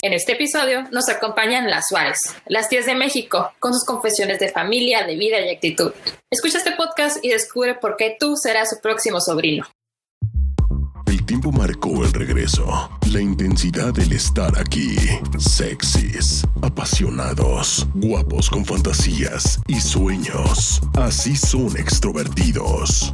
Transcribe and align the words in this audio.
En 0.00 0.12
este 0.12 0.34
episodio 0.34 0.84
nos 0.92 1.08
acompañan 1.08 1.68
las 1.68 1.88
Suárez, 1.88 2.18
las 2.46 2.68
tías 2.68 2.86
de 2.86 2.94
México, 2.94 3.50
con 3.58 3.74
sus 3.74 3.84
confesiones 3.84 4.38
de 4.38 4.48
familia, 4.48 5.04
de 5.04 5.16
vida 5.16 5.40
y 5.40 5.50
actitud. 5.50 5.90
Escucha 6.30 6.58
este 6.58 6.70
podcast 6.70 7.16
y 7.24 7.30
descubre 7.30 7.74
por 7.74 7.96
qué 7.96 8.16
tú 8.18 8.36
serás 8.36 8.70
su 8.70 8.80
próximo 8.80 9.20
sobrino. 9.20 9.66
El 11.06 11.26
tiempo 11.26 11.50
marcó 11.50 12.04
el 12.04 12.12
regreso, 12.12 12.64
la 13.10 13.20
intensidad 13.20 13.92
del 13.92 14.12
estar 14.12 14.56
aquí. 14.56 14.94
Sexys, 15.36 16.44
apasionados, 16.62 17.84
guapos 17.94 18.48
con 18.50 18.64
fantasías 18.64 19.58
y 19.66 19.80
sueños. 19.80 20.80
Así 20.94 21.34
son 21.34 21.76
extrovertidos. 21.76 23.12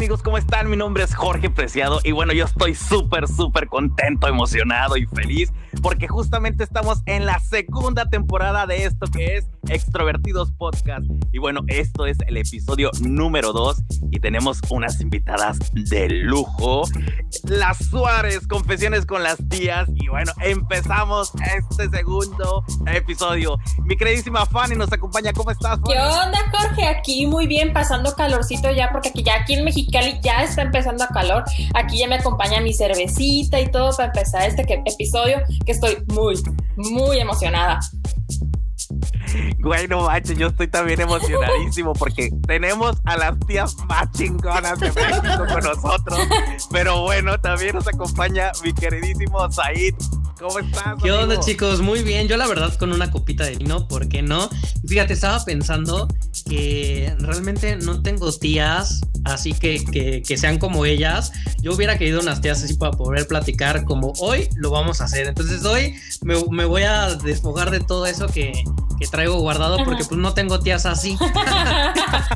Amigos? 0.00 0.22
¿Cómo 0.22 0.38
están? 0.38 0.70
Mi 0.70 0.78
nombre 0.78 1.04
es 1.04 1.14
Jorge 1.14 1.50
Preciado 1.50 2.00
y 2.02 2.12
bueno, 2.12 2.32
yo 2.32 2.46
estoy 2.46 2.74
súper, 2.74 3.28
súper 3.28 3.68
contento, 3.68 4.28
emocionado 4.28 4.96
y 4.96 5.04
feliz 5.04 5.52
porque 5.82 6.08
justamente 6.08 6.64
estamos 6.64 7.02
en 7.04 7.26
la 7.26 7.38
segunda 7.38 8.08
temporada 8.08 8.66
de 8.66 8.84
esto 8.84 9.06
que 9.06 9.36
es 9.36 9.46
Extrovertidos 9.68 10.52
Podcast. 10.52 11.04
Y 11.32 11.38
bueno, 11.38 11.60
esto 11.68 12.06
es 12.06 12.18
el 12.26 12.36
episodio 12.36 12.90
número 13.00 13.52
2 13.52 13.76
y 14.10 14.20
tenemos 14.20 14.60
unas 14.70 15.00
invitadas 15.00 15.58
de 15.72 16.08
lujo. 16.08 16.82
Las 17.44 17.78
Suárez, 17.78 18.46
confesiones 18.46 19.06
con 19.06 19.22
las 19.22 19.36
tías. 19.48 19.88
Y 19.94 20.08
bueno, 20.08 20.32
empezamos 20.40 21.32
este 21.56 21.88
segundo 21.90 22.64
episodio. 22.86 23.58
Mi 23.84 23.96
queridísima 23.96 24.44
Fanny 24.46 24.74
nos 24.74 24.92
acompaña. 24.92 25.32
¿Cómo 25.32 25.50
estás? 25.50 25.78
Fanny? 25.80 25.92
¿Qué 25.92 25.98
onda, 25.98 26.38
Jorge? 26.50 26.86
Aquí 26.86 27.26
muy 27.26 27.46
bien, 27.46 27.72
pasando 27.72 28.14
calorcito 28.16 28.70
ya, 28.72 28.90
porque 28.90 29.10
aquí 29.10 29.22
ya 29.22 29.34
aquí 29.40 29.54
en 29.54 29.64
Mexicali 29.90 30.20
ya 30.22 30.44
está 30.44 30.62
empezando 30.62 31.02
a 31.04 31.08
calor. 31.08 31.44
Aquí 31.74 31.98
ya 31.98 32.06
me 32.06 32.14
acompaña 32.16 32.60
mi 32.60 32.72
cervecita 32.72 33.58
y 33.60 33.68
todo 33.70 33.90
para 33.96 34.06
empezar 34.06 34.48
este 34.48 34.64
que- 34.64 34.82
episodio, 34.86 35.38
que 35.66 35.72
estoy 35.72 35.96
muy, 36.08 36.40
muy 36.76 37.18
emocionada. 37.18 37.80
Güey, 39.58 39.88
no 39.88 40.02
manches, 40.02 40.36
yo 40.38 40.48
estoy 40.48 40.68
también 40.68 41.00
emocionadísimo 41.00 41.92
porque 41.94 42.30
tenemos 42.46 42.96
a 43.04 43.16
las 43.16 43.38
tías 43.46 43.76
más 43.86 44.10
chingonas 44.12 44.78
de 44.78 44.92
México 44.92 45.44
con 45.52 45.64
nosotros. 45.64 46.20
Pero 46.70 47.02
bueno, 47.02 47.40
también 47.40 47.74
nos 47.74 47.88
acompaña 47.88 48.52
mi 48.62 48.72
queridísimo 48.72 49.50
Said. 49.50 49.94
¿Cómo 50.40 50.58
estás? 50.58 51.02
¿Qué 51.02 51.12
onda, 51.12 51.38
chicos? 51.38 51.82
Muy 51.82 52.02
bien. 52.02 52.26
Yo, 52.26 52.38
la 52.38 52.46
verdad, 52.46 52.74
con 52.76 52.94
una 52.94 53.10
copita 53.10 53.44
de 53.44 53.56
vino, 53.56 53.86
¿por 53.86 54.08
qué 54.08 54.22
no? 54.22 54.48
Fíjate, 54.88 55.12
estaba 55.12 55.44
pensando 55.44 56.08
que 56.48 57.14
realmente 57.18 57.76
no 57.76 58.02
tengo 58.02 58.32
tías, 58.32 59.02
así 59.26 59.52
que, 59.52 59.84
que, 59.84 60.22
que 60.22 60.36
sean 60.38 60.58
como 60.58 60.86
ellas. 60.86 61.30
Yo 61.60 61.74
hubiera 61.74 61.98
querido 61.98 62.20
unas 62.20 62.40
tías 62.40 62.64
así 62.64 62.72
para 62.74 62.92
poder 62.92 63.26
platicar 63.26 63.84
como 63.84 64.14
hoy 64.18 64.48
lo 64.56 64.70
vamos 64.70 65.02
a 65.02 65.04
hacer. 65.04 65.26
Entonces, 65.26 65.62
hoy 65.66 65.94
me, 66.22 66.42
me 66.50 66.64
voy 66.64 66.84
a 66.84 67.16
despojar 67.16 67.70
de 67.70 67.80
todo 67.80 68.06
eso 68.06 68.26
que, 68.26 68.64
que 68.98 69.06
traigo 69.08 69.38
guardado 69.40 69.76
porque, 69.84 70.04
pues, 70.04 70.18
no 70.18 70.32
tengo 70.32 70.58
tías 70.60 70.86
así. 70.86 71.18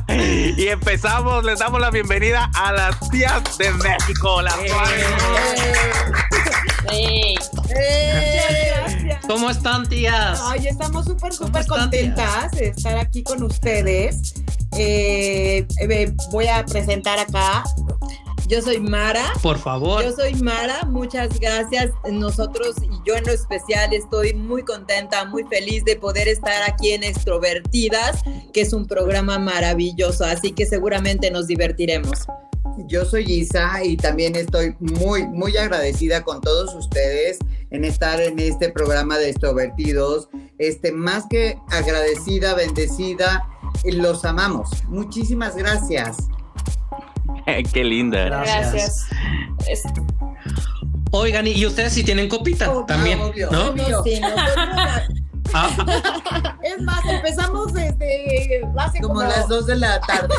Y 0.07 0.67
empezamos, 0.67 1.43
les 1.43 1.59
damos 1.59 1.81
la 1.81 1.89
bienvenida 1.89 2.51
a 2.53 2.71
las 2.71 3.09
tías 3.09 3.57
de 3.57 3.71
México, 3.73 4.41
las 4.41 4.53
Suárez. 4.53 5.05
Ey, 7.75 9.17
¿Cómo 9.27 9.49
están, 9.49 9.87
tías? 9.87 10.39
Ay, 10.43 10.67
estamos 10.67 11.05
súper, 11.05 11.35
¿Cómo 11.35 11.47
súper 11.47 11.67
contentas 11.67 12.51
de 12.51 12.67
estar 12.67 12.97
aquí 12.97 13.23
con 13.23 13.43
ustedes. 13.43 14.35
Eh, 14.77 15.65
eh, 15.81 16.13
voy 16.31 16.47
a 16.47 16.65
presentar 16.65 17.19
acá. 17.19 17.63
Yo 18.47 18.61
soy 18.61 18.79
Mara. 18.79 19.33
Por 19.41 19.57
favor. 19.57 20.03
Yo 20.03 20.11
soy 20.11 20.35
Mara, 20.35 20.83
muchas 20.85 21.39
gracias. 21.39 21.91
Nosotros 22.11 22.75
y 22.83 22.89
yo 23.07 23.15
en 23.15 23.25
lo 23.25 23.31
especial 23.31 23.91
estoy 23.93 24.35
muy 24.35 24.63
contenta, 24.63 25.25
muy 25.25 25.43
feliz 25.45 25.83
de 25.83 25.95
poder 25.95 26.27
estar 26.27 26.61
aquí 26.69 26.91
en 26.91 27.03
Extrovertidas, 27.03 28.21
que 28.53 28.61
es 28.61 28.73
un 28.73 28.85
programa 28.85 29.39
maravilloso, 29.39 30.25
así 30.25 30.51
que 30.51 30.67
seguramente 30.67 31.31
nos 31.31 31.47
divertiremos. 31.47 32.27
Yo 32.87 33.05
soy 33.05 33.23
Isa 33.31 33.83
y 33.83 33.97
también 33.97 34.35
estoy 34.35 34.75
muy, 34.79 35.25
muy 35.27 35.55
agradecida 35.57 36.23
con 36.23 36.41
todos 36.41 36.73
ustedes 36.75 37.39
en 37.71 37.85
estar 37.85 38.21
en 38.21 38.37
este 38.39 38.69
programa 38.71 39.17
de 39.17 39.29
extrovertidos. 39.29 40.29
Este, 40.57 40.91
más 40.91 41.25
que 41.29 41.57
agradecida, 41.69 42.53
bendecida, 42.53 43.47
eh, 43.83 43.91
los 43.93 44.23
amamos. 44.25 44.69
Muchísimas 44.87 45.55
gracias. 45.55 46.17
Qué 47.73 47.83
linda. 47.83 48.25
Gracias. 48.25 48.71
gracias. 48.71 49.05
Es- 49.67 49.83
Oigan, 51.11 51.47
y 51.47 51.65
ustedes 51.65 51.93
si 51.93 52.03
tienen 52.03 52.27
copita 52.27 52.69
Obvio, 52.69 52.85
también, 52.85 53.21
obvio. 53.21 53.49
¿no? 53.49 53.69
Obvio, 53.69 54.03
sí, 54.03 54.19
nosotros- 54.19 54.53
Ah, 54.57 55.01
es 56.63 56.81
más, 56.81 57.05
empezamos 57.05 57.73
desde 57.73 58.61
hace 58.77 58.99
Como 58.99 59.15
como, 59.15 59.25
las 59.25 59.47
dos 59.47 59.65
de 59.67 59.75
la 59.77 59.99
tarde. 60.01 60.33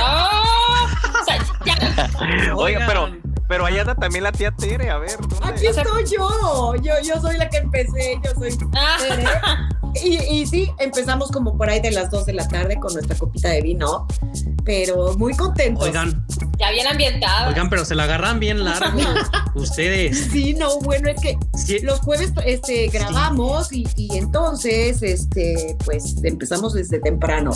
¡Oh! 0.00 0.86
O 1.20 1.24
sea, 1.24 1.38
ya. 1.64 2.54
Oiga, 2.54 2.84
pero. 2.86 3.08
Pero 3.48 3.64
allá 3.66 3.80
anda 3.80 3.94
también 3.94 4.24
la 4.24 4.32
tía 4.32 4.50
Tere, 4.52 4.90
a 4.90 4.98
ver. 4.98 5.18
¿dónde? 5.26 5.46
Aquí 5.48 5.66
estoy 5.66 6.04
yo. 6.04 6.74
yo, 6.76 6.92
yo 7.02 7.20
soy 7.20 7.36
la 7.38 7.48
que 7.48 7.56
empecé, 7.58 8.20
yo 8.24 8.30
soy 8.38 8.56
Ah, 8.74 8.96
Tere. 9.00 9.24
Y, 10.04 10.16
y 10.18 10.46
sí, 10.46 10.70
empezamos 10.78 11.30
como 11.32 11.56
por 11.56 11.70
ahí 11.70 11.80
de 11.80 11.90
las 11.90 12.10
2 12.10 12.26
de 12.26 12.34
la 12.34 12.46
tarde 12.46 12.78
con 12.78 12.92
nuestra 12.92 13.16
copita 13.16 13.48
de 13.48 13.62
vino, 13.62 14.06
pero 14.64 15.16
muy 15.16 15.34
contentos. 15.34 15.82
oigan, 15.82 16.24
ya 16.58 16.70
bien 16.70 16.86
ambientado. 16.86 17.48
Oigan, 17.48 17.70
pero 17.70 17.84
se 17.86 17.94
la 17.94 18.04
agarran 18.04 18.38
bien 18.38 18.64
largo. 18.64 18.98
Ustedes. 19.54 20.28
Sí, 20.30 20.52
no, 20.54 20.78
bueno, 20.80 21.08
es 21.08 21.20
que 21.20 21.38
Sí, 21.56 21.78
los 21.80 22.00
jueves 22.00 22.32
este, 22.44 22.88
grabamos 22.88 23.72
y, 23.72 23.88
y 23.96 24.18
entonces, 24.18 25.02
este, 25.02 25.76
pues 25.84 26.16
empezamos 26.22 26.74
desde 26.74 27.00
temprano. 27.00 27.50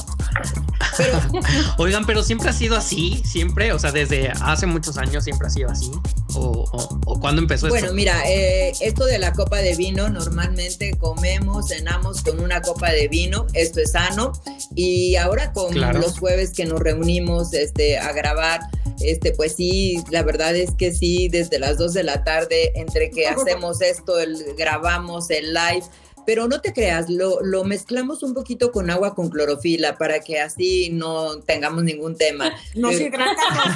Pero 0.96 1.20
Oigan, 1.78 2.04
pero 2.06 2.22
siempre 2.22 2.50
ha 2.50 2.52
sido 2.52 2.76
así, 2.76 3.22
siempre, 3.24 3.72
o 3.72 3.78
sea, 3.78 3.92
desde 3.92 4.30
hace 4.30 4.66
muchos 4.66 4.98
años 4.98 5.24
siempre 5.24 5.46
ha 5.46 5.50
sido 5.50 5.70
así. 5.70 5.90
¿O, 6.34 6.64
o, 6.72 7.00
o 7.06 7.20
cuándo 7.20 7.42
empezó 7.42 7.68
bueno, 7.68 7.86
esto? 7.86 7.94
mira, 7.94 8.22
eh, 8.26 8.72
esto 8.80 9.04
de 9.04 9.18
la 9.18 9.32
copa 9.34 9.58
de 9.58 9.74
vino, 9.76 10.08
normalmente 10.08 10.96
comemos, 10.98 11.68
cenamos 11.68 12.22
con 12.22 12.40
una 12.40 12.62
copa 12.62 12.90
de 12.90 13.08
vino, 13.08 13.46
esto 13.52 13.80
es 13.80 13.92
sano. 13.92 14.32
Y 14.74 15.16
ahora 15.16 15.52
con 15.52 15.72
Claro. 15.72 15.98
los 16.00 16.18
jueves 16.18 16.52
que 16.52 16.64
nos 16.64 16.80
reunimos 16.80 17.52
este, 17.52 17.98
a 17.98 18.12
grabar, 18.12 18.60
este, 19.00 19.32
pues 19.32 19.56
sí, 19.56 20.02
la 20.10 20.22
verdad 20.22 20.56
es 20.56 20.70
que 20.72 20.92
sí, 20.92 21.28
desde 21.28 21.58
las 21.58 21.76
2 21.76 21.92
de 21.92 22.02
la 22.04 22.24
tarde, 22.24 22.72
entre 22.76 23.10
que 23.10 23.26
hacemos 23.28 23.80
esto, 23.82 24.18
el, 24.18 24.42
grabamos 24.56 25.28
el 25.30 25.52
live. 25.52 25.84
Pero 26.26 26.46
no 26.48 26.60
te 26.60 26.72
creas, 26.72 27.08
lo, 27.10 27.40
lo 27.42 27.64
mezclamos 27.64 28.22
un 28.22 28.32
poquito 28.34 28.70
con 28.72 28.90
agua 28.90 29.14
con 29.14 29.28
clorofila 29.28 29.96
para 29.96 30.20
que 30.20 30.40
así 30.40 30.90
no 30.90 31.40
tengamos 31.40 31.82
ningún 31.82 32.16
tema. 32.16 32.52
Nos 32.74 32.92
Eh, 32.94 33.04
hidratamos. 33.04 33.64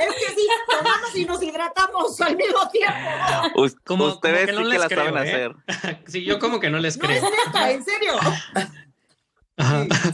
es 0.00 0.14
que 0.14 0.34
sí, 0.34 0.48
tomamos 0.68 1.16
y 1.16 1.24
nos 1.24 1.42
hidratamos 1.42 2.20
al 2.20 2.36
mismo 2.36 2.68
tiempo. 2.70 3.74
Como- 3.84 4.06
ustedes 4.06 4.46
como 4.46 4.46
que 4.46 4.52
no 4.52 4.58
sí 4.58 4.64
que 4.64 4.68
les 4.70 4.80
la 4.80 4.88
creo, 4.88 5.04
saben 5.04 5.16
¿eh? 5.26 5.30
hacer. 5.30 6.00
Sí, 6.06 6.24
yo 6.24 6.38
como 6.38 6.60
que 6.60 6.70
no 6.70 6.78
les 6.78 6.96
No, 6.98 7.08
es 7.10 7.20
creo. 7.20 7.30
neta, 7.46 7.70
en 7.72 7.84
serio. 7.84 8.12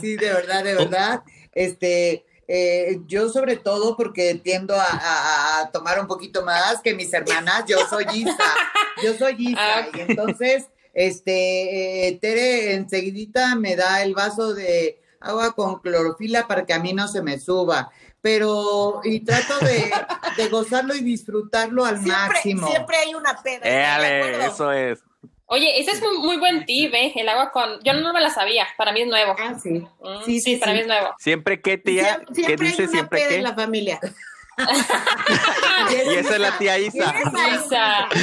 Sí, 0.00 0.16
de 0.16 0.32
verdad, 0.32 0.64
de 0.64 0.74
verdad. 0.74 1.22
Este, 1.52 2.24
eh, 2.52 2.98
yo 3.06 3.28
sobre 3.28 3.56
todo 3.56 3.96
porque 3.96 4.34
tiendo 4.34 4.74
a, 4.74 4.82
a- 4.84 5.60
a 5.60 5.70
tomar 5.70 6.00
un 6.00 6.08
poquito 6.08 6.44
más 6.44 6.80
que 6.82 6.94
mis 6.94 7.12
hermanas, 7.14 7.64
yo 7.68 7.78
soy 7.88 8.04
Isa, 8.12 8.54
yo 9.04 9.14
soy 9.14 9.36
Isa, 9.38 9.58
Ah. 9.78 9.86
y 9.94 10.00
entonces, 10.00 10.66
este, 10.92 12.08
eh, 12.08 12.18
Tere 12.20 12.74
enseguidita 12.74 13.54
me 13.54 13.76
da 13.76 14.02
el 14.02 14.14
vaso 14.14 14.52
de 14.54 15.00
agua 15.20 15.54
con 15.54 15.78
clorofila 15.80 16.48
para 16.48 16.66
que 16.66 16.72
a 16.72 16.80
mí 16.80 16.92
no 16.92 17.06
se 17.06 17.22
me 17.22 17.38
suba, 17.38 17.90
pero, 18.20 19.00
y 19.04 19.20
trato 19.20 19.58
de, 19.64 19.90
de 20.36 20.48
gozarlo 20.48 20.94
y 20.94 21.00
disfrutarlo 21.02 21.84
al 21.84 21.96
Siempre, 22.02 22.16
máximo. 22.34 22.68
siempre 22.68 22.96
hay 22.96 23.14
una 23.14 23.40
peda. 23.40 24.46
eso 24.46 24.72
es. 24.72 24.98
Oye, 25.52 25.80
ese 25.80 25.90
es 25.90 26.00
muy, 26.00 26.18
muy 26.18 26.36
buen 26.36 26.64
tip, 26.64 26.94
¿eh? 26.94 27.12
El 27.16 27.28
agua 27.28 27.50
con... 27.50 27.82
Yo 27.82 27.92
no 27.92 28.12
me 28.12 28.20
la 28.20 28.30
sabía, 28.30 28.68
para 28.76 28.92
mí 28.92 29.00
es 29.02 29.08
nuevo. 29.08 29.34
Ah, 29.36 29.54
sí. 29.60 29.70
Mm, 29.70 30.24
sí, 30.24 30.40
sí, 30.40 30.56
para 30.56 30.70
sí. 30.72 30.76
mí 30.76 30.82
es 30.82 30.86
nuevo. 30.86 31.08
Siempre 31.18 31.60
que 31.60 31.76
tía, 31.76 32.20
Siem- 32.20 32.26
¿qué 32.28 32.34
siempre 32.34 32.66
hay 32.66 32.70
dice 32.72 32.82
una 32.84 32.92
siempre 32.92 33.18
peda 33.18 33.28
que? 33.30 33.36
en 33.36 33.42
la 33.42 33.54
familia. 33.54 34.00
Y 35.90 36.14
esa 36.14 36.34
es 36.34 36.38
la 36.38 36.58
tía 36.58 36.78
Isa. 36.78 37.14
Isa. 37.64 38.08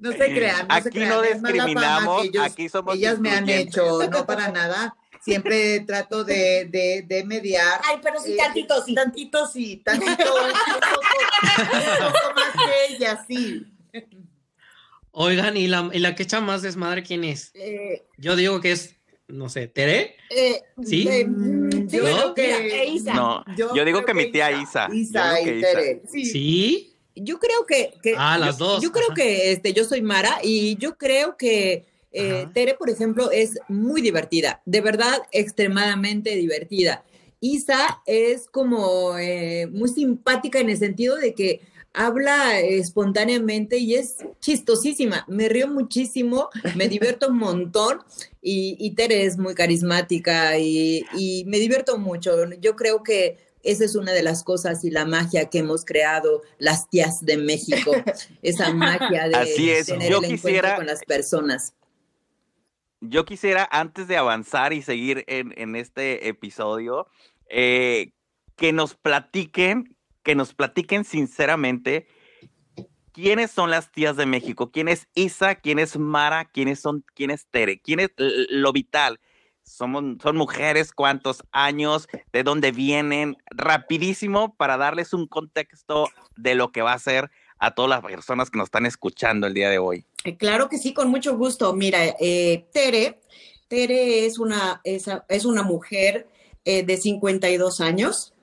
No 0.00 0.12
se 0.12 0.18
crean, 0.32 0.68
no 0.68 0.74
se 0.76 0.80
Aquí 0.80 0.90
crean, 0.90 1.08
no 1.10 1.22
discriminamos, 1.22 2.24
ellos- 2.24 2.44
aquí 2.44 2.68
somos 2.68 2.94
ellas 2.94 3.18
me 3.18 3.32
han 3.32 3.48
hecho, 3.48 3.98
no 4.08 4.24
para 4.26 4.46
nada, 4.52 4.94
siempre 5.20 5.80
trato 5.80 6.22
de, 6.22 6.66
de, 6.66 7.02
de 7.04 7.24
mediar. 7.24 7.80
Ay, 7.84 7.96
pero 8.00 8.20
sí, 8.20 8.34
Eh, 8.34 8.36
tantito 8.36 8.80
sí. 8.84 8.94
Tantito 8.94 9.46
sí, 9.48 9.82
tantito, 9.84 10.12
un 10.12 10.52
poco, 10.52 11.00
un 12.06 12.12
poco 12.12 12.34
más 12.36 12.52
que 12.52 12.94
ella, 12.94 13.24
sí. 13.26 13.66
Oigan, 15.20 15.56
¿y 15.56 15.66
la, 15.66 15.90
y 15.92 15.98
la 15.98 16.14
que 16.14 16.22
echa 16.22 16.40
más 16.40 16.62
desmadre 16.62 17.02
quién 17.02 17.24
es? 17.24 17.50
Eh, 17.54 18.04
Yo 18.18 18.36
digo 18.36 18.60
que 18.60 18.70
es, 18.70 18.94
no 19.26 19.48
sé, 19.48 19.66
¿Tere? 19.66 20.14
eh, 20.30 20.62
¿Sí? 20.84 21.08
eh, 21.10 21.24
Mm, 21.26 21.70
sí, 21.88 21.96
yo 21.96 22.02
creo 22.04 22.34
que- 22.34 22.60
mira, 22.62 22.82
e 22.82 22.86
Isa. 22.90 23.14
No, 23.14 23.44
yo, 23.56 23.84
digo 23.84 24.04
que 24.04 24.14
mi 24.14 24.30
tía 24.30 24.52
Isa. 24.62 24.88
Isa 24.92 25.34
que 25.42 25.56
y 25.56 25.58
Isa. 25.58 25.68
Tere. 25.72 26.02
Sí. 26.12 26.24
¿Sí? 26.24 26.94
Yo 27.16 27.40
creo 27.40 27.66
que, 27.66 27.94
que- 28.00 28.14
Ah, 28.16 28.38
las 28.38 28.58
dos, 28.58 28.80
Yo 28.80 28.92
creo 28.92 29.06
ajá. 29.06 29.14
que 29.16 29.50
este, 29.50 29.72
yo 29.72 29.84
soy 29.84 30.02
Mara 30.02 30.38
y 30.42 30.76
yo 30.76 30.96
creo 30.96 31.36
que 31.36 31.84
eh. 32.12 32.46
Tere, 32.54 32.74
por 32.74 32.88
ejemplo, 32.88 33.30
es 33.32 33.58
muy 33.68 34.00
divertida, 34.00 34.62
de 34.64 34.80
verdad 34.80 35.20
extremadamente 35.32 36.34
divertida. 36.36 37.04
Isa 37.40 38.00
es 38.06 38.48
como 38.48 39.18
eh, 39.18 39.66
muy 39.70 39.88
simpática 39.90 40.58
en 40.58 40.70
el 40.70 40.78
sentido 40.78 41.16
de 41.16 41.34
que 41.34 41.60
habla 41.92 42.60
espontáneamente 42.60 43.78
y 43.78 43.94
es 43.94 44.16
chistosísima. 44.40 45.24
Me 45.28 45.48
río 45.48 45.68
muchísimo, 45.68 46.48
me 46.76 46.88
divierto 46.88 47.28
un 47.28 47.38
montón 47.38 48.00
y, 48.40 48.76
y 48.78 48.94
Tere 48.94 49.24
es 49.24 49.38
muy 49.38 49.54
carismática 49.54 50.58
y, 50.58 51.04
y 51.14 51.44
me 51.46 51.58
divierto 51.58 51.98
mucho. 51.98 52.50
Yo 52.60 52.76
creo 52.76 53.02
que 53.02 53.38
esa 53.62 53.84
es 53.84 53.96
una 53.96 54.12
de 54.12 54.22
las 54.22 54.44
cosas 54.44 54.84
y 54.84 54.90
la 54.90 55.04
magia 55.04 55.50
que 55.50 55.58
hemos 55.58 55.84
creado 55.84 56.42
las 56.58 56.88
tías 56.88 57.24
de 57.24 57.36
México, 57.36 57.92
esa 58.42 58.72
magia 58.74 59.28
de 59.28 59.34
Así 59.34 59.70
es, 59.70 59.86
tener 59.86 60.10
yo 60.10 60.18
el 60.18 60.32
encuentro 60.32 60.76
con 60.76 60.86
las 60.86 61.04
personas. 61.04 61.74
Yo 63.00 63.24
quisiera, 63.24 63.68
antes 63.70 64.08
de 64.08 64.16
avanzar 64.16 64.72
y 64.72 64.82
seguir 64.82 65.24
en, 65.28 65.54
en 65.56 65.76
este 65.76 66.28
episodio, 66.28 67.06
eh, 67.48 68.12
que 68.56 68.72
nos 68.72 68.94
platiquen, 68.94 69.96
que 70.28 70.34
nos 70.34 70.52
platiquen 70.52 71.06
sinceramente 71.06 72.06
quiénes 73.12 73.50
son 73.50 73.70
las 73.70 73.90
tías 73.90 74.14
de 74.14 74.26
México, 74.26 74.70
quién 74.70 74.88
es 74.88 75.08
Isa, 75.14 75.54
quién 75.54 75.78
es 75.78 75.96
Mara, 75.96 76.44
quiénes 76.44 76.80
son, 76.80 77.02
quién 77.14 77.30
es 77.30 77.46
Tere, 77.46 77.80
quién 77.80 77.98
es 78.00 78.10
lo 78.18 78.74
vital. 78.74 79.20
Somos, 79.62 80.04
son 80.22 80.36
mujeres, 80.36 80.92
cuántos 80.92 81.42
años, 81.50 82.08
de 82.30 82.42
dónde 82.42 82.72
vienen, 82.72 83.38
rapidísimo 83.46 84.54
para 84.54 84.76
darles 84.76 85.14
un 85.14 85.26
contexto 85.26 86.10
de 86.36 86.54
lo 86.54 86.72
que 86.72 86.82
va 86.82 86.92
a 86.92 86.98
ser 86.98 87.30
a 87.58 87.74
todas 87.74 87.88
las 87.88 88.02
personas 88.02 88.50
que 88.50 88.58
nos 88.58 88.66
están 88.66 88.84
escuchando 88.84 89.46
el 89.46 89.54
día 89.54 89.70
de 89.70 89.78
hoy. 89.78 90.04
Eh, 90.24 90.36
Claro 90.36 90.68
que 90.68 90.76
sí, 90.76 90.92
con 90.92 91.08
mucho 91.08 91.38
gusto. 91.38 91.72
Mira, 91.72 92.00
eh, 92.20 92.66
Tere, 92.74 93.18
Tere 93.66 94.26
es 94.26 94.38
una, 94.38 94.82
es, 94.84 95.06
es 95.30 95.46
una 95.46 95.62
mujer 95.62 96.28
eh, 96.66 96.82
de 96.82 96.98
52 96.98 97.80
años, 97.80 98.34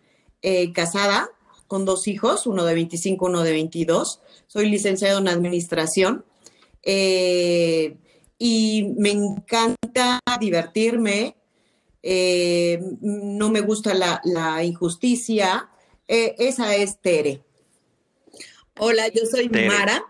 eh, 0.41 0.73
casada, 0.73 1.29
con 1.67 1.85
dos 1.85 2.07
hijos, 2.07 2.47
uno 2.47 2.63
de 2.65 2.73
25, 2.75 3.25
uno 3.25 3.43
de 3.43 3.51
22. 3.51 4.21
Soy 4.47 4.69
licenciado 4.69 5.19
en 5.19 5.27
administración 5.27 6.25
eh, 6.83 7.97
y 8.37 8.93
me 8.97 9.11
encanta 9.11 10.19
divertirme. 10.39 11.35
eh, 12.03 12.79
no 13.01 13.49
me 13.49 13.61
gusta 13.61 13.93
la, 13.95 14.21
la 14.23 14.63
injusticia. 14.63 15.69
eh, 16.07 16.35
esa 16.37 16.75
es 16.75 16.99
Tere. 17.01 17.41
Hola, 18.77 19.07
yo 19.07 19.25
soy 19.25 19.49
Tere. 19.49 19.67
Mara 19.67 20.05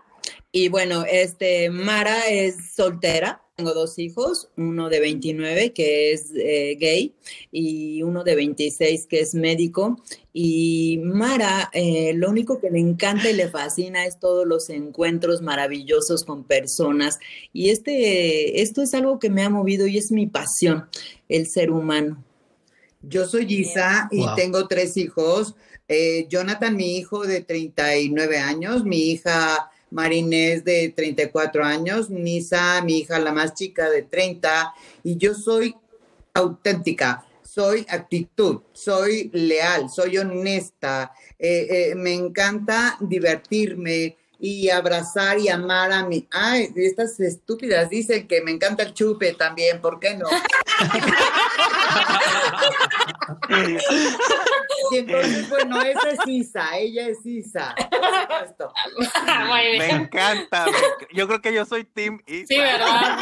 y 0.52 0.68
bueno, 0.68 1.04
este 1.10 1.70
Mara 1.70 2.28
es 2.28 2.74
soltera. 2.74 3.42
Tengo 3.56 3.72
dos 3.72 3.98
hijos, 3.98 4.48
uno 4.58 4.90
de 4.90 5.00
29 5.00 5.72
que 5.72 6.12
es 6.12 6.26
eh, 6.36 6.76
gay 6.78 7.14
y 7.50 8.02
uno 8.02 8.22
de 8.22 8.34
26 8.34 9.06
que 9.06 9.20
es 9.20 9.34
médico. 9.34 9.98
Y 10.34 11.00
Mara, 11.02 11.70
eh, 11.72 12.12
lo 12.14 12.28
único 12.28 12.60
que 12.60 12.68
le 12.70 12.80
encanta 12.80 13.30
y 13.30 13.32
le 13.32 13.48
fascina 13.48 14.04
es 14.04 14.20
todos 14.20 14.46
los 14.46 14.68
encuentros 14.68 15.40
maravillosos 15.40 16.24
con 16.24 16.44
personas. 16.44 17.18
Y 17.54 17.70
este, 17.70 18.60
esto 18.60 18.82
es 18.82 18.92
algo 18.92 19.18
que 19.18 19.30
me 19.30 19.42
ha 19.42 19.48
movido 19.48 19.86
y 19.86 19.96
es 19.96 20.12
mi 20.12 20.26
pasión, 20.26 20.90
el 21.30 21.46
ser 21.46 21.70
humano. 21.70 22.22
Yo 23.00 23.26
soy 23.26 23.46
Isa 23.50 24.08
y 24.12 24.18
Wow. 24.18 24.34
tengo 24.36 24.68
tres 24.68 24.98
hijos. 24.98 25.54
Eh, 25.88 26.26
Jonathan, 26.28 26.76
mi 26.76 26.98
hijo 26.98 27.26
de 27.26 27.40
39 27.40 28.36
años, 28.36 28.84
mi 28.84 28.98
hija 29.12 29.70
Marinés 29.90 30.64
de 30.64 30.92
34 30.94 31.64
años, 31.64 32.10
Nisa, 32.10 32.82
mi 32.82 32.98
hija 32.98 33.18
la 33.18 33.32
más 33.32 33.54
chica 33.54 33.88
de 33.90 34.02
30, 34.02 34.74
y 35.04 35.16
yo 35.16 35.34
soy 35.34 35.74
auténtica, 36.34 37.24
soy 37.42 37.86
actitud, 37.88 38.60
soy 38.72 39.30
leal, 39.32 39.88
soy 39.88 40.18
honesta, 40.18 41.12
eh, 41.38 41.66
eh, 41.70 41.94
me 41.94 42.12
encanta 42.12 42.98
divertirme 43.00 44.16
y 44.38 44.68
abrazar 44.70 45.38
y 45.38 45.48
amar 45.48 45.92
a 45.92 46.04
mi... 46.04 46.26
Ay, 46.30 46.72
estas 46.76 47.18
estúpidas 47.20 47.88
dicen 47.90 48.26
que 48.28 48.42
me 48.42 48.50
encanta 48.50 48.82
el 48.82 48.94
chupe 48.94 49.32
también, 49.34 49.80
¿por 49.80 49.98
qué 49.98 50.14
no? 50.16 50.26
Y 54.90 54.98
entonces, 54.98 55.48
bueno, 55.48 55.80
esa 55.82 56.10
es 56.10 56.18
Isa, 56.26 56.78
ella 56.78 57.08
es 57.08 57.24
Isa. 57.24 57.74
por 58.56 58.70
Me 59.78 59.90
encanta. 59.90 60.66
yo 61.12 61.26
creo 61.26 61.40
que 61.40 61.52
yo 61.52 61.64
soy 61.64 61.84
Team 61.84 62.20
Isa. 62.26 62.46
Sí, 62.46 62.58
¿verdad? 62.58 63.18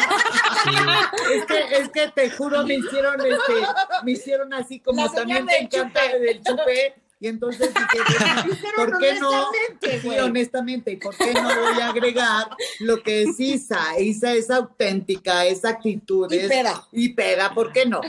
Es 1.33 1.47
que, 1.47 1.77
es 1.79 1.89
que 1.91 2.09
te 2.09 2.31
juro, 2.31 2.65
me 2.67 2.75
hicieron, 2.75 3.21
este, 3.21 3.67
me 4.03 4.13
hicieron 4.13 4.53
así 4.53 4.81
como 4.81 5.11
también 5.11 5.47
te 5.47 5.63
encanta 5.63 6.03
chupe. 6.03 6.19
del 6.19 6.43
chupe. 6.43 6.95
Y 7.21 7.29
entonces 7.29 7.73
dije, 7.73 7.99
Dijeron 8.45 8.75
¿por 8.91 8.99
qué 8.99 9.15
no? 9.21 9.29
honestamente, 9.31 10.01
Sí, 10.01 10.09
honestamente, 10.19 10.91
¿y 10.93 10.97
por 10.97 11.17
qué 11.17 11.33
no 11.33 11.43
voy 11.49 11.81
a 11.81 11.89
agregar 11.89 12.49
lo 12.81 13.03
que 13.03 13.23
es 13.23 13.41
Isa? 13.41 13.99
Isa 13.99 14.33
es 14.33 14.51
auténtica, 14.51 15.47
es 15.47 15.65
actitud, 15.65 16.31
Y 16.31 16.37
es- 16.39 16.49
peda. 16.49 16.87
Y 16.93 17.11
peda, 17.11 17.55
¿por 17.55 17.73
qué 17.73 17.87
no? 17.87 18.01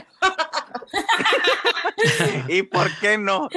¿Y 2.48 2.62
por 2.62 2.90
qué 3.00 3.18
no? 3.18 3.48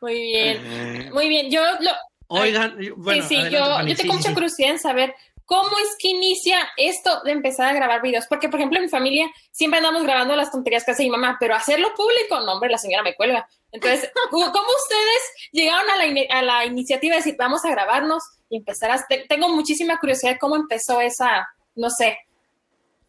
Muy 0.00 0.14
bien. 0.22 1.10
Muy 1.12 1.28
bien. 1.28 1.50
Yo 1.50 1.62
lo, 1.80 1.90
Oigan, 2.28 2.78
yo- 2.80 2.94
bueno, 2.96 3.22
sí, 3.22 3.28
sí, 3.28 3.40
adelante, 3.40 3.82
yo, 3.82 3.88
yo 3.88 3.96
tengo 3.96 4.12
sí, 4.12 4.16
mucha 4.18 4.28
sí. 4.30 4.34
curiosidad 4.34 4.70
en 4.70 4.78
saber 4.78 5.14
cómo 5.52 5.78
es 5.78 5.96
que 5.98 6.08
inicia 6.08 6.56
esto 6.78 7.20
de 7.24 7.32
empezar 7.32 7.68
a 7.68 7.74
grabar 7.74 8.00
videos. 8.00 8.24
Porque, 8.26 8.48
por 8.48 8.58
ejemplo, 8.58 8.78
en 8.78 8.84
mi 8.84 8.90
familia 8.90 9.30
siempre 9.50 9.78
andamos 9.78 10.02
grabando 10.02 10.34
las 10.34 10.50
tonterías 10.50 10.82
que 10.82 10.92
hace 10.92 11.02
mi 11.02 11.10
mamá, 11.10 11.36
pero 11.38 11.54
hacerlo 11.54 11.92
público, 11.94 12.40
no, 12.40 12.52
hombre, 12.54 12.70
la 12.70 12.78
señora 12.78 13.02
me 13.02 13.14
cuelga. 13.14 13.46
Entonces, 13.70 14.10
¿cómo 14.30 14.46
ustedes 14.46 15.22
llegaron 15.52 15.90
a 15.90 15.96
la, 15.96 16.06
ini- 16.06 16.26
a 16.30 16.40
la 16.42 16.64
iniciativa 16.64 17.16
de 17.16 17.18
decir, 17.18 17.36
vamos 17.38 17.64
a 17.66 17.70
grabarnos 17.70 18.22
y 18.48 18.56
empezar 18.56 18.90
a... 18.92 19.06
te- 19.06 19.26
Tengo 19.28 19.50
muchísima 19.50 19.98
curiosidad 19.98 20.32
de 20.32 20.38
cómo 20.38 20.56
empezó 20.56 21.00
esa, 21.02 21.46
no 21.74 21.90
sé. 21.90 22.16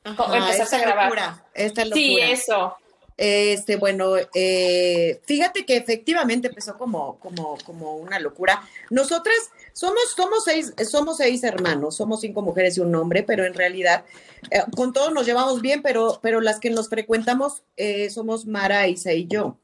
Ajá, 0.03 0.25
empezaste 0.35 0.63
esta 0.63 0.75
a 0.77 0.81
grabar. 0.81 1.03
locura, 1.05 1.45
esta 1.53 1.85
locura. 1.85 1.95
Sí, 2.01 2.19
eso. 2.19 2.75
Este, 3.15 3.75
bueno, 3.75 4.15
eh, 4.33 5.21
fíjate 5.25 5.65
que 5.65 5.77
efectivamente 5.77 6.47
empezó 6.47 6.77
como, 6.77 7.19
como, 7.19 7.57
como 7.65 7.97
una 7.97 8.19
locura. 8.19 8.67
Nosotras 8.89 9.35
somos, 9.73 10.01
somos 10.15 10.43
seis, 10.43 10.73
somos 10.89 11.17
seis 11.17 11.43
hermanos, 11.43 11.95
somos 11.95 12.21
cinco 12.21 12.41
mujeres 12.41 12.77
y 12.77 12.81
un 12.81 12.93
hombre, 12.95 13.23
pero 13.23 13.45
en 13.45 13.53
realidad 13.53 14.03
eh, 14.49 14.61
con 14.75 14.93
todos 14.93 15.13
nos 15.13 15.25
llevamos 15.25 15.61
bien, 15.61 15.81
pero, 15.81 16.19
pero 16.21 16.41
las 16.41 16.59
que 16.59 16.69
nos 16.69 16.89
frecuentamos 16.89 17.63
eh, 17.77 18.09
somos 18.09 18.45
Mara, 18.45 18.87
Isa 18.87 19.13
y 19.13 19.27
yo. 19.27 19.57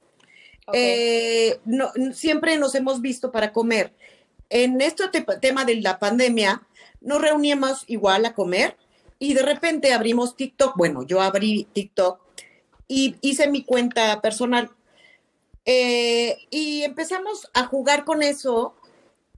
No, 1.65 1.91
siempre 2.13 2.57
nos 2.57 2.75
hemos 2.75 3.01
visto 3.01 3.31
para 3.31 3.51
comer. 3.51 3.93
En 4.49 4.81
este 4.81 5.07
te- 5.09 5.25
tema 5.41 5.65
de 5.65 5.81
la 5.81 5.97
pandemia, 5.99 6.61
nos 7.01 7.21
reuníamos 7.21 7.83
igual 7.87 8.25
a 8.25 8.33
comer 8.33 8.77
y 9.17 9.33
de 9.33 9.41
repente 9.41 9.93
abrimos 9.93 10.35
TikTok. 10.35 10.75
Bueno, 10.77 11.03
yo 11.05 11.21
abrí 11.21 11.67
TikTok 11.73 12.19
y 12.89 13.15
hice 13.21 13.49
mi 13.49 13.63
cuenta 13.63 14.19
personal. 14.19 14.69
Eh, 15.63 16.35
y 16.49 16.81
empezamos 16.81 17.49
a 17.53 17.65
jugar 17.65 18.03
con 18.03 18.23
eso 18.23 18.75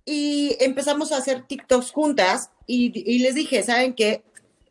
y 0.05 0.55
empezamos 0.59 1.11
a 1.11 1.17
hacer 1.17 1.43
TikToks 1.43 1.91
juntas 1.91 2.49
y, 2.65 2.91
y 3.05 3.19
les 3.19 3.35
dije, 3.35 3.61
¿saben 3.61 3.93
qué? 3.93 4.23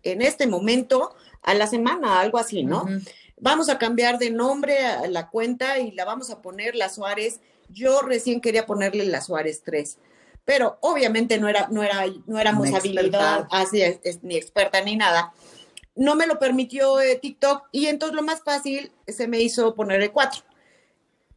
En 0.02 0.22
este 0.22 0.46
momento, 0.46 1.14
a 1.42 1.54
la 1.54 1.66
semana, 1.66 2.20
algo 2.20 2.38
así, 2.38 2.64
¿no? 2.64 2.86
Vamos 3.38 3.68
a 3.68 3.78
cambiar 3.78 4.18
de 4.18 4.30
nombre 4.30 4.78
a 4.84 5.06
la 5.08 5.28
cuenta 5.28 5.78
y 5.78 5.92
la 5.92 6.04
vamos 6.04 6.30
a 6.30 6.40
poner 6.40 6.74
La 6.74 6.88
Suárez. 6.88 7.40
Yo 7.68 8.00
recién 8.00 8.40
quería 8.40 8.66
ponerle 8.66 9.04
La 9.06 9.20
Suárez 9.20 9.62
3, 9.64 9.98
pero 10.44 10.78
obviamente 10.80 11.38
no, 11.38 11.48
era, 11.48 11.68
no, 11.70 11.82
era, 11.82 12.04
no 12.26 12.38
éramos 12.38 12.72
habilidad, 12.72 13.46
así 13.50 13.82
es, 13.82 14.00
es, 14.02 14.22
ni 14.22 14.36
experta 14.36 14.80
ni 14.82 14.96
nada. 14.96 15.32
No 15.96 16.14
me 16.14 16.26
lo 16.26 16.38
permitió 16.38 17.00
eh, 17.00 17.18
TikTok 17.20 17.68
y 17.72 17.86
entonces 17.86 18.14
lo 18.16 18.22
más 18.22 18.42
fácil 18.42 18.92
se 19.06 19.28
me 19.28 19.40
hizo 19.40 19.74
poner 19.74 20.02
el 20.02 20.12
4. 20.12 20.42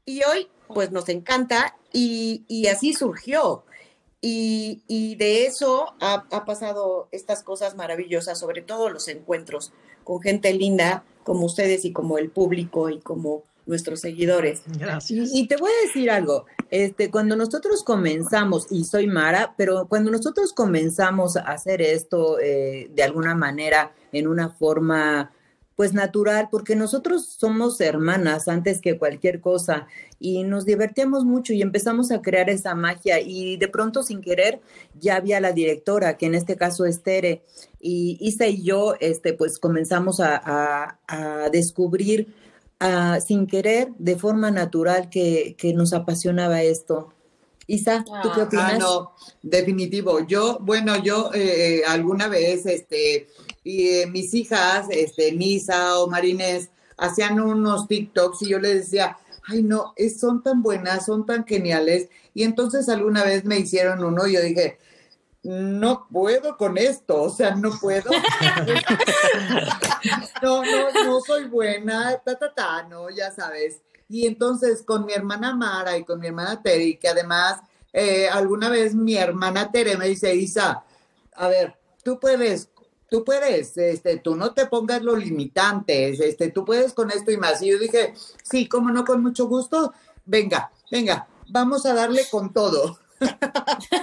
Y 0.05 0.24
hoy, 0.24 0.50
pues 0.67 0.91
nos 0.91 1.10
encanta 1.10 1.77
y, 1.91 2.43
y 2.48 2.67
así 2.67 2.93
surgió. 2.93 3.63
Y, 4.22 4.83
y 4.88 5.15
de 5.15 5.45
eso 5.45 5.95
ha, 6.00 6.25
ha, 6.31 6.45
pasado 6.45 7.10
estas 7.12 7.43
cosas 7.43 7.75
maravillosas, 7.75 8.39
sobre 8.39 8.62
todo 8.62 8.89
los 8.89 9.10
encuentros 9.10 9.74
con 10.05 10.22
gente 10.22 10.53
linda 10.53 11.03
como 11.25 11.45
ustedes 11.45 11.83
y 11.83 11.91
como 11.91 12.17
el 12.17 12.29
público 12.29 12.89
y 12.89 13.00
como 13.00 13.43
nuestros 13.65 14.01
seguidores. 14.01 14.62
Gracias. 14.77 15.32
Y, 15.32 15.41
y, 15.41 15.48
te 15.48 15.55
voy 15.58 15.72
a 15.72 15.88
decir 15.88 16.12
algo, 16.12 16.46
este, 16.70 17.10
cuando 17.10 17.36
nosotros 17.36 17.84
comenzamos, 17.84 18.67
y 18.70 18.84
soy 18.86 19.08
Mara, 19.08 19.53
pero 19.58 19.88
cuando 19.88 20.12
nosotros 20.12 20.53
comenzamos 20.53 21.38
a 21.38 21.41
hacer 21.41 21.82
esto 21.82 22.39
eh, 22.39 22.89
de 22.93 23.03
alguna 23.03 23.36
manera, 23.36 23.93
en 24.12 24.27
una 24.27 24.50
forma 24.50 25.32
pues 25.75 25.93
natural, 25.93 26.50
porque 26.51 26.75
nosotros 26.75 27.25
somos 27.25 27.82
hermanas 27.82 28.48
antes 28.48 28.79
que 28.79 28.98
cualquier 28.98 29.41
cosa 29.41 29.88
y 30.20 30.43
nos 30.43 30.65
divertíamos 30.65 31.25
mucho 31.25 31.51
y 31.51 31.63
empezamos 31.63 32.12
a 32.12 32.22
crear 32.22 32.50
esa 32.50 32.75
magia 32.75 33.20
y 33.20 33.58
de 33.58 33.67
pronto 33.67 34.03
sin 34.03 34.22
querer 34.22 34.62
ya 35.00 35.15
había 35.15 35.39
la 35.39 35.51
directora, 35.51 36.15
que 36.17 36.27
en 36.27 36.36
este 36.36 36.58
caso 36.58 36.86
es 36.86 37.01
Tere, 37.01 37.41
y 37.82 38.17
Isa 38.22 38.46
y 38.48 38.62
yo 38.62 38.96
este, 39.00 39.34
pues 39.34 39.58
comenzamos 39.58 40.20
a, 40.20 40.38
a, 40.38 41.00
a 41.08 41.50
descubrir 41.50 42.34
uh, 42.83 43.21
sin 43.25 43.47
querer, 43.47 43.89
de 43.97 44.15
forma 44.17 44.51
natural, 44.51 45.09
que, 45.09 45.55
que 45.57 45.73
nos 45.73 45.93
apasionaba 45.93 46.61
esto. 46.61 47.13
Isa, 47.65 48.03
¿tú 48.21 48.29
qué 48.35 48.41
opinas? 48.41 48.73
Ah, 48.73 48.77
no, 48.77 49.13
definitivo. 49.41 50.19
Yo, 50.27 50.59
bueno, 50.59 51.01
yo 51.01 51.31
eh, 51.33 51.81
alguna 51.87 52.27
vez, 52.27 52.65
este, 52.65 53.29
y 53.63 53.87
eh, 53.87 54.07
mis 54.07 54.33
hijas, 54.33 54.87
este, 54.89 55.31
Nisa 55.31 55.97
o 55.99 56.07
Marines, 56.07 56.69
hacían 56.97 57.39
unos 57.39 57.87
TikToks 57.87 58.41
y 58.41 58.49
yo 58.49 58.59
les 58.59 58.81
decía, 58.81 59.17
ay 59.47 59.63
no, 59.63 59.93
es, 59.95 60.19
son 60.19 60.43
tan 60.43 60.61
buenas, 60.61 61.05
son 61.05 61.25
tan 61.25 61.45
geniales. 61.45 62.09
Y 62.33 62.43
entonces 62.43 62.89
alguna 62.89 63.23
vez 63.23 63.45
me 63.45 63.59
hicieron 63.59 64.03
uno 64.03 64.27
y 64.27 64.33
yo 64.33 64.41
dije, 64.41 64.77
no 65.43 66.07
puedo 66.09 66.55
con 66.57 66.77
esto, 66.77 67.23
o 67.23 67.29
sea, 67.29 67.53
no 67.55 67.71
puedo. 67.79 68.09
no, 70.41 70.63
no, 70.63 71.03
no 71.05 71.19
soy 71.21 71.45
buena, 71.45 72.17
ta, 72.23 72.38
ta, 72.38 72.53
ta, 72.53 72.83
no, 72.83 73.09
ya 73.09 73.31
sabes. 73.31 73.81
Y 74.07 74.25
entonces 74.25 74.83
con 74.83 75.05
mi 75.05 75.13
hermana 75.13 75.53
Mara 75.53 75.97
y 75.97 76.05
con 76.05 76.19
mi 76.19 76.27
hermana 76.27 76.62
Tere, 76.62 76.97
que 76.97 77.09
además 77.09 77.62
eh, 77.91 78.29
alguna 78.29 78.69
vez 78.69 78.95
mi 78.95 79.15
hermana 79.15 79.71
Tere 79.71 79.97
me 79.97 80.07
dice, 80.07 80.33
Isa, 80.33 80.83
a 81.35 81.47
ver, 81.47 81.75
tú 82.03 82.19
puedes, 82.19 82.69
tú 83.09 83.23
puedes, 83.23 83.77
este, 83.77 84.17
tú 84.17 84.35
no 84.35 84.53
te 84.53 84.65
pongas 84.67 85.01
los 85.01 85.17
limitantes, 85.17 86.19
este, 86.19 86.51
tú 86.51 86.63
puedes 86.63 86.93
con 86.93 87.12
esto 87.12 87.31
y 87.31 87.38
más. 87.38 87.62
Y 87.62 87.69
yo 87.71 87.77
dije, 87.77 88.13
sí, 88.43 88.67
como 88.67 88.91
no, 88.91 89.03
con 89.03 89.21
mucho 89.21 89.47
gusto, 89.47 89.93
venga, 90.25 90.71
venga, 90.89 91.27
vamos 91.50 91.85
a 91.85 91.93
darle 91.93 92.23
con 92.31 92.53
todo. 92.53 93.00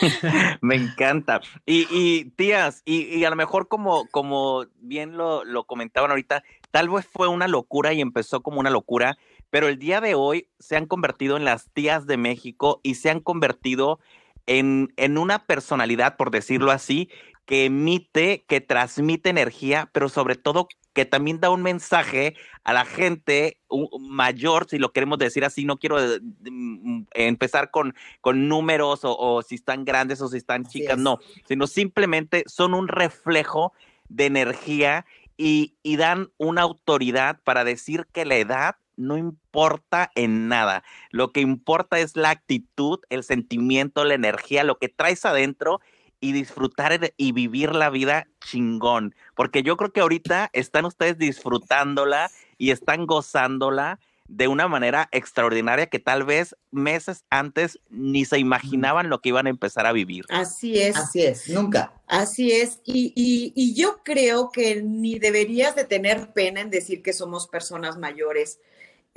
Me 0.60 0.76
encanta. 0.76 1.40
Y, 1.64 2.26
tías, 2.36 2.82
y, 2.84 3.02
y, 3.16 3.24
a 3.24 3.30
lo 3.30 3.36
mejor 3.36 3.68
como, 3.68 4.06
como 4.10 4.66
bien 4.80 5.16
lo, 5.16 5.44
lo 5.44 5.64
comentaban 5.64 6.10
ahorita, 6.10 6.42
tal 6.70 6.88
vez 6.88 7.06
fue 7.06 7.28
una 7.28 7.48
locura 7.48 7.92
y 7.92 8.00
empezó 8.00 8.42
como 8.42 8.60
una 8.60 8.70
locura, 8.70 9.16
pero 9.50 9.68
el 9.68 9.78
día 9.78 10.00
de 10.00 10.14
hoy 10.14 10.48
se 10.58 10.76
han 10.76 10.86
convertido 10.86 11.36
en 11.36 11.44
las 11.44 11.70
tías 11.72 12.06
de 12.06 12.16
México 12.16 12.80
y 12.82 12.96
se 12.96 13.10
han 13.10 13.20
convertido 13.20 14.00
en, 14.46 14.92
en 14.96 15.18
una 15.18 15.44
personalidad, 15.44 16.16
por 16.16 16.30
decirlo 16.30 16.70
así, 16.70 17.08
que 17.46 17.66
emite, 17.66 18.44
que 18.48 18.60
transmite 18.60 19.30
energía, 19.30 19.88
pero 19.92 20.08
sobre 20.08 20.34
todo 20.34 20.68
que 20.96 21.04
también 21.04 21.40
da 21.40 21.50
un 21.50 21.62
mensaje 21.62 22.34
a 22.64 22.72
la 22.72 22.86
gente 22.86 23.60
mayor, 24.00 24.66
si 24.66 24.78
lo 24.78 24.92
queremos 24.92 25.18
decir 25.18 25.44
así, 25.44 25.66
no 25.66 25.76
quiero 25.76 26.02
eh, 26.02 26.20
mm, 26.50 27.02
empezar 27.12 27.70
con, 27.70 27.94
con 28.22 28.48
números 28.48 29.04
o, 29.04 29.14
o, 29.14 29.42
si 29.42 29.56
están 29.56 29.84
grandes 29.84 30.22
o 30.22 30.28
si 30.28 30.38
están 30.38 30.64
chicas, 30.64 30.96
no, 30.96 31.18
sino 31.46 31.66
simplemente 31.66 32.44
son 32.46 32.72
un 32.72 32.88
reflejo 32.88 33.74
de 34.08 34.24
energía 34.24 35.04
y, 35.36 35.74
y 35.82 35.96
dan 35.96 36.30
una 36.38 36.62
autoridad 36.62 37.40
para 37.44 37.62
decir 37.62 38.06
que 38.10 38.24
la 38.24 38.36
edad 38.36 38.76
no 38.96 39.18
importa 39.18 40.10
en 40.14 40.48
nada. 40.48 40.82
Lo 41.10 41.30
que 41.30 41.42
importa 41.42 41.98
es 41.98 42.16
la 42.16 42.30
actitud, 42.30 43.00
el 43.10 43.22
sentimiento, 43.22 44.02
la 44.06 44.14
energía, 44.14 44.64
lo 44.64 44.78
que 44.78 44.88
traes 44.88 45.26
adentro 45.26 45.82
y 46.20 46.32
disfrutar 46.32 47.12
y 47.16 47.32
vivir 47.32 47.74
la 47.74 47.90
vida 47.90 48.26
chingón. 48.40 49.14
Porque 49.34 49.62
yo 49.62 49.76
creo 49.76 49.92
que 49.92 50.00
ahorita 50.00 50.50
están 50.52 50.84
ustedes 50.84 51.18
disfrutándola 51.18 52.30
y 52.58 52.70
están 52.70 53.06
gozándola 53.06 53.98
de 54.28 54.48
una 54.48 54.66
manera 54.66 55.08
extraordinaria 55.12 55.86
que 55.86 56.00
tal 56.00 56.24
vez 56.24 56.56
meses 56.72 57.24
antes 57.30 57.78
ni 57.90 58.24
se 58.24 58.38
imaginaban 58.38 59.08
lo 59.08 59.20
que 59.20 59.28
iban 59.28 59.46
a 59.46 59.50
empezar 59.50 59.86
a 59.86 59.92
vivir. 59.92 60.24
Así 60.30 60.80
es. 60.80 60.96
Así 60.96 61.22
es, 61.22 61.48
nunca. 61.48 61.92
Así 62.08 62.50
es. 62.50 62.80
Y, 62.84 63.12
y, 63.14 63.52
y 63.54 63.74
yo 63.74 64.00
creo 64.04 64.50
que 64.50 64.82
ni 64.82 65.18
deberías 65.18 65.76
de 65.76 65.84
tener 65.84 66.32
pena 66.32 66.60
en 66.60 66.70
decir 66.70 67.02
que 67.02 67.12
somos 67.12 67.46
personas 67.46 67.98
mayores 67.98 68.58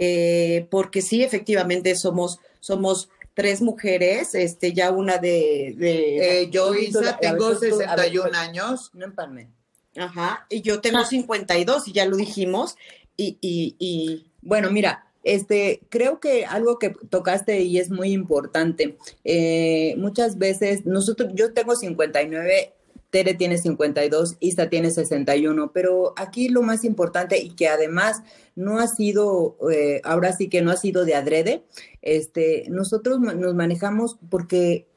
eh, 0.02 0.66
porque 0.72 1.02
sí, 1.02 1.24
efectivamente 1.24 1.94
somos, 1.94 2.40
somos 2.62 3.10
tres 3.34 3.62
mujeres, 3.62 4.36
este, 4.36 4.74
ya 4.74 4.92
una 4.92 5.18
de... 5.18 5.76
de 5.78 6.42
eh, 6.42 6.50
yo, 6.50 6.74
Isa, 6.76 7.18
tengo 7.20 7.56
61 7.56 8.38
años. 8.38 8.92
No 8.94 9.06
empalme. 9.06 9.50
Ajá, 9.96 10.46
y 10.50 10.62
yo 10.62 10.82
tengo 10.82 11.04
52 11.04 11.88
y 11.88 11.92
ya 11.92 12.06
lo 12.06 12.18
dijimos. 12.18 12.76
Y, 13.18 13.38
y, 13.42 13.76
y... 13.80 14.32
Bueno, 14.42 14.72
mira, 14.72 15.06
este, 15.24 15.82
creo 15.90 16.20
que 16.20 16.46
algo 16.46 16.80
que 16.80 16.90
tocaste 16.90 17.62
y 17.62 17.78
es 17.78 17.90
muy 17.90 18.12
importante. 18.12 18.98
Eh, 19.24 19.96
muchas 19.98 20.38
veces, 20.38 20.86
nosotros, 20.86 21.32
yo 21.34 21.54
tengo 21.54 21.76
59 21.76 22.74
Tere 23.10 23.34
tiene 23.34 23.58
52, 23.58 24.38
Isa 24.40 24.70
tiene 24.70 24.92
61, 24.92 25.72
pero 25.74 26.14
aquí 26.16 26.50
lo 26.50 26.62
más 26.62 26.84
importante 26.84 27.40
y 27.40 27.52
que 27.52 27.68
además 27.68 28.22
no 28.56 28.80
ha 28.80 28.88
sido, 28.88 29.58
eh, 29.72 30.02
ahora 30.04 30.34
sí 30.34 30.48
que 30.48 30.62
no 30.62 30.72
ha 30.72 30.78
sido 30.78 31.06
de 31.06 31.16
adrede, 31.16 31.64
este, 32.02 32.66
nosotros 32.70 33.20
nos 33.20 33.56
manejamos 33.56 34.18
porque 34.30 34.88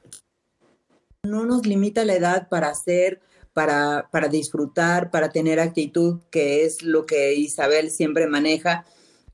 no 1.22 1.46
nos 1.46 1.66
limita 1.66 2.04
la 2.04 2.14
edad 2.14 2.48
para 2.48 2.68
hacer, 2.68 3.20
para, 3.52 4.08
para 4.10 4.28
disfrutar, 4.28 5.10
para 5.10 5.30
tener 5.30 5.60
actitud, 5.60 6.20
que 6.30 6.64
es 6.64 6.82
lo 6.82 7.06
que 7.06 7.34
Isabel 7.34 7.90
siempre 7.90 8.26
maneja. 8.26 8.84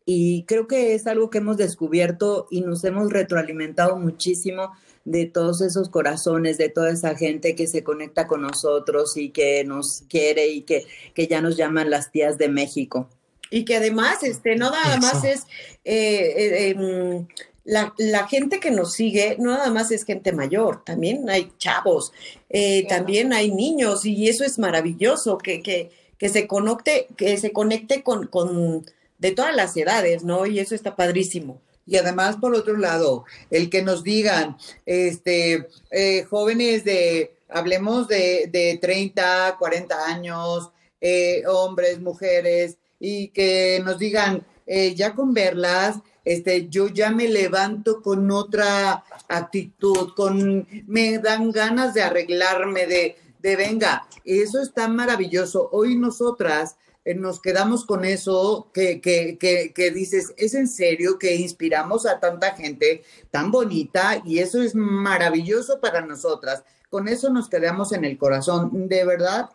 Y 0.04 0.44
creo 0.44 0.66
que 0.66 0.94
es 0.94 1.06
algo 1.06 1.30
que 1.30 1.38
hemos 1.38 1.56
descubierto 1.56 2.47
y 2.50 2.62
nos 2.62 2.85
hemos 2.85 3.12
retroalimentado 3.12 3.97
muchísimo 3.97 4.73
de 5.11 5.25
todos 5.25 5.62
esos 5.62 5.88
corazones, 5.88 6.59
de 6.59 6.69
toda 6.69 6.91
esa 6.91 7.17
gente 7.17 7.55
que 7.55 7.67
se 7.67 7.83
conecta 7.83 8.27
con 8.27 8.43
nosotros 8.43 9.17
y 9.17 9.31
que 9.31 9.65
nos 9.65 10.03
quiere 10.09 10.49
y 10.49 10.62
que, 10.62 10.87
que 11.15 11.27
ya 11.27 11.41
nos 11.41 11.57
llaman 11.57 11.88
las 11.88 12.12
tías 12.12 12.37
de 12.37 12.49
México. 12.49 13.09
Y 13.50 13.65
que 13.65 13.77
además, 13.77 14.23
este, 14.23 14.57
no 14.57 14.71
nada 14.71 14.97
Eso. 14.97 15.00
más 15.00 15.25
es 15.25 15.47
eh, 15.85 16.35
eh, 16.37 16.71
eh, 16.71 17.27
la, 17.65 17.95
la, 17.97 18.29
gente 18.29 18.61
que 18.61 18.71
nos 18.71 18.93
sigue, 18.93 19.37
no 19.38 19.53
nada 19.53 19.71
más 19.71 19.91
es 19.91 20.05
gente 20.05 20.33
mayor, 20.33 20.85
también 20.85 21.31
hay 21.31 21.53
chavos, 21.57 22.12
eh, 22.50 22.87
también 22.87 23.33
hay 23.33 23.50
niños, 23.50 24.05
y 24.05 24.29
eso 24.29 24.45
es 24.45 24.59
maravilloso, 24.59 25.38
que, 25.38 25.62
que, 25.62 25.91
que 26.19 26.29
se 26.29 26.47
conecte, 26.47 27.09
que 27.17 27.38
se 27.38 27.53
conecte 27.53 28.03
con, 28.03 28.27
con 28.27 28.85
de 29.19 29.33
todas 29.33 29.57
las 29.57 29.75
edades, 29.77 30.23
¿no? 30.25 30.45
Y 30.45 30.59
eso 30.59 30.75
está 30.75 30.97
padrísimo. 30.97 31.61
Y 31.88 31.97
además, 31.97 32.37
por 32.37 32.54
otro 32.54 32.76
lado, 32.76 33.25
el 33.50 33.71
que 33.71 33.80
nos 33.80 34.04
digan, 34.04 34.59
este, 34.85 35.68
eh, 35.90 36.25
jóvenes 36.28 36.85
de, 36.85 37.35
hablemos 37.49 38.07
de, 38.09 38.50
de 38.52 38.78
30, 38.78 39.57
40 39.59 40.07
años, 40.07 40.71
eh, 41.00 41.45
hombres, 41.47 41.99
mujeres, 41.99 42.76
y 43.00 43.28
que 43.28 43.80
nos 43.83 43.99
digan, 43.99 44.47
eh, 44.66 44.95
ya 44.95 45.14
con 45.14 45.33
verlas, 45.33 45.97
este, 46.26 46.68
yo 46.68 46.88
ya 46.88 47.11
me 47.11 47.26
levanto 47.26 48.02
con 48.02 48.30
otra 48.30 49.02
actitud, 49.26 50.12
con, 50.14 50.68
me 50.87 51.18
dan 51.18 51.50
ganas 51.52 51.95
de 51.95 52.02
arreglarme, 52.02 52.87
de, 52.87 53.16
de 53.38 53.57
venga, 53.57 54.07
eso 54.26 54.61
está 54.61 54.88
maravilloso. 54.88 55.71
Hoy 55.73 55.97
nosotras 55.97 56.76
nos 57.15 57.41
quedamos 57.41 57.85
con 57.85 58.05
eso 58.05 58.71
que, 58.73 59.00
que, 59.00 59.38
que, 59.38 59.73
que, 59.73 59.91
dices, 59.91 60.35
es 60.37 60.55
en 60.55 60.69
serio 60.69 61.19
que 61.19 61.37
inspiramos 61.37 62.07
a 62.07 62.21
tanta 62.21 62.55
gente 62.55 63.03
tan 63.31 63.50
bonita 63.50 64.21
y 64.25 64.38
eso 64.38 64.62
es 64.62 64.75
maravilloso 64.75 65.81
para 65.81 66.00
nosotras. 66.00 66.65
Con 66.91 67.09
eso 67.09 67.31
nos 67.31 67.49
quedamos 67.49 67.93
en 67.93 68.05
el 68.05 68.19
corazón. 68.19 68.88
De 68.88 69.05
verdad, 69.05 69.50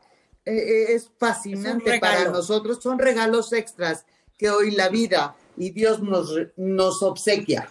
eh, 0.46 0.86
es 0.90 1.12
fascinante 1.18 1.96
es 1.96 2.00
para 2.00 2.30
nosotros. 2.30 2.80
Son 2.82 3.00
regalos 3.00 3.54
extras 3.54 4.06
que 4.38 4.50
hoy 4.50 4.72
la 4.72 4.90
vida 4.90 5.36
y 5.58 5.72
Dios 5.72 6.02
nos, 6.02 6.34
nos 6.58 7.02
obsequia. 7.04 7.70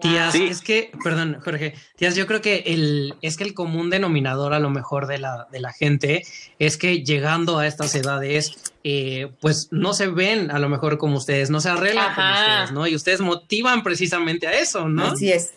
Tías, 0.00 0.32
sí. 0.32 0.44
es 0.44 0.60
que, 0.60 0.90
perdón, 1.02 1.38
Jorge, 1.42 1.74
tías, 1.96 2.14
yo 2.16 2.26
creo 2.26 2.42
que 2.42 2.64
el, 2.66 3.14
es 3.22 3.36
que 3.36 3.44
el 3.44 3.54
común 3.54 3.88
denominador 3.88 4.52
a 4.52 4.58
lo 4.58 4.68
mejor 4.68 5.06
de 5.06 5.18
la, 5.18 5.46
de 5.50 5.60
la 5.60 5.72
gente 5.72 6.24
es 6.58 6.76
que 6.76 7.02
llegando 7.02 7.58
a 7.58 7.66
estas 7.66 7.94
edades, 7.94 8.74
eh, 8.84 9.30
pues 9.40 9.68
no 9.70 9.94
se 9.94 10.08
ven 10.08 10.50
a 10.50 10.58
lo 10.58 10.68
mejor 10.68 10.98
como 10.98 11.16
ustedes, 11.16 11.48
no 11.48 11.60
se 11.60 11.70
arreglan 11.70 12.10
Ajá. 12.10 12.14
como 12.14 12.34
ustedes, 12.34 12.72
¿no? 12.72 12.86
Y 12.86 12.94
ustedes 12.94 13.20
motivan 13.20 13.82
precisamente 13.82 14.46
a 14.46 14.58
eso, 14.58 14.88
¿no? 14.88 15.06
Así 15.06 15.32
es. 15.32 15.54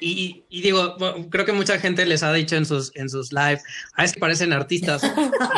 Y, 0.00 0.44
digo, 0.50 0.96
creo 1.30 1.44
que 1.44 1.52
mucha 1.52 1.78
gente 1.78 2.06
les 2.06 2.22
ha 2.22 2.32
dicho 2.32 2.56
en 2.56 2.64
sus, 2.64 2.90
en 2.94 3.10
sus 3.10 3.32
live, 3.32 3.60
ah, 3.94 4.04
es 4.04 4.14
que 4.14 4.20
parecen 4.20 4.52
artistas. 4.52 5.02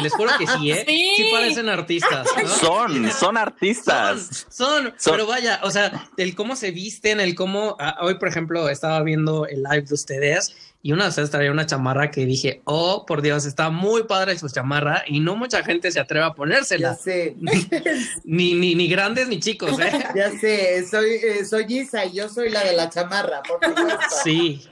les 0.03 0.13
juro 0.13 0.31
que 0.39 0.47
sí, 0.47 0.73
¿eh? 0.73 0.85
Sí, 1.17 1.29
parecen 1.33 1.69
artistas. 1.69 2.27
Son, 2.61 3.11
son 3.13 3.37
artistas. 3.37 4.47
Son, 4.51 4.95
pero 5.05 5.27
vaya, 5.27 5.61
o 5.63 5.71
sea, 5.71 6.09
el 6.17 6.35
cómo 6.35 6.57
se 6.57 6.71
visten, 6.71 7.21
el 7.21 7.35
cómo, 7.35 7.77
ah, 7.79 7.99
hoy 8.01 8.15
por 8.15 8.29
ejemplo 8.29 8.69
estaba 8.69 9.03
viendo 9.03 9.47
el 9.47 9.63
live 9.63 9.83
de 9.83 9.95
ustedes 9.95 10.55
y 10.85 10.91
una 10.91 11.09
ustedes 11.09 11.31
traía 11.31 11.53
una 11.53 11.65
chamarra 11.65 12.11
que 12.11 12.27
dije, 12.27 12.61
oh, 12.65 13.07
por 13.07 13.23
Dios, 13.23 13.47
está 13.47 13.71
muy 13.71 14.03
padre 14.03 14.37
su 14.37 14.49
chamarra 14.49 15.05
y 15.07 15.21
no 15.21 15.37
mucha 15.37 15.63
gente 15.63 15.93
se 15.93 16.01
atreve 16.01 16.25
a 16.25 16.35
ponérsela. 16.35 16.91
Ya 16.91 16.95
sé. 16.97 17.37
ni, 18.25 18.55
ni, 18.55 18.75
ni 18.75 18.89
grandes 18.89 19.29
ni 19.29 19.39
chicos, 19.39 19.79
¿eh? 19.79 19.93
Ya 20.17 20.33
sé, 20.33 20.85
soy, 20.91 21.11
eh, 21.13 21.45
soy 21.45 21.67
Isa 21.69 22.05
y 22.05 22.15
yo 22.15 22.29
soy 22.29 22.51
la 22.51 22.65
de 22.65 22.73
la 22.73 22.91
chamarra, 22.91 23.43
por 23.45 23.65
supuesto. 23.65 24.17
Sí. 24.25 24.69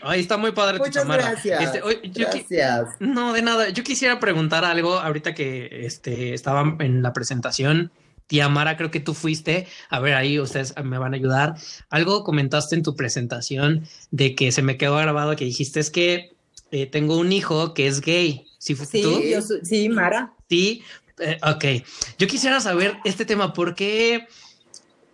Ay, 0.00 0.20
está 0.20 0.38
muy 0.38 0.52
padre 0.52 0.78
tu 0.78 0.90
chamarra. 0.90 1.32
Gracias. 1.32 1.74
Este, 1.74 2.08
gracias. 2.20 2.88
No, 3.00 3.34
de 3.34 3.42
nada. 3.42 3.68
Yo 3.70 3.82
quisiera 3.84 4.20
preguntar 4.20 4.64
algo 4.64 4.98
ahorita 4.98 5.34
que 5.34 5.86
este, 5.86 6.32
estaba 6.32 6.76
en 6.80 7.02
la 7.02 7.12
presentación 7.12 7.90
Tía 8.26 8.48
Mara, 8.48 8.76
creo 8.76 8.90
que 8.90 9.00
tú 9.00 9.14
fuiste. 9.14 9.66
A 9.90 10.00
ver, 10.00 10.14
ahí 10.14 10.38
ustedes 10.38 10.74
me 10.82 10.98
van 10.98 11.14
a 11.14 11.16
ayudar. 11.16 11.54
Algo 11.90 12.24
comentaste 12.24 12.74
en 12.74 12.82
tu 12.82 12.96
presentación 12.96 13.86
de 14.10 14.34
que 14.34 14.52
se 14.52 14.62
me 14.62 14.76
quedó 14.76 14.96
grabado 14.96 15.36
que 15.36 15.44
dijiste 15.44 15.80
es 15.80 15.90
que 15.90 16.32
eh, 16.70 16.86
tengo 16.86 17.16
un 17.18 17.32
hijo 17.32 17.74
que 17.74 17.86
es 17.86 18.00
gay. 18.00 18.46
¿Sí, 18.58 18.74
sí 18.74 19.02
tú? 19.02 19.20
sí, 19.62 19.88
Mara. 19.88 20.32
Sí, 20.48 20.82
eh, 21.18 21.38
ok. 21.42 21.86
Yo 22.18 22.26
quisiera 22.26 22.60
saber 22.60 22.96
este 23.04 23.24
tema, 23.24 23.52
¿por 23.52 23.74
qué, 23.74 24.26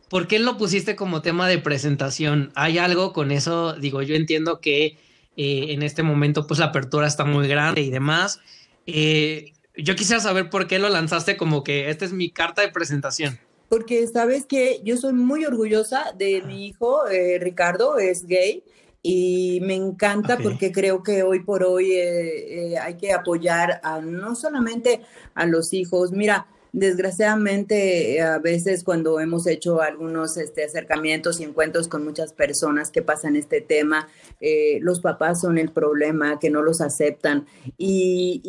¿por 0.08 0.26
qué 0.26 0.38
lo 0.38 0.56
pusiste 0.56 0.96
como 0.96 1.22
tema 1.22 1.48
de 1.48 1.58
presentación? 1.58 2.52
¿Hay 2.54 2.78
algo 2.78 3.12
con 3.12 3.32
eso? 3.32 3.74
Digo, 3.74 4.02
yo 4.02 4.14
entiendo 4.14 4.60
que 4.60 4.98
eh, 5.36 5.72
en 5.72 5.82
este 5.82 6.02
momento 6.02 6.46
pues 6.46 6.60
la 6.60 6.66
apertura 6.66 7.06
está 7.06 7.24
muy 7.24 7.48
grande 7.48 7.82
y 7.82 7.90
demás. 7.90 8.40
Eh, 8.86 9.52
yo 9.82 9.94
quisiera 9.96 10.20
saber 10.20 10.50
por 10.50 10.66
qué 10.66 10.78
lo 10.78 10.88
lanzaste 10.88 11.36
como 11.36 11.64
que 11.64 11.90
esta 11.90 12.04
es 12.04 12.12
mi 12.12 12.30
carta 12.30 12.62
de 12.62 12.68
presentación. 12.68 13.38
Porque 13.68 14.06
sabes 14.08 14.46
que 14.46 14.80
yo 14.84 14.96
soy 14.96 15.12
muy 15.12 15.44
orgullosa 15.44 16.12
de 16.16 16.42
mi 16.42 16.66
hijo, 16.66 17.06
eh, 17.06 17.38
Ricardo, 17.38 17.98
es 17.98 18.26
gay 18.26 18.64
y 19.02 19.60
me 19.62 19.74
encanta 19.74 20.36
porque 20.38 20.72
creo 20.72 21.02
que 21.02 21.22
hoy 21.22 21.40
por 21.40 21.62
hoy 21.62 21.92
eh, 21.92 22.72
eh, 22.72 22.78
hay 22.78 22.96
que 22.96 23.12
apoyar 23.12 23.80
a 23.82 24.00
no 24.00 24.34
solamente 24.34 25.02
a 25.34 25.46
los 25.46 25.72
hijos. 25.72 26.12
Mira, 26.12 26.46
Desgraciadamente, 26.72 28.14
eh, 28.14 28.22
a 28.22 28.38
veces 28.38 28.84
cuando 28.84 29.18
hemos 29.18 29.46
hecho 29.46 29.80
algunos 29.80 30.36
este, 30.36 30.64
acercamientos 30.64 31.40
y 31.40 31.44
encuentros 31.44 31.88
con 31.88 32.04
muchas 32.04 32.32
personas 32.32 32.90
que 32.90 33.02
pasan 33.02 33.34
este 33.34 33.60
tema, 33.60 34.08
eh, 34.40 34.78
los 34.80 35.00
papás 35.00 35.40
son 35.40 35.58
el 35.58 35.72
problema, 35.72 36.38
que 36.38 36.48
no 36.48 36.62
los 36.62 36.80
aceptan 36.80 37.46
y, 37.76 38.42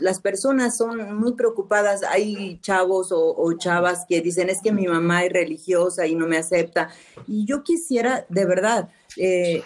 las 0.00 0.20
personas 0.20 0.76
son 0.76 1.16
muy 1.18 1.34
preocupadas. 1.34 2.02
Hay 2.02 2.58
chavos 2.60 3.08
o, 3.10 3.52
chavas 3.58 4.04
que 4.08 4.20
dicen, 4.20 4.48
es 4.48 4.60
que 4.62 4.72
mi 4.72 4.86
mamá 4.86 5.24
es 5.24 5.32
religiosa 5.32 6.06
y 6.06 6.14
no 6.14 6.26
me 6.26 6.38
acepta. 6.38 6.88
Y 7.26 7.44
yo 7.44 7.62
quisiera, 7.62 8.26
de 8.28 8.44
verdad, 8.44 8.88
eh, 9.16 9.62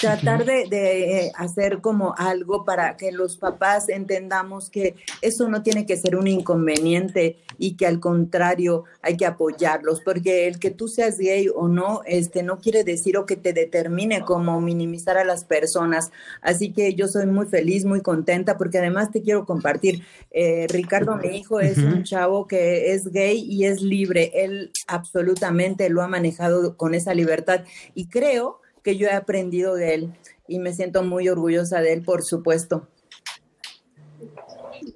tratar 0.00 0.44
de, 0.44 0.66
de, 0.68 1.32
hacer 1.34 1.80
como 1.80 2.14
algo 2.16 2.64
para 2.64 2.96
que 2.96 3.12
los 3.12 3.36
papás 3.36 3.88
entendamos 3.88 4.70
que 4.70 4.94
eso 5.22 5.48
no 5.48 5.62
tiene 5.62 5.86
que 5.86 5.96
ser 5.96 6.16
un 6.16 6.26
inconveniente 6.26 7.38
y 7.58 7.76
que 7.76 7.86
al 7.86 8.00
contrario 8.00 8.84
hay 9.02 9.16
que 9.16 9.26
apoyarlos, 9.26 10.00
porque 10.00 10.46
el 10.46 10.58
que 10.58 10.70
tú 10.70 10.88
seas 10.88 11.18
gay 11.18 11.48
o 11.54 11.68
no, 11.68 12.02
este 12.06 12.42
no 12.42 12.58
quiere 12.58 12.84
decir 12.84 13.16
o 13.16 13.26
que 13.26 13.36
te 13.36 13.52
determine 13.52 14.22
como 14.22 14.60
minimizar 14.60 15.18
a 15.18 15.24
las 15.24 15.44
personas. 15.44 16.10
Así 16.42 16.72
que 16.72 16.94
yo 16.94 17.08
soy 17.08 17.26
muy 17.26 17.46
feliz, 17.46 17.84
muy 17.84 18.00
contenta, 18.00 18.56
porque 18.56 18.78
además 18.78 19.10
te 19.10 19.22
quiero 19.22 19.44
compartir, 19.44 20.04
eh, 20.30 20.66
Ricardo, 20.68 21.16
mi 21.16 21.36
hijo, 21.36 21.60
es 21.60 21.78
un 21.78 22.04
chavo 22.04 22.46
que 22.46 22.92
es 22.92 23.10
gay 23.10 23.44
y 23.48 23.64
es 23.64 23.82
libre. 23.82 24.30
Él 24.34 24.70
absolutamente 24.86 25.88
lo 25.88 26.02
ha 26.02 26.08
manejado 26.08 26.76
con 26.76 26.94
esa 26.94 27.14
libertad 27.14 27.64
y 27.94 28.06
creo 28.06 28.60
que 28.88 28.96
yo 28.96 29.06
he 29.06 29.12
aprendido 29.12 29.74
de 29.74 29.92
él 29.92 30.14
y 30.48 30.60
me 30.60 30.72
siento 30.72 31.02
muy 31.02 31.28
orgullosa 31.28 31.82
de 31.82 31.92
él, 31.92 32.00
por 32.00 32.22
supuesto. 32.22 32.88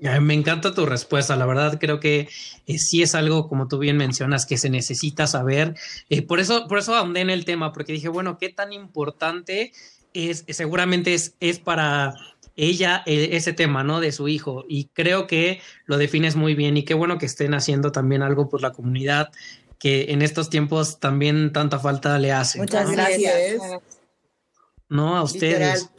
Me 0.01 0.33
encanta 0.33 0.73
tu 0.73 0.87
respuesta, 0.87 1.37
la 1.37 1.45
verdad 1.45 1.77
creo 1.79 2.01
que 2.01 2.27
eh, 2.67 2.79
sí 2.79 3.03
es 3.03 3.15
algo, 3.15 3.51
como 3.51 3.69
tú 3.69 3.79
bien 3.79 3.99
mencionas, 3.99 4.47
que 4.47 4.57
se 4.57 4.71
necesita 4.71 5.27
saber. 5.27 5.75
Eh, 6.09 6.23
por 6.23 6.41
eso, 6.41 6.67
por 6.69 6.79
eso 6.79 6.95
ahondé 6.95 7.21
en 7.21 7.29
el 7.29 7.45
tema, 7.45 7.75
porque 7.75 7.93
dije, 7.93 8.09
bueno, 8.09 8.39
qué 8.39 8.49
tan 8.49 8.73
importante 8.73 9.73
es, 10.15 10.47
seguramente 10.49 11.13
es, 11.13 11.35
es 11.41 11.59
para 11.59 12.15
ella 12.57 13.03
eh, 13.05 13.31
ese 13.33 13.53
tema, 13.53 13.85
¿no? 13.85 14.01
De 14.01 14.11
su 14.11 14.27
hijo. 14.27 14.65
Y 14.71 14.87
creo 14.95 15.27
que 15.27 15.61
lo 15.85 15.99
defines 15.99 16.35
muy 16.35 16.55
bien 16.55 16.79
y 16.79 16.85
qué 16.85 16.95
bueno 16.95 17.19
que 17.19 17.27
estén 17.27 17.53
haciendo 17.53 17.93
también 17.93 18.23
algo 18.23 18.49
por 18.49 18.63
la 18.63 18.73
comunidad 18.73 19.31
que 19.83 20.13
en 20.13 20.23
estos 20.23 20.49
tiempos 20.49 21.01
también 21.01 21.53
tanta 21.53 21.81
falta 21.81 22.17
le 22.21 22.31
hace. 22.31 22.61
Muchas 22.61 22.89
gracias. 22.89 23.61
No, 24.89 25.17
a 25.17 25.25
ustedes. 25.25 25.91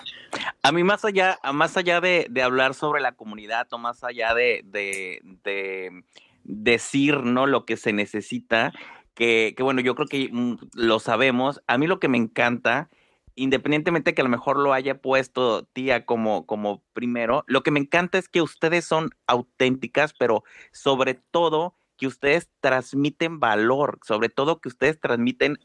A 0.62 0.72
mí 0.72 0.86
más 0.86 1.04
allá, 1.04 1.38
más 1.52 1.76
allá 1.76 2.00
de, 2.00 2.30
hablar 2.42 2.76
sobre 2.76 3.02
la 3.02 3.12
comunidad 3.12 3.68
o 3.72 3.78
más 3.78 4.06
allá 4.06 4.34
de, 4.36 4.64
de, 4.64 6.02
decir 6.46 7.24
no 7.24 7.46
lo 7.46 7.66
que 7.66 7.76
se 7.76 7.92
necesita, 7.92 8.72
que, 9.16 9.54
que, 9.58 9.64
bueno, 9.64 9.82
yo 9.82 9.96
creo 9.96 10.08
que 10.08 10.30
mm, 10.32 10.60
lo 10.76 11.00
sabemos. 11.02 11.62
A 11.68 11.78
mí 11.78 11.86
lo 11.86 12.00
que 12.00 12.08
me 12.08 12.18
encanta, 12.18 12.90
independientemente 13.36 14.14
que 14.14 14.22
a 14.22 14.24
lo 14.24 14.30
mejor 14.30 14.60
lo 14.60 14.72
haya 14.72 15.02
puesto 15.02 15.66
tía 15.66 16.06
como, 16.06 16.46
como 16.46 16.82
primero, 16.94 17.44
lo 17.48 17.64
que 17.64 17.72
me 17.72 17.82
encanta 17.82 18.18
es 18.18 18.30
que 18.30 18.42
ustedes 18.42 18.86
son 18.86 19.10
auténticas, 19.28 20.14
pero 20.14 20.46
sobre 20.72 21.16
todo 21.16 21.76
que 21.98 22.08
ustedes 22.08 22.50
transmiten 22.60 23.40
valor, 23.40 24.00
sobre 24.04 24.30
todo 24.30 24.60
que 24.60 24.70
ustedes 24.70 25.00
transmiten 25.00 25.58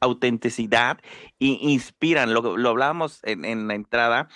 autenticidad 0.00 0.98
e 1.40 1.58
inspiran, 1.60 2.34
lo, 2.34 2.56
lo 2.56 2.68
hablábamos 2.70 3.20
en, 3.24 3.68
la 3.68 3.74
entrada. 3.74 4.28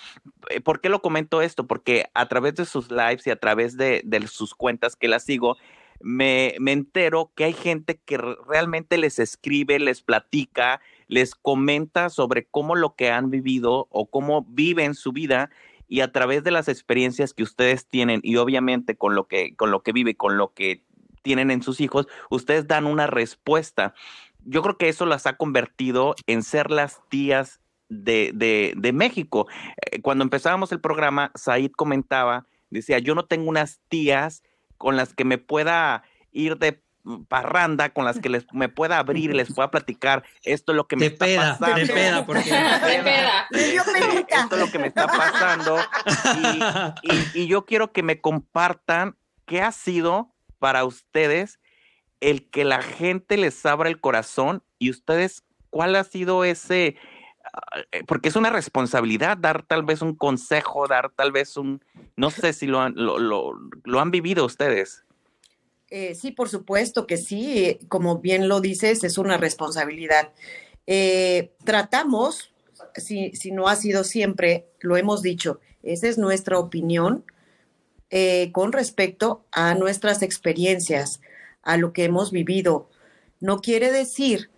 Eh, 0.49 0.61
¿Por 0.61 0.81
qué 0.81 0.89
lo 0.89 1.03
comento 1.03 1.43
esto? 1.43 1.67
Porque 1.67 2.07
a 2.15 2.29
través 2.29 2.55
de 2.55 2.65
sus 2.65 2.91
lives 2.91 3.27
y 3.27 3.31
a 3.31 3.37
través 3.37 3.77
de, 3.77 4.03
sus 4.29 4.55
cuentas 4.55 4.97
que 4.97 5.09
las 5.09 5.25
sigo, 5.25 5.57
me, 6.03 6.55
me, 6.59 6.73
entero 6.73 7.31
que 7.35 7.45
hay 7.45 7.53
gente 7.53 8.01
que 8.05 8.17
realmente 8.17 8.97
les 8.97 9.19
escribe, 9.19 9.79
les 9.79 10.01
platica, 10.01 10.81
les 11.09 11.35
comenta 11.35 12.09
sobre 12.09 12.47
cómo 12.47 12.75
lo 12.75 12.95
que 12.95 13.11
han 13.11 13.31
vivido 13.31 13.87
o 13.91 14.07
cómo 14.07 14.47
viven 14.49 14.95
su 14.95 15.13
vida 15.13 15.51
y 15.89 16.01
a 16.01 16.13
través 16.13 16.43
de 16.45 16.53
las 16.53 16.69
experiencias 16.69 17.35
que 17.35 17.43
ustedes 17.43 17.87
tienen 17.87 18.21
y 18.23 18.37
obviamente 18.37 18.97
con 18.97 19.15
lo 19.15 19.27
que, 19.27 19.57
con 19.57 19.71
lo 19.71 19.83
que 19.83 19.93
vive, 19.93 20.15
con 20.15 20.39
lo 20.39 20.55
que 20.55 20.85
tienen 21.23 21.51
en 21.51 21.63
sus 21.63 21.81
hijos, 21.81 22.07
ustedes 22.31 22.67
dan 22.67 22.87
una 22.87 23.07
respuesta. 23.07 23.95
Yo 24.45 24.63
creo 24.63 24.79
que 24.79 24.89
eso 24.89 25.07
las 25.07 25.27
ha 25.27 25.37
convertido 25.37 26.15
en 26.27 26.43
ser 26.43 26.71
las 26.71 27.01
tías 27.09 27.61
de, 27.89 28.33
de, 28.77 28.93
México. 28.93 29.49
Eh, 29.91 30.01
cuando 30.01 30.25
empezábamos 30.25 30.73
el 30.73 30.81
programa, 30.81 31.33
Said 31.35 31.73
comentaba, 31.73 32.47
decía, 32.71 32.99
yo 32.99 33.15
no 33.15 33.25
tengo 33.27 33.49
unas 33.49 33.81
tías 33.89 34.43
con 34.79 34.97
las 34.97 35.13
que 35.13 35.25
me 35.25 35.39
pueda 35.39 36.05
ir 36.33 36.57
de 36.59 36.83
parranda 37.29 37.91
con 37.91 38.05
las 38.05 38.19
que 38.19 38.29
les 38.29 38.45
me 38.53 38.69
pueda 38.69 38.99
abrir 38.99 39.31
y 39.31 39.35
les 39.35 39.53
pueda 39.53 39.71
platicar 39.71 40.23
esto 40.43 40.73
es 40.73 40.77
lo 40.77 40.87
que 40.87 40.97
me 40.97 41.07
está 41.07 41.27
pasando. 41.27 41.77
De 41.77 41.87
peda, 41.87 42.27
porque 42.27 42.41
esto 43.51 44.55
es 44.57 44.61
lo 44.61 44.71
que 44.71 44.79
me 44.79 44.89
está 44.89 45.07
pasando 45.07 45.79
y, 47.03 47.41
y, 47.41 47.47
yo 47.47 47.65
quiero 47.65 47.93
que 47.93 48.03
me 48.03 48.21
compartan 48.21 49.17
qué 49.47 49.63
ha 49.63 49.73
sido 49.73 50.35
para 50.61 50.85
ustedes 50.85 51.59
el 52.21 52.49
que 52.49 52.65
la 52.65 52.83
gente 52.83 53.37
les 53.37 53.67
abra 53.67 53.89
el 53.89 54.01
corazón 54.01 54.63
y 54.79 54.91
ustedes, 54.91 55.43
¿cuál 55.71 55.97
ha 55.97 56.05
sido 56.05 56.45
ese? 56.45 56.97
Ah, 57.53 57.81
eh, 57.93 58.05
porque 58.07 58.29
es 58.29 58.37
una 58.37 58.51
responsabilidad 58.51 59.37
dar 59.37 59.63
tal 59.63 59.83
vez 59.83 60.03
un 60.03 60.15
consejo, 60.15 60.87
dar 60.87 61.11
tal 61.11 61.33
vez 61.33 61.57
un, 61.57 61.83
no 62.17 62.31
sé 62.31 62.53
si 62.53 62.67
lo 62.67 62.81
han, 62.81 62.95
lo, 62.95 63.55
han 63.99 64.11
vivido 64.11 64.45
ustedes. 64.45 65.03
Eh, 65.89 66.15
sí, 66.15 66.31
por 66.31 66.49
supuesto 66.49 67.07
que 67.07 67.17
sí, 67.17 67.79
como 67.89 68.19
bien 68.19 68.49
lo 68.49 68.61
dices, 68.61 69.03
es 69.03 69.19
una 69.19 69.39
responsabilidad. 69.39 70.33
Eh, 70.87 71.53
tratamos, 71.65 72.53
si, 72.95 73.33
si 73.33 73.51
no 73.51 73.67
ha 73.67 73.75
sido 73.75 74.05
siempre, 74.05 74.67
lo 74.81 74.97
hemos 74.97 75.23
dicho, 75.23 75.59
esa 75.83 76.07
es 76.07 76.19
nuestra 76.19 76.59
opinión, 76.59 77.25
eh, 78.11 78.51
con 78.53 78.73
respecto 78.73 79.45
a 79.53 79.75
nuestras 79.75 80.23
experiencias, 80.23 81.21
a 81.63 81.77
lo 81.77 81.93
que 81.93 82.05
hemos 82.05 82.31
vivido. 82.31 82.89
No 83.41 83.61
quiere 83.61 83.91
decir 83.93 84.51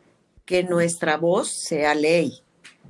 que 0.45 0.65
nuestra 0.65 1.17
voz 1.17 1.51
sea 1.51 1.95
ley. 1.95 2.41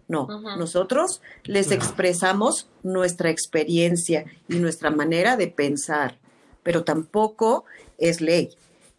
No, 0.09 0.27
nosotros 0.57 1.23
les 1.45 1.71
expresamos 1.71 2.69
nuestra 2.83 3.31
experiencia 3.31 4.25
y 4.49 4.57
nuestra 4.57 4.91
manera 4.91 5.37
de 5.37 5.49
pensar, 5.49 6.19
pero 6.63 6.85
tampoco 6.85 7.65
es 7.99 8.21
ley. 8.21 8.51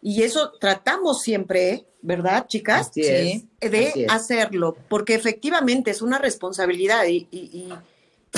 Y 0.02 0.22
eso 0.22 0.52
tratamos 0.60 1.22
siempre 1.22 1.84
¿verdad, 2.02 2.46
chicas? 2.48 2.88
Así 2.90 3.00
es, 3.02 3.44
De 3.60 3.88
así 3.88 4.04
es. 4.04 4.12
hacerlo, 4.12 4.76
porque 4.88 5.14
efectivamente 5.14 5.90
es 5.90 6.02
una 6.02 6.18
responsabilidad 6.18 7.06
y, 7.06 7.26
y, 7.30 7.38
y, 7.40 7.72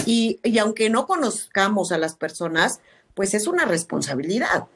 y- 0.07 0.41
y 0.45 0.59
aunque 0.59 0.89
no 0.89 1.07
conozcamos 1.09 1.91
a 1.91 1.99
las 1.99 2.15
personas, 2.15 2.81
pues 3.17 3.35
es 3.35 3.49
una 3.49 3.65
responsabilidad. 3.65 4.67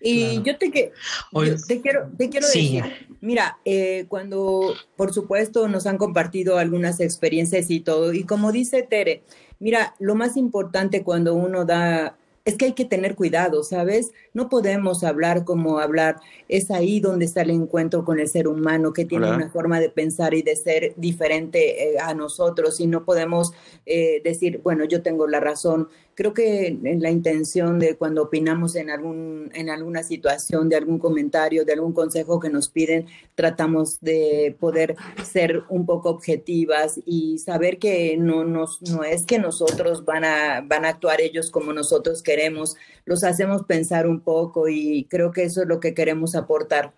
Y 0.00 0.26
Claro. 0.26 0.42
yo 0.44 0.58
te, 0.58 0.70
que, 0.70 0.92
Oye, 1.32 1.50
yo 1.52 1.56
te 1.66 1.80
quiero, 1.80 2.10
te 2.16 2.28
quiero 2.28 2.46
sí. 2.46 2.80
decir, 2.80 3.08
mira, 3.20 3.58
eh, 3.64 4.04
cuando 4.08 4.74
por 4.94 5.12
supuesto 5.12 5.66
nos 5.68 5.86
han 5.86 5.96
compartido 5.96 6.58
algunas 6.58 7.00
experiencias 7.00 7.70
y 7.70 7.80
todo, 7.80 8.12
y 8.12 8.24
como 8.24 8.52
dice 8.52 8.82
Tere, 8.82 9.22
mira, 9.58 9.94
lo 9.98 10.14
más 10.14 10.36
importante 10.36 11.02
cuando 11.02 11.34
uno 11.34 11.64
da, 11.64 12.16
es 12.44 12.56
que 12.56 12.66
hay 12.66 12.72
que 12.74 12.84
tener 12.84 13.14
cuidado, 13.16 13.64
¿sabes? 13.64 14.12
No 14.36 14.50
podemos 14.50 15.02
hablar 15.02 15.46
como 15.46 15.78
hablar, 15.78 16.16
es 16.46 16.70
ahí 16.70 17.00
donde 17.00 17.24
está 17.24 17.40
el 17.40 17.48
encuentro 17.48 18.04
con 18.04 18.20
el 18.20 18.28
ser 18.28 18.48
humano 18.48 18.92
que 18.92 19.06
tiene 19.06 19.30
una 19.30 19.48
forma 19.48 19.80
de 19.80 19.88
pensar 19.88 20.34
y 20.34 20.42
de 20.42 20.54
ser 20.56 20.92
diferente 20.98 21.94
eh, 21.94 21.98
a 21.98 22.12
nosotros 22.12 22.78
y 22.80 22.86
no 22.86 23.06
podemos 23.06 23.52
eh, 23.86 24.20
decir, 24.22 24.60
bueno, 24.62 24.84
yo 24.84 25.00
tengo 25.00 25.26
la 25.26 25.40
razón. 25.40 25.88
Creo 26.14 26.34
que 26.34 26.66
en 26.66 27.02
la 27.02 27.10
intención 27.10 27.78
de 27.78 27.96
cuando 27.96 28.24
opinamos 28.24 28.74
en, 28.76 28.90
algún, 28.90 29.50
en 29.54 29.70
alguna 29.70 30.02
situación, 30.02 30.68
de 30.68 30.76
algún 30.76 30.98
comentario, 30.98 31.64
de 31.64 31.72
algún 31.72 31.94
consejo 31.94 32.38
que 32.38 32.50
nos 32.50 32.68
piden, 32.68 33.06
tratamos 33.34 34.00
de 34.00 34.54
poder 34.60 34.96
ser 35.24 35.62
un 35.70 35.86
poco 35.86 36.10
objetivas 36.10 37.00
y 37.06 37.38
saber 37.38 37.78
que 37.78 38.16
no, 38.18 38.44
nos, 38.44 38.82
no 38.82 39.02
es 39.02 39.24
que 39.24 39.38
nosotros 39.38 40.04
van 40.04 40.24
a, 40.24 40.60
van 40.60 40.84
a 40.84 40.90
actuar 40.90 41.22
ellos 41.22 41.50
como 41.50 41.72
nosotros 41.72 42.22
queremos, 42.22 42.76
los 43.06 43.24
hacemos 43.24 43.64
pensar 43.64 44.06
un 44.06 44.20
poco 44.20 44.68
y 44.68 45.06
creo 45.08 45.30
que 45.32 45.44
eso 45.44 45.62
es 45.62 45.68
lo 45.68 45.80
que 45.80 45.94
queremos 45.94 46.34
aportar. 46.34 46.92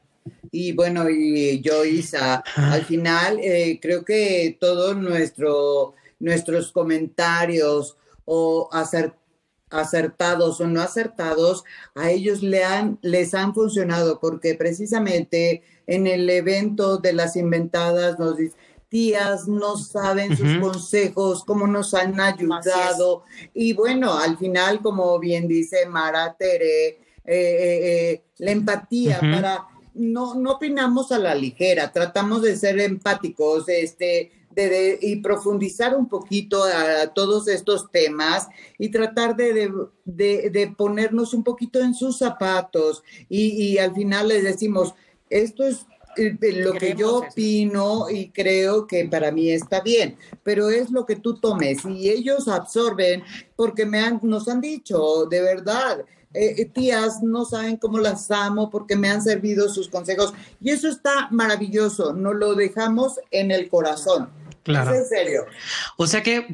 Y 0.51 0.73
bueno, 0.73 1.09
y 1.09 1.61
yo, 1.61 1.85
Isa, 1.85 2.43
al 2.57 2.85
final 2.85 3.39
eh, 3.41 3.79
creo 3.81 4.05
que 4.05 4.57
todos 4.61 4.97
nuestro, 4.97 5.95
nuestros 6.19 6.73
comentarios 6.73 7.97
o 8.25 8.69
acer- 8.73 9.15
acertados 9.71 10.61
o 10.61 10.67
no 10.67 10.81
acertados, 10.81 11.65
a 11.95 12.11
ellos 12.11 12.43
le 12.43 12.65
han, 12.65 12.99
les 13.03 13.35
han 13.35 13.55
funcionado 13.55 14.19
porque 14.19 14.55
precisamente 14.55 15.63
en 15.87 16.07
el 16.07 16.29
evento 16.29 16.99
de 16.99 17.13
las 17.15 17.37
inventadas 17.37 18.19
nos 18.19 18.37
dicen, 18.37 18.59
tías 18.89 19.47
no 19.49 19.77
saben 19.77 20.37
sus 20.37 20.57
consejos, 20.61 21.45
cómo 21.45 21.67
nos 21.67 21.93
han 21.95 22.19
ayudado. 22.21 23.25
Y 23.55 23.73
bueno, 23.75 24.15
al 24.19 24.39
final, 24.39 24.81
como 24.81 25.19
bien 25.19 25.47
dice 25.49 25.87
Mara 25.87 26.35
Tere, 26.39 26.87
eh, 26.89 26.99
eh, 27.27 28.11
eh, 28.13 28.23
la 28.39 28.51
empatía 28.53 29.21
para 29.21 29.67
no, 29.95 30.35
no 30.35 30.53
opinamos 30.53 31.13
a 31.13 31.19
la 31.19 31.35
ligera, 31.35 31.93
tratamos 31.93 32.41
de 32.43 32.57
ser 32.57 32.79
empáticos, 32.81 33.69
este, 33.69 34.33
de, 34.55 34.69
de- 34.69 34.99
y 35.03 35.17
profundizar 35.17 35.95
un 35.97 36.09
poquito 36.09 36.63
a 36.65 37.09
todos 37.09 37.49
estos 37.49 37.91
temas 37.91 38.49
y 38.79 38.89
tratar 38.91 39.37
de, 39.37 39.53
de, 39.53 39.71
de- 40.05 40.51
de 40.51 40.67
ponernos 40.69 41.35
un 41.35 41.45
poquito 41.45 41.81
en 41.81 41.95
sus 41.95 42.19
zapatos. 42.19 43.03
Y, 43.29 43.51
y 43.51 43.79
al 43.79 43.95
final 43.95 44.29
les 44.29 44.45
decimos, 44.45 44.95
esto 45.31 45.65
es 45.65 45.85
lo 46.19 46.73
que 46.75 46.95
yo 46.95 47.19
opino 47.19 48.11
y 48.11 48.31
creo 48.31 48.87
que 48.87 49.07
para 49.07 49.31
mí 49.31 49.51
está 49.51 49.81
bien, 49.81 50.17
pero 50.43 50.69
es 50.71 50.91
lo 50.91 51.07
que 51.07 51.17
tú 51.17 51.35
tomes 51.39 51.85
y 51.85 52.11
ellos 52.11 52.49
absorben 52.49 53.23
porque 53.57 53.87
me 53.87 54.01
han, 54.01 54.21
nos 54.23 54.49
han 54.49 54.61
dicho, 54.61 55.27
de 55.27 55.41
verdad, 55.41 56.01
eh, 56.35 56.55
eh, 56.59 56.65
tías 56.67 57.23
no 57.23 57.45
saben 57.45 57.77
cómo 57.79 57.99
las 57.99 58.31
amo 58.31 58.69
porque 58.71 58.97
me 58.97 59.09
han 59.09 59.23
servido 59.23 59.69
sus 59.69 59.89
consejos 59.89 60.35
y 60.61 60.71
eso 60.71 60.89
está 60.89 61.29
maravilloso, 61.31 62.13
nos 62.13 62.35
lo 62.35 62.55
dejamos 62.55 63.19
en 63.31 63.51
el 63.51 63.69
corazón. 63.69 64.29
Claro. 64.63 64.93
Es 64.93 64.99
en 65.01 65.07
serio. 65.07 65.47
O 65.97 66.07
sea 66.07 66.23
que, 66.23 66.47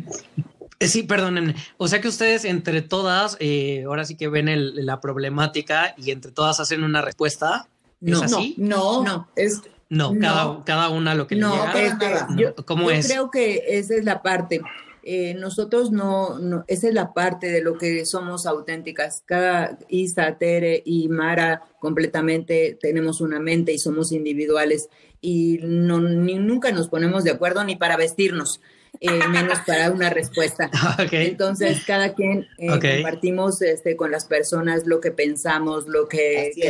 eh, 0.78 0.86
sí, 0.86 1.02
perdonen. 1.02 1.54
O 1.78 1.88
sea 1.88 2.00
que 2.00 2.06
ustedes 2.06 2.44
entre 2.44 2.80
todas, 2.82 3.36
eh, 3.40 3.82
ahora 3.86 4.04
sí 4.04 4.16
que 4.16 4.28
ven 4.28 4.46
el- 4.48 4.86
la 4.86 5.00
problemática 5.00 5.94
y 5.98 6.12
entre 6.12 6.30
todas 6.30 6.60
hacen 6.60 6.84
una 6.84 7.02
respuesta. 7.02 7.68
¿Es 8.04 8.30
No, 8.30 8.38
así? 8.38 8.54
No, 8.58 9.02
No. 9.04 9.28
es 9.36 9.62
No, 9.88 10.12
No. 10.14 10.20
cada, 10.20 10.64
cada 10.64 10.88
una 10.90 11.14
lo 11.14 11.26
que 11.26 11.36
No, 11.36 11.50
le 11.50 11.56
llega. 11.56 11.72
para 11.72 11.84
este, 11.86 12.04
nada. 12.10 12.26
No, 12.30 12.36
yo, 12.40 12.54
¿Cómo 12.66 12.84
yo 12.90 12.96
es? 12.96 13.06
creo 13.06 13.30
que 13.30 13.62
esa 13.68 13.94
es 13.94 14.04
la 14.04 14.22
parte. 14.22 14.60
Eh, 15.06 15.34
nosotros 15.34 15.90
no, 15.92 16.38
no, 16.38 16.64
esa 16.66 16.88
es 16.88 16.94
la 16.94 17.12
parte 17.12 17.48
de 17.52 17.60
lo 17.60 17.76
que 17.76 18.06
somos 18.06 18.46
auténticas. 18.46 19.22
Cada 19.26 19.78
Isa, 19.88 20.36
Tere 20.38 20.82
y 20.86 21.08
Mara 21.08 21.62
completamente 21.78 22.78
tenemos 22.80 23.20
una 23.20 23.38
mente 23.38 23.72
y 23.72 23.78
somos 23.78 24.12
individuales 24.12 24.88
y 25.20 25.58
no, 25.62 26.00
ni, 26.00 26.34
nunca 26.36 26.72
nos 26.72 26.88
ponemos 26.88 27.22
de 27.24 27.32
acuerdo 27.32 27.64
ni 27.64 27.76
para 27.76 27.98
vestirnos, 27.98 28.60
eh, 29.00 29.10
menos 29.28 29.58
para 29.66 29.90
una 29.90 30.08
respuesta. 30.08 30.70
Entonces, 31.12 31.82
cada 31.86 32.14
quien 32.14 32.46
eh, 32.58 32.68
compartimos 32.68 33.60
este, 33.60 33.96
con 33.96 34.10
las 34.10 34.24
personas 34.24 34.86
lo 34.86 35.00
que 35.02 35.10
pensamos, 35.10 35.86
lo 35.86 36.08
que 36.08 36.48
Así 36.50 36.62
es. 36.62 36.68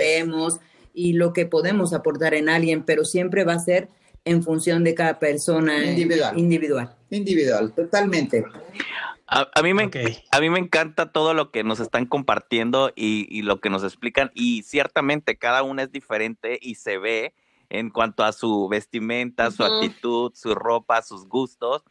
Y 0.94 1.14
lo 1.14 1.32
que 1.32 1.44
podemos 1.44 1.92
aportar 1.92 2.32
en 2.34 2.48
alguien, 2.48 2.84
pero 2.84 3.04
siempre 3.04 3.44
va 3.44 3.54
a 3.54 3.58
ser 3.58 3.88
en 4.24 4.42
función 4.42 4.84
de 4.84 4.94
cada 4.94 5.18
persona 5.18 5.84
Individual. 5.84 6.38
individual. 6.38 6.94
individual, 7.10 7.72
totalmente. 7.74 8.44
A, 9.26 9.50
a 9.54 9.62
mí 9.62 9.74
me, 9.74 9.90
a 10.30 10.40
mí 10.40 10.50
me 10.50 10.58
encanta 10.58 11.12
todo 11.12 11.34
lo 11.34 11.50
que 11.50 11.64
nos 11.64 11.80
están 11.80 12.06
compartiendo 12.06 12.92
y, 12.94 13.26
y 13.28 13.42
lo 13.42 13.60
que 13.60 13.70
nos 13.70 13.82
explican 13.82 14.30
y 14.34 14.62
ciertamente 14.62 15.36
cada 15.36 15.62
una 15.62 15.82
es 15.82 15.92
diferente 15.92 16.58
y 16.62 16.76
se 16.76 16.98
ve 16.98 17.34
en 17.70 17.90
cuanto 17.90 18.22
a 18.22 18.32
su 18.32 18.68
vestimenta, 18.68 19.50
su 19.50 19.64
actitud, 19.64 20.32
su 20.34 20.54
ropa, 20.54 21.02
sus 21.02 21.26
gustos. 21.26 21.82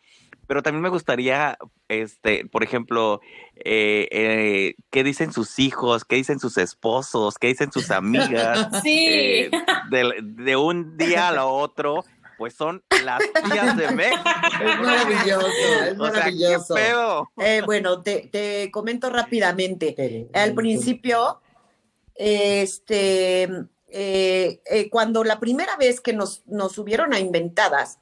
Pero 0.47 0.61
también 0.61 0.81
me 0.81 0.89
gustaría, 0.89 1.57
este, 1.87 2.45
por 2.45 2.63
ejemplo, 2.63 3.21
eh, 3.55 4.07
eh, 4.11 4.75
qué 4.91 5.03
dicen 5.03 5.31
sus 5.31 5.59
hijos, 5.59 6.05
qué 6.05 6.17
dicen 6.17 6.39
sus 6.39 6.57
esposos, 6.57 7.37
qué 7.37 7.47
dicen 7.47 7.71
sus 7.71 7.91
amigas. 7.91 8.67
Sí. 8.83 9.05
Eh, 9.09 9.51
de, 9.89 10.13
de 10.21 10.55
un 10.55 10.97
día 10.97 11.29
a 11.29 11.31
lo 11.31 11.47
otro, 11.49 12.03
pues 12.37 12.55
son 12.55 12.83
las 13.03 13.21
tías 13.49 13.77
de 13.77 13.91
México. 13.91 14.23
Es 14.63 14.79
maravilloso, 14.79 15.47
es 15.47 15.99
O 15.99 16.05
sea, 16.05 16.13
maravilloso. 16.13 16.75
¿qué 16.75 16.81
pedo? 16.81 17.31
Eh, 17.37 17.61
bueno, 17.65 18.01
te, 18.01 18.29
te 18.31 18.71
comento 18.71 19.09
rápidamente. 19.09 20.27
Al 20.33 20.53
principio, 20.53 21.41
este, 22.15 23.43
eh, 23.95 24.61
eh, 24.65 24.89
cuando 24.89 25.23
la 25.23 25.39
primera 25.39 25.77
vez 25.77 26.01
que 26.01 26.13
nos, 26.13 26.43
nos 26.47 26.73
subieron 26.73 27.13
a 27.13 27.19
inventadas, 27.19 27.99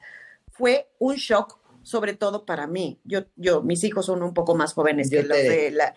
fue 0.50 0.88
un 0.98 1.16
shock, 1.16 1.58
sobre 1.82 2.14
todo 2.14 2.44
para 2.44 2.66
mí. 2.66 2.98
Yo, 3.04 3.24
yo, 3.36 3.62
mis 3.62 3.82
hijos 3.84 4.06
son 4.06 4.22
un 4.22 4.34
poco 4.34 4.54
más 4.54 4.74
jóvenes 4.74 5.10
Yo 5.10 5.20
que 5.22 5.26
los 5.28 5.38
de 5.38 5.70
la. 5.70 5.94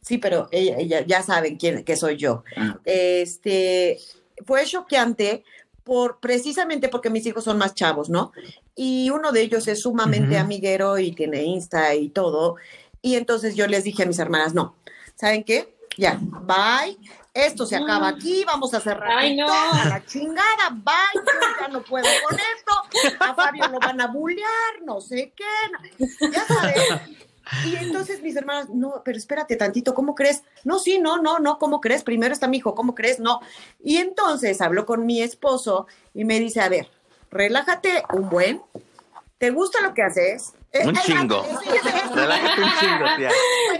Sí, 0.00 0.18
pero 0.18 0.48
ella, 0.52 0.76
ella- 0.78 1.04
ya 1.06 1.22
saben 1.22 1.56
quién 1.56 1.84
que 1.84 1.96
soy 1.96 2.16
yo. 2.16 2.44
Ah, 2.56 2.78
Este, 2.84 3.98
fue 4.46 4.64
choqueante 4.64 5.44
por 5.84 6.20
precisamente 6.20 6.88
porque 6.88 7.10
mis 7.10 7.26
hijos 7.26 7.44
son 7.44 7.58
más 7.58 7.74
chavos, 7.74 8.08
¿no? 8.08 8.32
Y 8.76 9.10
uno 9.10 9.32
de 9.32 9.40
ellos 9.42 9.66
es 9.68 9.80
sumamente 9.82 10.36
Ujú. 10.36 10.44
amiguero 10.44 10.98
y 10.98 11.12
tiene 11.12 11.42
Insta 11.44 11.94
y 11.94 12.10
todo. 12.10 12.56
Y 13.02 13.16
entonces 13.16 13.56
yo 13.56 13.66
les 13.66 13.84
dije 13.84 14.02
a 14.02 14.06
mis 14.06 14.18
hermanas, 14.18 14.54
no, 14.54 14.76
¿saben 15.16 15.44
qué? 15.44 15.74
Ya, 15.96 16.20
bye. 16.42 16.96
Esto 17.38 17.66
se 17.66 17.76
acaba 17.76 18.08
aquí, 18.08 18.42
vamos 18.44 18.74
a 18.74 18.80
cerrar 18.80 19.18
Ay, 19.18 19.36
no. 19.36 19.46
A 19.48 19.84
la 19.88 20.04
chingada, 20.04 20.70
bye, 20.72 20.94
yo 21.14 21.22
ya 21.60 21.68
no 21.68 21.82
puedo 21.82 22.04
con 22.28 22.36
esto, 22.36 23.14
a 23.20 23.34
Fabio 23.34 23.68
lo 23.68 23.78
van 23.78 24.00
a 24.00 24.08
bullear, 24.08 24.82
no 24.84 25.00
sé 25.00 25.32
qué, 25.36 26.04
ya 26.32 26.44
sabes. 26.44 26.82
Y 27.64 27.76
entonces 27.76 28.20
mis 28.22 28.34
hermanas, 28.34 28.68
no, 28.70 29.02
pero 29.04 29.16
espérate 29.16 29.54
tantito, 29.54 29.94
¿cómo 29.94 30.16
crees? 30.16 30.42
No, 30.64 30.80
sí, 30.80 30.98
no, 30.98 31.22
no, 31.22 31.38
no, 31.38 31.58
¿cómo 31.58 31.80
crees? 31.80 32.02
Primero 32.02 32.32
está 32.34 32.48
mi 32.48 32.56
hijo, 32.56 32.74
¿cómo 32.74 32.94
crees? 32.94 33.20
No. 33.20 33.40
Y 33.82 33.98
entonces 33.98 34.60
habló 34.60 34.84
con 34.84 35.06
mi 35.06 35.22
esposo 35.22 35.86
y 36.14 36.24
me 36.24 36.40
dice, 36.40 36.60
a 36.60 36.68
ver, 36.68 36.90
relájate 37.30 38.02
un 38.12 38.28
buen, 38.28 38.62
¿te 39.38 39.50
gusta 39.50 39.80
lo 39.80 39.94
que 39.94 40.02
haces? 40.02 40.54
Eh, 40.72 40.86
Un 40.86 40.96
eh, 40.96 41.00
chingo. 41.04 41.46
Relájate 42.14 42.62
un 42.62 42.70
chingo, 42.80 43.06
tía. 43.16 43.30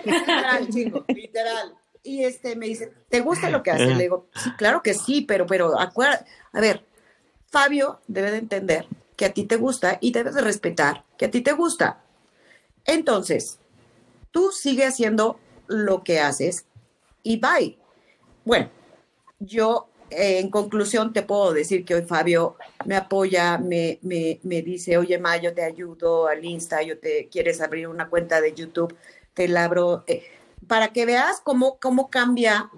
Literal, 0.05 0.69
chingo, 0.69 1.05
literal. 1.09 1.78
Y 2.03 2.25
este 2.25 2.57
me 2.57 2.67
dice, 2.67 2.93
¿te 3.09 3.21
gusta 3.21 3.51
lo 3.51 3.63
que 3.63 3.71
haces? 3.71 3.97
Le 3.97 4.05
digo, 4.05 4.27
sí, 4.35 4.51
claro 4.57 4.83
que 4.83 4.95
sí, 4.95 5.23
pero, 5.23 5.47
pero, 5.47 5.79
acuérdate, 5.79 6.25
a 6.53 6.61
ver, 6.61 6.85
Fabio 7.51 8.01
debe 8.07 8.31
de 8.31 8.39
entender 8.39 8.87
que 9.17 9.25
a 9.25 9.33
ti 9.33 9.45
te 9.45 9.57
gusta 9.57 9.99
y 10.01 10.13
debes 10.13 10.35
de 10.35 10.43
respetar 10.43 11.05
que 11.17 11.27
a 11.27 11.31
ti 11.31 11.41
te 11.41 11.53
gusta. 11.53 12.03
Entonces, 12.85 13.59
tú 14.31 14.51
sigue 14.53 14.85
haciendo 14.85 15.39
lo 15.67 16.05
que 16.05 16.21
haces 16.21 16.67
y 17.23 17.39
bye. 17.39 17.77
Bueno, 18.45 18.71
yo 19.39 19.89
eh, 20.11 20.39
en 20.39 20.51
conclusión 20.51 21.13
te 21.13 21.23
puedo 21.23 21.53
decir 21.53 21.85
que 21.85 21.95
hoy 21.95 22.03
Fabio 22.03 22.57
me 22.87 22.97
apoya, 22.97 23.59
me, 23.59 23.99
me, 24.03 24.41
me 24.43 24.63
dice, 24.63 24.97
oye, 24.97 25.19
Ma, 25.19 25.37
yo 25.37 25.53
te 25.53 25.63
ayudo 25.63 26.29
al 26.29 26.45
Insta, 26.45 26.83
yo 26.83 26.99
te 26.99 27.29
quieres 27.29 27.61
abrir 27.61 27.89
una 27.89 28.09
cuenta 28.09 28.41
de 28.41 28.55
YouTube, 28.55 28.97
te 29.35 29.49
la 29.49 29.65
abro, 29.65 30.05
eh, 30.07 30.25
para 30.69 30.89
que 30.93 31.07
veas 31.07 31.41
cómo, 31.43 31.79
cómo 31.81 32.11
cambia 32.11 32.71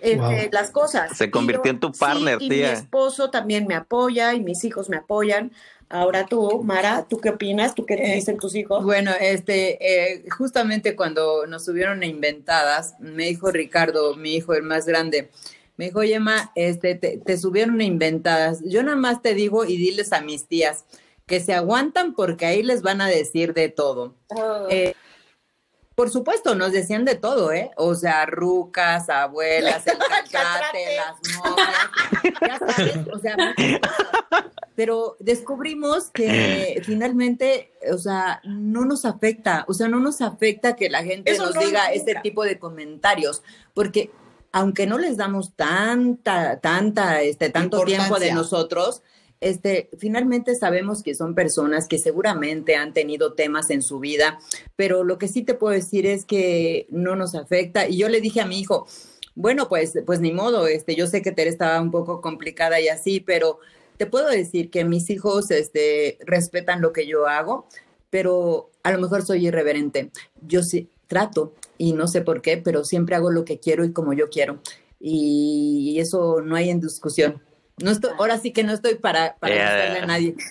este, 0.00 0.16
Wow. 0.18 0.32
las 0.52 0.70
cosas. 0.70 1.16
Se 1.16 1.30
convirtió 1.30 1.70
en 1.70 1.80
tu 1.80 1.90
partner, 1.92 2.38
sí, 2.38 2.44
y 2.44 2.48
tía. 2.50 2.68
mi 2.68 2.72
esposo 2.74 3.30
también 3.30 3.66
me 3.66 3.74
apoya 3.74 4.34
y 4.34 4.40
mis 4.40 4.62
hijos 4.64 4.88
me 4.90 4.98
apoyan. 4.98 5.50
Ahora 5.88 6.26
tú, 6.26 6.62
Mara, 6.62 7.06
¿tú 7.08 7.18
qué 7.18 7.30
opinas? 7.30 7.74
¿Tú 7.74 7.84
qué 7.86 7.96
te 7.96 8.12
Eh, 8.12 8.14
dicen 8.16 8.38
tus 8.38 8.54
hijos? 8.54 8.82
Bueno, 8.84 9.12
este, 9.20 9.78
eh, 10.14 10.24
justamente 10.30 10.94
cuando 10.96 11.46
nos 11.46 11.64
subieron 11.64 12.02
a 12.02 12.06
inventadas, 12.06 12.94
me 13.00 13.24
dijo 13.28 13.50
Ricardo, 13.50 14.14
mi 14.16 14.34
hijo, 14.36 14.54
el 14.54 14.62
más 14.62 14.86
grande, 14.86 15.30
me 15.76 15.86
dijo, 15.86 16.00
oye, 16.00 16.18
ma, 16.20 16.50
este, 16.54 16.94
te, 16.94 17.16
te 17.18 17.36
subieron 17.38 17.80
a 17.80 17.84
inventadas. 17.84 18.60
Yo 18.64 18.82
nada 18.82 18.96
más 18.96 19.22
te 19.22 19.34
digo 19.34 19.64
y 19.64 19.76
diles 19.78 20.12
a 20.12 20.20
mis 20.20 20.46
tías 20.46 20.84
que 21.26 21.40
se 21.40 21.54
aguantan 21.54 22.14
porque 22.14 22.44
ahí 22.46 22.62
les 22.62 22.82
van 22.82 23.00
a 23.00 23.06
decir 23.06 23.54
de 23.54 23.68
todo. 23.70 24.14
Oh. 24.28 24.66
Eh, 24.70 24.94
por 25.94 26.10
supuesto, 26.10 26.54
nos 26.54 26.72
decían 26.72 27.04
de 27.04 27.14
todo, 27.16 27.52
¿eh? 27.52 27.70
O 27.76 27.94
sea, 27.94 28.26
rucas, 28.26 29.08
abuelas, 29.08 29.86
el 29.86 29.98
cachate, 30.30 30.96
las 30.96 31.36
novias, 31.36 32.38
ya 32.40 32.58
sabes, 32.58 32.98
o 33.12 33.18
sea, 33.18 33.36
pero 34.74 35.16
descubrimos 35.20 36.10
que 36.10 36.80
finalmente, 36.84 37.72
o 37.92 37.98
sea, 37.98 38.40
no 38.44 38.84
nos 38.84 39.04
afecta, 39.04 39.64
o 39.68 39.74
sea, 39.74 39.88
no 39.88 40.00
nos 40.00 40.20
afecta 40.20 40.76
que 40.76 40.88
la 40.88 41.04
gente 41.04 41.32
Eso 41.32 41.46
nos 41.46 41.54
no 41.54 41.60
diga 41.60 41.92
este 41.92 42.12
gusta. 42.12 42.22
tipo 42.22 42.44
de 42.44 42.58
comentarios, 42.58 43.42
porque 43.74 44.10
aunque 44.52 44.86
no 44.86 44.98
les 44.98 45.16
damos 45.16 45.54
tanta, 45.54 46.60
tanta, 46.60 47.22
este, 47.22 47.50
tanto 47.50 47.84
tiempo 47.84 48.18
de 48.18 48.32
nosotros, 48.32 49.02
este, 49.42 49.90
finalmente 49.98 50.54
sabemos 50.54 51.02
que 51.02 51.14
son 51.14 51.34
personas 51.34 51.88
que 51.88 51.98
seguramente 51.98 52.76
han 52.76 52.92
tenido 52.92 53.34
temas 53.34 53.70
en 53.70 53.82
su 53.82 53.98
vida, 53.98 54.38
pero 54.76 55.02
lo 55.02 55.18
que 55.18 55.26
sí 55.26 55.42
te 55.42 55.54
puedo 55.54 55.74
decir 55.74 56.06
es 56.06 56.24
que 56.24 56.86
no 56.90 57.16
nos 57.16 57.34
afecta. 57.34 57.88
Y 57.88 57.98
yo 57.98 58.08
le 58.08 58.20
dije 58.20 58.40
a 58.40 58.46
mi 58.46 58.60
hijo, 58.60 58.86
bueno, 59.34 59.68
pues, 59.68 59.94
pues 60.06 60.20
ni 60.20 60.32
modo, 60.32 60.68
este, 60.68 60.94
yo 60.94 61.08
sé 61.08 61.22
que 61.22 61.32
Tere 61.32 61.50
estaba 61.50 61.80
un 61.80 61.90
poco 61.90 62.20
complicada 62.20 62.80
y 62.80 62.88
así, 62.88 63.18
pero 63.18 63.58
te 63.96 64.06
puedo 64.06 64.28
decir 64.28 64.70
que 64.70 64.84
mis 64.84 65.10
hijos, 65.10 65.50
este, 65.50 66.18
respetan 66.24 66.80
lo 66.80 66.92
que 66.92 67.06
yo 67.08 67.26
hago, 67.26 67.66
pero 68.10 68.70
a 68.84 68.92
lo 68.92 69.00
mejor 69.00 69.22
soy 69.22 69.46
irreverente. 69.48 70.10
Yo 70.46 70.62
sí 70.62 70.88
trato 71.08 71.52
y 71.78 71.94
no 71.94 72.06
sé 72.06 72.20
por 72.20 72.42
qué, 72.42 72.58
pero 72.58 72.84
siempre 72.84 73.16
hago 73.16 73.32
lo 73.32 73.44
que 73.44 73.58
quiero 73.58 73.84
y 73.84 73.92
como 73.92 74.12
yo 74.12 74.30
quiero. 74.30 74.60
Y 75.00 75.96
eso 75.98 76.42
no 76.42 76.54
hay 76.54 76.70
en 76.70 76.80
discusión. 76.80 77.42
No 77.82 77.90
estoy, 77.90 78.10
ahora 78.18 78.38
sí 78.38 78.52
que 78.52 78.62
no 78.64 78.72
estoy 78.72 78.94
para, 78.96 79.36
para 79.36 79.54
gustarle 79.54 79.98
a 80.00 80.06
nadie. 80.06 80.34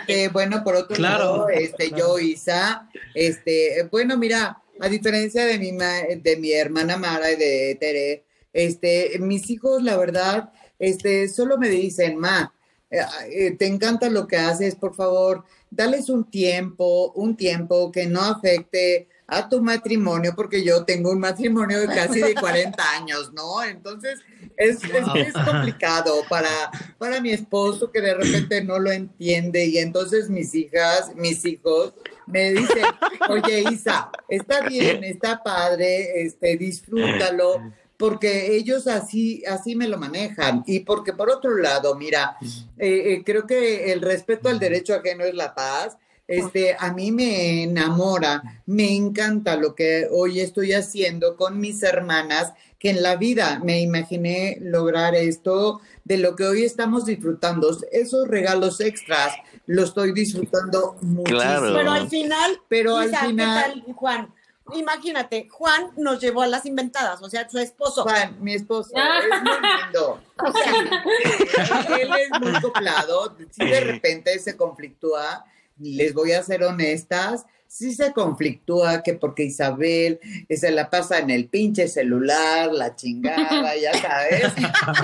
Este, 0.00 0.28
bueno, 0.28 0.62
por 0.64 0.74
otro 0.74 0.96
Claro. 0.96 1.24
lado, 1.24 1.48
este, 1.50 1.90
yo, 1.90 2.18
Isa, 2.18 2.88
este, 3.14 3.86
bueno, 3.90 4.16
mira, 4.16 4.62
a 4.80 4.88
diferencia 4.88 5.44
de 5.44 5.58
mi, 5.58 5.72
ma- 5.72 6.02
de 6.16 6.36
mi 6.36 6.52
hermana 6.52 6.96
Mara 6.96 7.30
y 7.32 7.36
de 7.36 7.76
Tere, 7.78 8.24
este, 8.52 9.18
mis 9.18 9.50
hijos, 9.50 9.82
la 9.82 9.96
verdad, 9.96 10.50
este, 10.78 11.28
solo 11.28 11.58
me 11.58 11.68
dicen, 11.68 12.16
ma, 12.16 12.52
eh, 12.90 13.00
eh, 13.30 13.50
te 13.52 13.66
encanta 13.66 14.08
lo 14.08 14.26
que 14.26 14.36
haces, 14.36 14.74
por 14.76 14.94
favor, 14.94 15.44
dales 15.70 16.08
un 16.08 16.24
tiempo, 16.30 17.12
un 17.12 17.36
tiempo 17.36 17.92
que 17.92 18.06
no 18.06 18.22
afecte 18.22 19.08
a 19.30 19.46
tu 19.48 19.60
matrimonio, 19.62 20.32
porque 20.34 20.64
yo 20.64 20.84
tengo 20.84 21.10
un 21.10 21.20
matrimonio 21.20 21.78
de 21.80 21.86
casi 21.86 22.20
de 22.20 22.34
40 22.34 22.82
años, 22.96 23.30
¿no? 23.34 23.62
Entonces, 23.62 24.18
es, 24.56 24.82
es- 24.82 25.34
complicado 25.44 26.24
para, 26.28 26.48
para 26.96 27.20
mi 27.20 27.30
esposo 27.30 27.90
que 27.92 28.00
de 28.00 28.14
repente 28.14 28.64
no 28.64 28.78
lo 28.78 28.90
entiende 28.90 29.66
y 29.66 29.78
entonces 29.78 30.30
mis 30.30 30.54
hijas, 30.54 31.12
mis 31.14 31.44
hijos 31.44 31.92
me 32.26 32.52
dicen, 32.52 32.86
oye 33.28 33.64
Isa, 33.70 34.10
está 34.28 34.62
bien, 34.62 35.04
está 35.04 35.42
padre, 35.42 36.22
este, 36.22 36.56
disfrútalo, 36.56 37.70
porque 37.98 38.56
ellos 38.56 38.86
así, 38.86 39.44
así 39.46 39.76
me 39.76 39.88
lo 39.88 39.98
manejan 39.98 40.62
y 40.66 40.80
porque 40.80 41.12
por 41.12 41.30
otro 41.30 41.56
lado, 41.58 41.94
mira, 41.96 42.36
eh, 42.78 43.12
eh, 43.12 43.22
creo 43.24 43.46
que 43.46 43.92
el 43.92 44.00
respeto 44.00 44.48
al 44.48 44.58
derecho 44.58 44.94
ajeno 44.94 45.24
es 45.24 45.34
la 45.34 45.54
paz. 45.54 45.98
Este, 46.28 46.76
a 46.78 46.92
mí 46.92 47.10
me 47.10 47.62
enamora, 47.62 48.62
me 48.66 48.94
encanta 48.94 49.56
lo 49.56 49.74
que 49.74 50.06
hoy 50.10 50.40
estoy 50.40 50.74
haciendo 50.74 51.36
con 51.36 51.58
mis 51.58 51.82
hermanas, 51.82 52.52
que 52.78 52.90
en 52.90 53.02
la 53.02 53.16
vida 53.16 53.60
me 53.64 53.80
imaginé 53.80 54.58
lograr 54.60 55.14
esto 55.14 55.80
de 56.04 56.18
lo 56.18 56.36
que 56.36 56.44
hoy 56.44 56.64
estamos 56.64 57.06
disfrutando. 57.06 57.76
Esos 57.90 58.28
regalos 58.28 58.80
extras 58.80 59.32
los 59.66 59.88
estoy 59.88 60.12
disfrutando 60.12 60.96
muchísimo. 61.00 61.24
Claro. 61.24 61.72
Pero 61.74 61.90
al 61.90 62.08
final, 62.08 62.60
Pero 62.68 62.96
al 62.98 63.08
Isa, 63.08 63.20
¿qué 63.22 63.26
final- 63.28 63.82
tal, 63.84 63.94
Juan? 63.94 64.34
Imagínate, 64.74 65.48
Juan 65.50 65.92
nos 65.96 66.20
llevó 66.20 66.42
a 66.42 66.46
las 66.46 66.66
inventadas, 66.66 67.22
o 67.22 67.30
sea, 67.30 67.48
su 67.48 67.58
esposo. 67.58 68.02
Juan, 68.02 68.36
mi 68.42 68.52
esposo, 68.52 68.90
es 68.94 69.42
muy 69.42 69.50
lindo. 69.82 70.20
O 70.46 70.52
sea, 70.52 71.96
Él 71.98 72.10
es 72.20 72.40
muy 72.40 72.54
acoplado. 72.54 73.34
Si 73.50 73.64
de 73.66 73.80
repente 73.80 74.38
se 74.38 74.56
conflictúa, 74.58 75.44
les 75.78 76.14
voy 76.14 76.32
a 76.32 76.42
ser 76.42 76.62
honestas, 76.62 77.46
sí 77.68 77.94
se 77.94 78.12
conflictúa 78.12 79.02
que 79.02 79.14
porque 79.14 79.44
Isabel 79.44 80.18
eh, 80.48 80.56
se 80.56 80.70
la 80.70 80.90
pasa 80.90 81.18
en 81.18 81.30
el 81.30 81.48
pinche 81.48 81.86
celular, 81.86 82.72
la 82.72 82.96
chingada, 82.96 83.76
ya 83.76 83.92
sabes. 84.00 84.52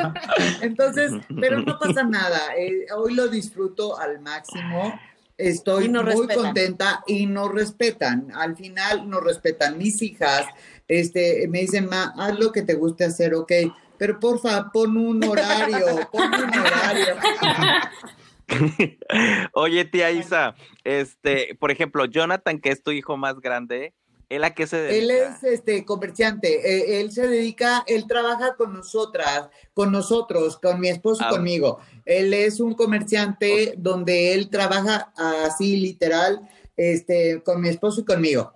Entonces, 0.63 1.13
pero 1.41 1.61
no 1.61 1.79
pasa 1.79 2.03
nada. 2.03 2.41
eh, 2.59 2.87
hoy 2.97 3.15
lo 3.15 3.29
disfruto 3.29 3.99
al 3.99 4.21
máximo. 4.21 4.99
Estoy 5.37 5.89
muy 5.89 6.03
respetan. 6.03 6.37
contenta 6.37 7.05
y 7.07 7.27
nos 7.27 7.53
respetan. 7.53 8.29
Al 8.35 8.57
final 8.57 9.09
nos 9.09 9.23
respetan 9.23 9.79
mis 9.79 10.01
hijas. 10.01 10.47
Este, 10.89 11.49
me 11.49 11.61
dicen, 11.61 11.89
ma, 11.89 12.15
haz 12.17 12.39
lo 12.39 12.53
que 12.53 12.63
te 12.63 12.75
guste 12.75 13.05
hacer, 13.05 13.35
ok. 13.35 13.53
Pero 13.99 14.19
porfa, 14.21 14.71
pon 14.73 14.97
un 14.97 15.23
horario, 15.25 16.09
pon 16.11 16.33
un 16.33 16.59
horario. 16.59 17.17
Oye, 19.53 19.85
tía 19.85 20.11
Isa, 20.11 20.55
este, 20.85 21.55
por 21.59 21.71
ejemplo, 21.71 22.05
Jonathan, 22.07 22.59
que 22.61 22.71
es 22.71 22.83
tu 22.83 22.91
hijo 22.91 23.17
más 23.17 23.41
grande, 23.41 23.95
¿él 24.29 24.45
a 24.45 24.55
qué 24.55 24.67
se 24.67 24.77
dedica? 24.79 25.03
Él 25.03 25.11
es 25.11 25.45
este 25.45 25.85
comerciante, 25.85 26.49
eh, 26.49 27.01
él 27.01 27.13
se 27.13 27.29
dedica, 27.29 27.85
él 27.87 28.07
trabaja 28.07 28.57
con 28.57 28.73
nosotras, 28.73 29.49
con 29.75 29.93
nosotros, 29.93 30.59
con 30.59 30.81
mi 30.81 30.89
esposo 30.89 31.23
y 31.23 31.27
Ah. 31.27 31.31
conmigo. 31.31 31.79
Él 32.05 32.35
es 32.35 32.61
un 32.61 32.75
comerciante 32.75 33.75
donde 33.77 34.33
él 34.35 34.51
trabaja 34.51 35.13
así 35.17 35.77
literal, 35.77 36.41
este, 36.77 37.43
con 37.45 37.61
mi 37.61 37.69
esposo 37.69 38.01
y 38.01 38.05
conmigo. 38.05 38.53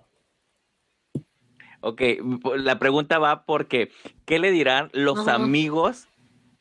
Ok, 1.81 2.01
la 2.57 2.77
pregunta 2.77 3.19
va 3.19 3.45
porque, 3.45 3.89
¿qué 4.25 4.37
le 4.39 4.51
dirán 4.51 4.89
los 4.91 5.19
Ajá. 5.19 5.35
amigos 5.35 6.07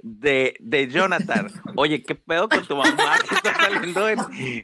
de, 0.00 0.56
de 0.60 0.88
Jonathan? 0.88 1.48
Oye, 1.76 2.02
¿qué 2.02 2.14
pedo 2.14 2.48
con 2.48 2.66
tu 2.66 2.76
mamá 2.76 3.18
que 3.18 3.34
está 3.34 3.52
saliendo 3.60 4.08
en- 4.08 4.18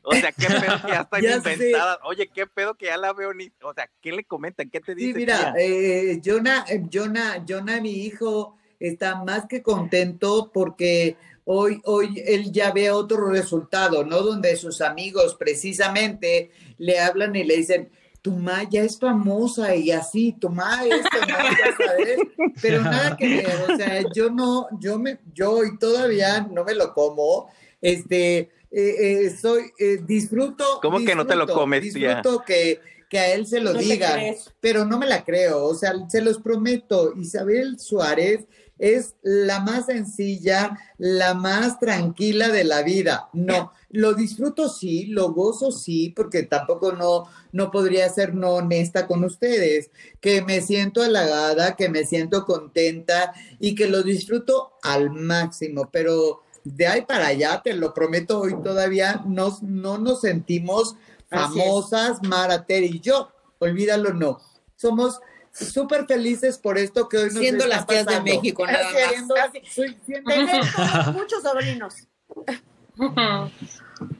O 0.04 0.14
sea, 0.14 0.32
¿qué 0.32 0.46
pedo 0.48 0.80
que 0.84 0.92
ya 0.92 1.00
está 1.00 1.20
Ya 1.20 1.40
sé. 1.40 1.54
inventada? 1.54 1.98
Oye, 2.04 2.28
¿qué 2.32 2.46
pedo 2.46 2.74
que 2.74 2.86
ya 2.86 2.96
la 2.96 3.12
veo 3.12 3.34
ni... 3.34 3.50
O 3.62 3.72
sea, 3.74 3.90
¿qué 4.00 4.12
le 4.12 4.24
comentan? 4.24 4.70
¿Qué 4.70 4.80
te 4.80 4.94
Sí, 4.94 5.06
dice? 5.06 5.18
mira, 5.18 5.52
tía? 5.52 5.62
eh, 5.64 6.20
Jonah, 6.24 6.64
eh, 6.68 6.82
Jonah, 6.92 7.44
Jonah, 7.48 7.80
mi 7.80 7.92
hijo, 8.04 8.56
está 8.78 9.22
más 9.24 9.46
que 9.48 9.62
contento 9.62 10.50
porque 10.52 11.16
hoy, 11.44 11.80
hoy 11.84 12.22
él 12.26 12.52
ya 12.52 12.70
ve 12.72 12.90
otro 12.90 13.28
resultado, 13.30 14.04
¿no? 14.04 14.20
Donde 14.22 14.56
sus 14.56 14.80
amigos 14.80 15.34
precisamente 15.36 16.50
le 16.78 17.00
hablan 17.00 17.34
y 17.36 17.44
le 17.44 17.56
dicen, 17.56 17.90
tu 18.24 18.32
ma 18.32 18.62
ya 18.62 18.80
es 18.80 18.98
famosa 18.98 19.76
y 19.76 19.90
así, 19.90 20.32
tu 20.40 20.48
ma 20.48 20.82
esto, 20.82 21.18
¿no? 21.20 21.26
Ya 21.28 21.76
sabes, 21.76 22.18
pero 22.62 22.80
nada 22.80 23.14
que 23.18 23.28
ver, 23.28 23.70
o 23.70 23.76
sea, 23.76 24.02
yo 24.14 24.30
no, 24.30 24.66
yo 24.80 24.98
me, 24.98 25.18
yo 25.34 25.62
y 25.62 25.76
todavía 25.76 26.40
no 26.50 26.64
me 26.64 26.74
lo 26.74 26.94
como, 26.94 27.50
este, 27.82 28.38
eh, 28.38 28.48
eh, 28.70 29.36
soy, 29.38 29.64
eh, 29.78 29.98
disfruto. 30.06 30.64
¿Cómo 30.80 31.04
que 31.04 31.14
no 31.14 31.26
te 31.26 31.34
lo 31.36 31.42
disfruto, 31.44 31.60
comes, 31.60 31.92
tía? 31.92 32.14
Disfruto 32.14 32.42
que, 32.46 32.80
que 33.14 33.20
a 33.20 33.32
él 33.32 33.46
se 33.46 33.60
lo 33.60 33.72
No 33.72 33.78
digan 33.78 34.34
pero 34.58 34.84
no 34.84 34.98
me 34.98 35.06
la 35.06 35.22
creo, 35.22 35.66
o 35.66 35.74
sea, 35.76 35.92
se 36.08 36.20
los 36.20 36.38
prometo, 36.38 37.14
Isabel 37.16 37.78
Suárez 37.78 38.40
es 38.76 39.14
la 39.22 39.60
más 39.60 39.86
sencilla, 39.86 40.76
la 40.98 41.34
más 41.34 41.78
tranquila 41.78 42.48
de 42.48 42.64
la 42.64 42.82
vida. 42.82 43.28
No, 43.32 43.70
lo 43.90 44.14
disfruto 44.14 44.68
sí, 44.68 45.06
lo 45.06 45.32
gozo 45.32 45.70
sí, 45.70 46.12
porque 46.16 46.42
tampoco 46.42 46.90
no, 46.90 47.28
no 47.52 47.70
podría 47.70 48.08
ser 48.08 48.34
no 48.34 48.54
honesta 48.54 49.06
con 49.06 49.22
ustedes, 49.22 49.92
que 50.20 50.42
me 50.42 50.60
siento 50.60 51.00
halagada, 51.00 51.76
que 51.76 51.88
me 51.88 52.04
siento 52.04 52.44
contenta 52.44 53.32
y 53.60 53.76
que 53.76 53.86
lo 53.86 54.02
disfruto 54.02 54.72
al 54.82 55.10
máximo, 55.10 55.88
pero 55.92 56.42
de 56.64 56.88
ahí 56.88 57.02
para 57.02 57.28
allá, 57.28 57.60
te 57.62 57.74
lo 57.74 57.94
prometo, 57.94 58.40
hoy 58.40 58.56
todavía 58.60 59.22
nos, 59.24 59.62
no 59.62 59.98
nos 59.98 60.22
sentimos 60.22 60.96
Así 61.34 61.58
es. 61.58 61.64
famosas, 61.64 62.22
Marater 62.22 62.82
y 62.84 63.00
yo, 63.00 63.30
olvídalo, 63.58 64.12
no. 64.12 64.40
Somos 64.76 65.20
súper 65.52 66.06
felices 66.06 66.58
por 66.58 66.78
esto 66.78 67.08
que 67.08 67.16
hoy 67.18 67.24
nos 67.30 67.34
Siendo 67.38 67.64
está 67.64 67.76
las 67.76 67.86
tías 67.86 68.06
de. 68.06 68.20
México, 68.20 68.66
nada 68.66 68.84
más. 68.92 69.08
Siendo- 69.10 69.34
Así. 69.36 69.62
soy- 69.72 69.98
siendo- 70.04 70.30
Tenemos 70.30 70.66
muchos 71.14 71.42
sobrinos. 71.42 71.94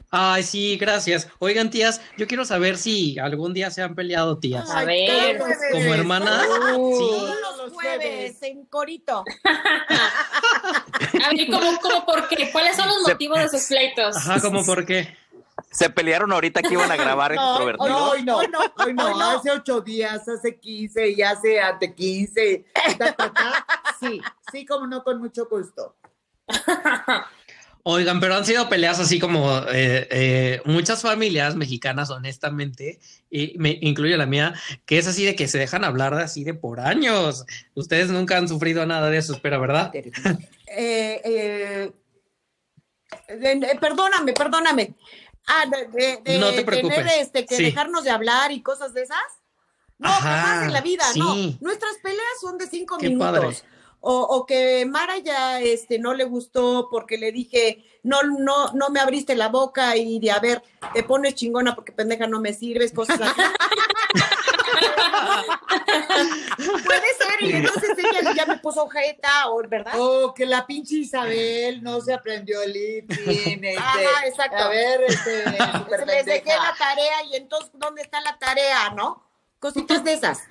Ay, 0.09 0.43
sí, 0.43 0.77
gracias. 0.77 1.27
Oigan, 1.39 1.69
tías, 1.69 1.99
yo 2.17 2.25
quiero 2.27 2.45
saber 2.45 2.77
si 2.77 3.19
algún 3.19 3.53
día 3.53 3.69
se 3.69 3.81
han 3.81 3.95
peleado, 3.95 4.37
tías. 4.37 4.69
A 4.71 4.85
ver, 4.85 5.37
¿cómo 5.39 5.53
¿Como 5.73 5.93
hermanas? 5.93 6.45
Uh, 6.77 6.97
Sí. 6.97 7.05
Todos 7.09 7.35
los 7.41 7.57
los 7.65 7.73
jueves 7.73 8.37
en 8.43 8.65
corito. 8.67 9.23
A 9.43 11.29
ver, 11.33 11.47
¿cómo, 11.49 11.79
cómo 11.81 12.05
por 12.05 12.27
qué? 12.29 12.49
¿Cuáles 12.51 12.75
son 12.77 12.87
los 12.87 13.01
motivos 13.07 13.39
de 13.39 13.49
sus 13.49 13.67
pleitos? 13.67 14.15
Ajá, 14.15 14.39
¿cómo 14.39 14.63
por 14.65 14.85
qué? 14.85 15.17
Se 15.75 15.89
pelearon 15.89 16.31
ahorita 16.31 16.61
que 16.61 16.73
iban 16.73 16.89
a 16.91 16.95
grabar 16.95 17.33
No, 17.35 17.49
extrovertidos. 17.49 17.89
No, 17.89 18.09
hoy 18.11 18.23
no, 18.23 18.37
Hoy 18.37 18.47
no, 18.47 18.59
hoy 18.59 18.93
no, 18.93 19.05
hoy 19.05 19.13
no. 19.19 19.29
hace 19.31 19.51
ocho 19.51 19.81
días, 19.81 20.27
hace 20.27 20.57
15 20.57 21.09
y 21.09 21.21
hace 21.21 21.59
ante 21.59 21.93
15. 21.93 22.65
ta, 22.97 23.13
ta, 23.13 23.33
ta. 23.33 23.65
Sí, 23.99 24.21
sí, 24.51 24.65
como 24.65 24.87
no, 24.87 25.03
con 25.03 25.19
mucho 25.19 25.47
gusto. 25.47 25.95
Oigan, 27.87 28.19
pero 28.19 28.33
han 28.35 28.45
sido 28.45 28.67
peleas 28.67 28.99
así 28.99 29.19
como 29.19 29.59
eh, 29.71 30.07
eh, 30.09 30.61
muchas 30.65 31.03
familias 31.03 31.55
mexicanas, 31.55 32.09
honestamente, 32.09 32.99
y 33.29 33.53
me 33.59 33.77
incluye 33.79 34.17
la 34.17 34.25
mía, 34.25 34.55
que 34.87 34.97
es 34.97 35.05
así 35.05 35.23
de 35.23 35.35
que 35.35 35.47
se 35.47 35.59
dejan 35.59 35.83
hablar 35.83 36.15
así 36.15 36.43
de 36.43 36.55
por 36.55 36.79
años. 36.79 37.45
Ustedes 37.75 38.09
nunca 38.09 38.37
han 38.37 38.47
sufrido 38.47 38.87
nada 38.87 39.11
de 39.11 39.17
eso, 39.17 39.33
espero, 39.33 39.59
¿verdad? 39.59 39.91
Eh, 40.77 41.21
eh, 41.23 41.91
eh, 43.27 43.77
perdóname, 43.79 44.33
perdóname. 44.33 44.95
Ah, 45.47 45.65
de, 45.67 45.85
de- 45.87 46.21
de 46.23 46.39
No 46.39 46.51
te 46.51 46.63
preocupes. 46.63 46.97
tener 46.97 47.19
este, 47.19 47.45
que 47.45 47.55
Sí. 47.57 47.63
dejarnos 47.65 48.03
de 48.03 48.09
hablar 48.11 48.51
y 48.51 48.61
cosas 48.61 48.93
de 48.93 49.03
esas. 49.03 49.17
No, 49.97 50.09
Ajá, 50.09 50.19
jamás 50.19 50.63
en 50.65 50.73
la 50.73 50.81
vida, 50.81 51.03
no. 51.15 51.35
Nuestras 51.61 51.95
peleas 52.03 52.25
son 52.41 52.57
de 52.57 52.67
cinco 52.67 52.97
Qué 52.97 53.09
minutos. 53.09 53.31
padre. 53.31 53.55
O, 54.01 54.19
o 54.21 54.45
que 54.45 54.85
Mara 54.85 55.17
ya 55.19 55.61
este, 55.61 55.99
no 55.99 56.13
le 56.13 56.25
gustó 56.25 56.89
porque 56.91 57.17
le 57.17 57.31
dije, 57.31 57.83
no, 58.05 58.21
no, 58.23 58.71
no 58.73 58.89
me 58.89 58.99
abriste 58.99 59.35
la 59.35 59.49
boca 59.49 59.95
y 59.97 60.19
de 60.19 60.31
a 60.31 60.39
ver, 60.39 60.61
te 60.93 61.03
pones 61.03 61.35
chingona 61.35 61.75
porque 61.75 61.91
pendeja 61.91 62.27
no 62.27 62.39
me 62.39 62.53
sirves, 62.53 62.91
cosas 62.93 63.19
así. 63.21 63.41
Puede 66.85 67.01
ser, 67.17 67.41
y 67.41 67.51
entonces 67.53 67.91
ella 67.97 68.33
ya 68.35 68.45
me 68.45 68.57
puso 68.57 68.83
ojeta, 68.83 69.49
o 69.49 69.61
¿verdad? 69.67 69.93
Oh, 69.97 70.33
que 70.33 70.45
la 70.45 70.65
pinche 70.65 70.95
Isabel 70.95 71.81
no 71.83 72.01
se 72.01 72.13
aprendió 72.13 72.61
el 72.61 72.73
lipsing. 72.73 73.63
Este, 73.65 73.77
Ajá, 73.77 74.27
exacto. 74.27 74.57
A 74.57 74.69
ver, 74.69 75.01
este, 75.07 75.43
Se 75.97 76.05
les 76.05 76.25
dejé 76.25 76.49
la 76.55 76.73
tarea 76.77 77.23
y 77.31 77.35
entonces, 77.35 77.71
¿dónde 77.73 78.01
está 78.01 78.21
la 78.21 78.37
tarea, 78.37 78.89
no? 78.95 79.23
Cositas 79.59 80.03
de 80.03 80.13
esas. 80.13 80.43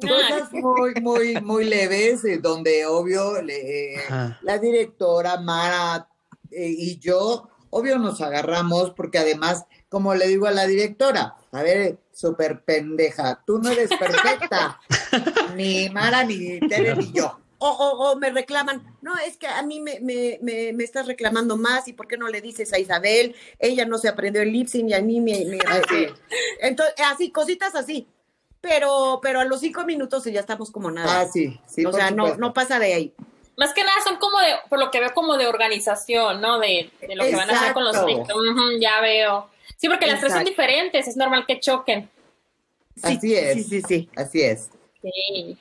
Cosas 0.00 0.52
muy, 0.52 0.94
muy, 1.00 1.40
muy 1.40 1.64
leves, 1.64 2.24
eh, 2.24 2.38
donde 2.38 2.86
obvio 2.86 3.40
le- 3.42 3.94
eh, 3.96 4.00
la 4.42 4.58
directora 4.58 5.38
Mara 5.40 6.06
eh, 6.52 6.68
y 6.76 6.98
yo, 6.98 7.48
obvio 7.70 7.98
nos 7.98 8.20
agarramos 8.20 8.90
porque 8.90 9.18
además, 9.18 9.64
como 9.88 10.14
le 10.14 10.26
digo 10.28 10.46
a 10.46 10.52
la 10.52 10.66
directora, 10.66 11.36
a 11.52 11.62
ver, 11.62 11.98
súper 12.12 12.62
pendeja, 12.64 13.42
tú 13.46 13.58
no 13.58 13.70
eres 13.70 13.90
perfecta, 13.90 14.80
ni 15.56 15.88
Mara, 15.90 16.24
ni 16.24 16.60
Tere, 16.60 16.96
ni 16.96 17.12
yo. 17.12 17.38
O, 17.62 17.68
o- 17.68 18.10
o 18.12 18.16
me 18.16 18.30
reclaman, 18.30 18.96
no, 19.02 19.12
es 19.18 19.36
que 19.36 19.46
a 19.46 19.62
mí 19.62 19.80
me, 19.80 20.00
me, 20.00 20.38
me, 20.40 20.72
me 20.72 20.82
estás 20.82 21.06
reclamando 21.06 21.58
más 21.58 21.88
y 21.88 21.92
¿por 21.92 22.08
qué 22.08 22.16
no 22.16 22.26
le 22.28 22.40
dices 22.40 22.72
a 22.72 22.78
Isabel? 22.78 23.34
Ella 23.58 23.84
no 23.84 23.98
se 23.98 24.08
aprendió 24.08 24.40
el 24.40 24.50
lip 24.50 24.66
sync 24.66 24.88
y 24.88 24.94
a 24.94 25.02
mí 25.02 25.20
me... 25.20 25.44
me- 25.44 25.58
Así. 25.66 26.06
Entonces, 26.62 26.94
así, 27.04 27.30
cositas 27.30 27.74
así. 27.74 28.08
Pero, 28.62 29.20
pero 29.22 29.40
a 29.40 29.44
los 29.44 29.60
cinco 29.60 29.84
minutos 29.84 30.24
ya 30.24 30.40
estamos 30.40 30.70
como 30.70 30.90
nada. 30.90 31.20
Ah, 31.22 31.26
sí, 31.30 31.58
sí. 31.66 31.84
o 31.84 31.92
sea, 31.92 32.10
no, 32.10 32.36
no 32.36 32.52
pasa 32.54 32.78
de 32.78 32.94
ahí. 32.94 33.14
Más 33.56 33.74
que 33.74 33.82
nada 33.84 33.96
son 34.04 34.16
como 34.16 34.38
de, 34.40 34.54
por 34.68 34.78
lo 34.78 34.90
que 34.90 35.00
veo, 35.00 35.12
como 35.12 35.36
de 35.36 35.46
organización, 35.46 36.40
¿no? 36.40 36.58
De, 36.58 36.90
de 37.00 37.14
lo 37.16 37.24
que 37.24 37.36
van 37.36 37.50
a 37.50 37.52
hacer 37.54 37.72
con 37.74 37.84
los. 37.84 37.96
Ujú, 37.96 38.78
ya 38.80 39.00
veo. 39.00 39.50
Sí, 39.76 39.88
porque 39.88 40.06
las 40.06 40.20
tres 40.20 40.32
son 40.32 40.44
diferentes, 40.44 41.08
es 41.08 41.16
normal 41.16 41.44
que 41.46 41.60
choquen. 41.60 42.08
Sí, 42.96 43.16
Así 43.16 43.34
es. 43.34 43.52
Sí, 43.54 43.64
sí, 43.64 43.82
sí. 43.82 44.08
Así 44.16 44.42
es. 44.42 44.70
Sí. 45.02 45.58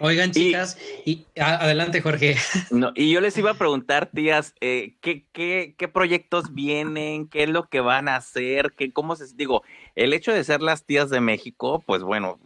Oigan, 0.00 0.30
chicas, 0.30 0.78
y, 1.04 1.26
a- 1.36 1.56
adelante, 1.56 2.00
Jorge. 2.00 2.36
No, 2.70 2.92
y 2.94 3.10
yo 3.10 3.20
les 3.20 3.36
iba 3.36 3.50
a 3.50 3.54
preguntar, 3.54 4.08
tías, 4.14 4.54
eh, 4.60 4.94
¿qué, 5.00 5.24
qué, 5.32 5.74
qué 5.76 5.88
proyectos 5.88 6.54
vienen? 6.54 7.28
¿Qué 7.28 7.42
es 7.44 7.48
lo 7.48 7.68
que 7.68 7.80
van 7.80 8.08
a 8.08 8.14
hacer? 8.14 8.74
¿Qué, 8.76 8.92
¿Cómo 8.92 9.16
se 9.16 9.24
digo? 9.34 9.64
El 9.96 10.12
hecho 10.12 10.32
de 10.32 10.44
ser 10.44 10.62
las 10.62 10.84
tías 10.84 11.10
de 11.10 11.20
México, 11.20 11.82
pues 11.84 12.02
bueno, 12.04 12.38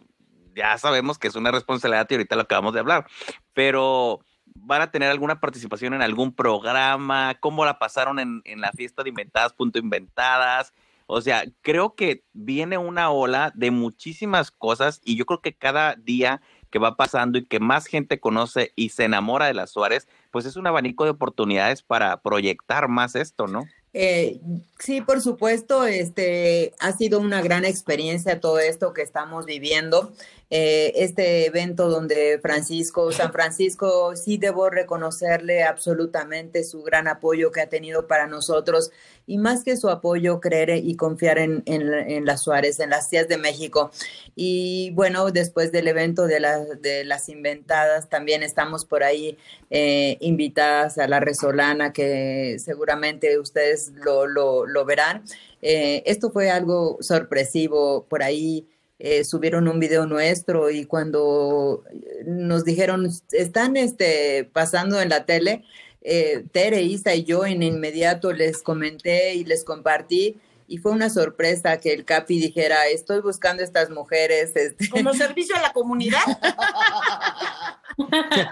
ya 0.54 0.76
sabemos 0.78 1.18
que 1.18 1.28
es 1.28 1.34
una 1.34 1.50
responsabilidad 1.50 2.06
y 2.08 2.14
ahorita 2.14 2.36
lo 2.36 2.42
acabamos 2.42 2.74
de 2.74 2.80
hablar, 2.80 3.06
pero 3.54 4.20
¿van 4.54 4.82
a 4.82 4.90
tener 4.90 5.10
alguna 5.10 5.40
participación 5.40 5.94
en 5.94 6.02
algún 6.02 6.34
programa? 6.34 7.36
¿Cómo 7.40 7.64
la 7.64 7.78
pasaron 7.78 8.18
en, 8.18 8.42
en 8.44 8.60
la 8.60 8.72
fiesta 8.72 9.02
de 9.02 9.10
Inventadas, 9.10 9.52
punto 9.52 9.78
inventadas? 9.78 10.72
O 11.06 11.20
sea, 11.20 11.44
creo 11.62 11.94
que 11.94 12.24
viene 12.32 12.78
una 12.78 13.10
ola 13.10 13.52
de 13.54 13.70
muchísimas 13.70 14.50
cosas 14.50 15.00
y 15.04 15.16
yo 15.16 15.26
creo 15.26 15.40
que 15.40 15.54
cada 15.54 15.94
día 15.96 16.40
que 16.70 16.78
va 16.78 16.96
pasando 16.96 17.38
y 17.38 17.44
que 17.44 17.60
más 17.60 17.86
gente 17.86 18.18
conoce 18.18 18.72
y 18.74 18.88
se 18.88 19.04
enamora 19.04 19.46
de 19.46 19.54
las 19.54 19.70
Suárez, 19.70 20.08
pues 20.30 20.46
es 20.46 20.56
un 20.56 20.66
abanico 20.66 21.04
de 21.04 21.10
oportunidades 21.10 21.82
para 21.82 22.22
proyectar 22.22 22.88
más 22.88 23.14
esto, 23.14 23.46
¿no? 23.46 23.64
Eh, 23.94 24.40
sí, 24.78 25.02
por 25.02 25.20
supuesto, 25.20 25.84
este 25.84 26.72
ha 26.80 26.92
sido 26.92 27.20
una 27.20 27.42
gran 27.42 27.66
experiencia 27.66 28.40
todo 28.40 28.58
esto 28.58 28.94
que 28.94 29.02
estamos 29.02 29.44
viviendo. 29.44 30.12
Eh, 30.54 30.92
este 31.02 31.46
evento 31.46 31.88
donde 31.88 32.38
Francisco, 32.38 33.10
San 33.10 33.32
Francisco, 33.32 34.14
sí 34.16 34.36
debo 34.36 34.68
reconocerle 34.68 35.62
absolutamente 35.62 36.62
su 36.62 36.82
gran 36.82 37.08
apoyo 37.08 37.50
que 37.50 37.62
ha 37.62 37.70
tenido 37.70 38.06
para 38.06 38.26
nosotros 38.26 38.90
y 39.26 39.38
más 39.38 39.64
que 39.64 39.78
su 39.78 39.88
apoyo, 39.88 40.40
creer 40.40 40.76
y 40.84 40.94
confiar 40.94 41.38
en, 41.38 41.62
en, 41.64 42.26
las 42.26 42.42
Suárez, 42.42 42.80
en 42.80 42.90
las 42.90 43.08
tías 43.08 43.28
de 43.28 43.38
México. 43.38 43.92
Y 44.36 44.90
bueno, 44.90 45.30
después 45.30 45.72
del 45.72 45.88
evento 45.88 46.26
de, 46.26 46.40
la, 46.40 46.58
de 46.58 47.06
las 47.06 47.30
inventadas, 47.30 48.10
también 48.10 48.42
estamos 48.42 48.84
por 48.84 49.04
ahí 49.04 49.38
eh, 49.70 50.18
invitadas 50.20 50.98
a 50.98 51.08
la 51.08 51.20
Resolana, 51.20 51.94
que 51.94 52.58
seguramente 52.58 53.38
ustedes 53.38 53.92
lo, 53.94 54.26
lo, 54.26 54.66
lo 54.66 54.84
verán. 54.84 55.24
Eh, 55.62 56.02
esto 56.04 56.30
fue 56.30 56.50
algo 56.50 56.98
sorpresivo 57.00 58.04
por 58.04 58.22
ahí. 58.22 58.66
Eh, 59.04 59.24
subieron 59.24 59.66
un 59.66 59.80
video 59.80 60.06
nuestro 60.06 60.70
y 60.70 60.84
cuando 60.86 61.82
nos 62.24 62.64
dijeron 62.64 63.10
están 63.32 63.76
este, 63.76 64.48
pasando 64.52 65.00
en 65.00 65.08
la 65.08 65.24
tele, 65.24 65.64
eh, 66.02 66.44
Tere, 66.52 66.82
Isa 66.82 67.12
y 67.12 67.24
yo 67.24 67.44
en 67.44 67.64
inmediato 67.64 68.32
les 68.32 68.62
comenté 68.62 69.34
y 69.34 69.44
les 69.44 69.64
compartí 69.64 70.36
y 70.68 70.78
fue 70.78 70.92
una 70.92 71.10
sorpresa 71.10 71.78
que 71.80 71.92
el 71.92 72.04
Capi 72.04 72.38
dijera, 72.38 72.86
estoy 72.86 73.20
buscando 73.20 73.64
estas 73.64 73.90
mujeres. 73.90 74.52
Este. 74.54 74.88
Como 74.88 75.12
servicio 75.14 75.56
a 75.56 75.62
la 75.62 75.72
comunidad. 75.72 76.20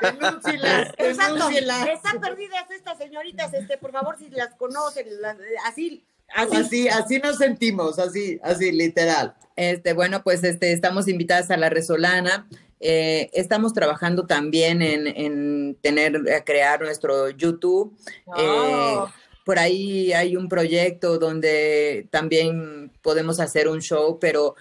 Denúncielas, 0.03 0.89
Exacto. 0.99 1.35
denúncielas. 1.35 1.89
Están 1.89 2.21
perdidas 2.21 2.71
estas 2.71 2.99
señoritas, 2.99 3.55
este, 3.55 3.79
por 3.79 3.93
favor, 3.93 4.19
si 4.19 4.29
las 4.31 4.55
conocen, 4.57 5.07
las- 5.23 5.37
así, 5.67 6.05
así. 6.35 6.89
Así, 6.89 7.19
nos 7.19 7.37
sentimos, 7.39 7.99
así, 7.99 8.39
así, 8.43 8.73
literal. 8.73 9.35
Este, 9.57 9.93
bueno, 9.93 10.23
pues 10.23 10.43
este, 10.45 10.73
estamos 10.73 11.09
invitadas 11.09 11.51
a 11.51 11.57
la 11.57 11.69
Resolana. 11.69 12.47
Eh, 12.81 13.29
estamos 13.35 13.75
trabajando 13.75 14.27
también 14.27 14.81
en, 14.81 15.07
en 15.07 15.77
tener, 15.83 16.17
a 16.35 16.45
crear 16.45 16.81
nuestro 16.81 17.29
YouTube. 17.31 17.95
Eh, 18.39 18.47
Oh. 18.47 19.09
por 19.45 19.59
ahí 19.59 20.13
hay 20.13 20.37
un 20.37 20.49
proyecto 20.49 21.19
donde 21.19 22.07
también 22.11 22.91
podemos 23.03 23.41
hacer 23.41 23.69
un 23.69 23.81
show, 23.81 24.19
pero 24.21 24.55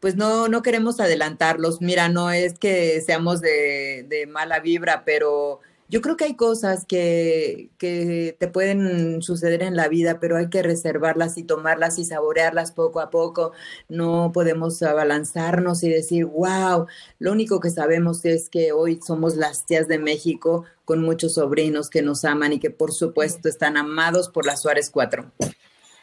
pues 0.00 0.14
no, 0.16 0.48
no 0.48 0.62
queremos 0.62 1.00
adelantarlos. 1.00 1.80
Mira, 1.80 2.08
no 2.08 2.30
es 2.30 2.58
que 2.58 3.00
seamos 3.00 3.40
de, 3.40 4.04
de 4.08 4.26
mala 4.26 4.60
vibra, 4.60 5.02
pero 5.04 5.60
yo 5.88 6.00
creo 6.00 6.16
que 6.16 6.24
hay 6.24 6.34
cosas 6.34 6.84
que, 6.84 7.70
que 7.78 8.36
te 8.38 8.48
pueden 8.48 9.22
suceder 9.22 9.62
en 9.62 9.76
la 9.76 9.88
vida, 9.88 10.18
pero 10.20 10.36
hay 10.36 10.48
que 10.48 10.62
reservarlas 10.62 11.38
y 11.38 11.44
tomarlas 11.44 11.98
y 11.98 12.04
saborearlas 12.04 12.72
poco 12.72 13.00
a 13.00 13.10
poco. 13.10 13.52
No 13.88 14.32
podemos 14.32 14.82
abalanzarnos 14.82 15.82
y 15.84 15.88
decir, 15.88 16.24
wow, 16.24 16.86
lo 17.18 17.32
único 17.32 17.60
que 17.60 17.70
sabemos 17.70 18.24
es 18.24 18.48
que 18.48 18.72
hoy 18.72 19.00
somos 19.06 19.36
las 19.36 19.64
tías 19.66 19.86
de 19.88 19.98
México 19.98 20.64
con 20.84 21.02
muchos 21.02 21.34
sobrinos 21.34 21.90
que 21.90 22.02
nos 22.02 22.24
aman 22.24 22.52
y 22.52 22.60
que 22.60 22.70
por 22.70 22.92
supuesto 22.92 23.48
están 23.48 23.76
amados 23.76 24.28
por 24.28 24.46
las 24.46 24.62
Suárez 24.62 24.90
4. 24.90 25.30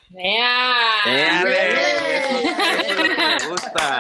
Vea. 0.10 0.74
Eso 2.88 3.04
me 3.04 3.50
gusta. 3.50 3.98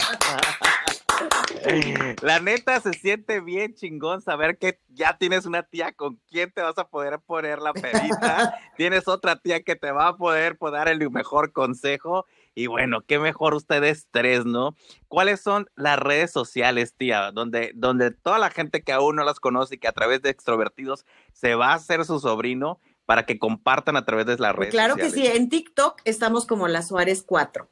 La 2.21 2.39
neta 2.39 2.79
se 2.79 2.93
siente 2.93 3.39
bien 3.39 3.73
chingón 3.73 4.21
saber 4.21 4.57
que 4.57 4.79
ya 4.89 5.17
tienes 5.17 5.45
una 5.45 5.63
tía 5.63 5.91
con 5.93 6.19
quien 6.29 6.51
te 6.51 6.61
vas 6.61 6.77
a 6.77 6.87
poder 6.87 7.19
poner 7.19 7.59
la 7.59 7.73
pedita, 7.73 8.59
tienes 8.77 9.07
otra 9.07 9.37
tía 9.37 9.63
que 9.63 9.75
te 9.75 9.91
va 9.91 10.09
a 10.09 10.17
poder 10.17 10.57
pues, 10.57 10.73
dar 10.73 10.87
el 10.87 11.09
mejor 11.09 11.51
consejo 11.51 12.25
y 12.55 12.67
bueno, 12.67 13.01
qué 13.01 13.19
mejor 13.19 13.55
ustedes 13.55 14.07
tres, 14.11 14.45
¿no? 14.45 14.75
¿Cuáles 15.07 15.41
son 15.41 15.69
las 15.75 15.97
redes 15.97 16.31
sociales, 16.31 16.93
tía, 16.95 17.31
donde, 17.31 17.71
donde 17.73 18.11
toda 18.11 18.37
la 18.37 18.51
gente 18.51 18.83
que 18.83 18.93
aún 18.93 19.15
no 19.15 19.23
las 19.23 19.39
conoce 19.39 19.75
y 19.75 19.77
que 19.79 19.87
a 19.87 19.93
través 19.93 20.21
de 20.21 20.29
extrovertidos 20.29 21.05
se 21.33 21.55
va 21.55 21.71
a 21.71 21.75
hacer 21.75 22.05
su 22.05 22.19
sobrino 22.19 22.79
para 23.05 23.25
que 23.25 23.39
compartan 23.39 23.97
a 23.97 24.05
través 24.05 24.25
de 24.25 24.37
las 24.37 24.55
redes 24.55 24.71
Claro 24.71 24.95
que 24.95 25.09
sociales? 25.09 25.31
sí, 25.31 25.37
en 25.37 25.49
TikTok 25.49 26.01
estamos 26.05 26.45
como 26.45 26.67
la 26.67 26.83
Suárez 26.83 27.23
4. 27.25 27.67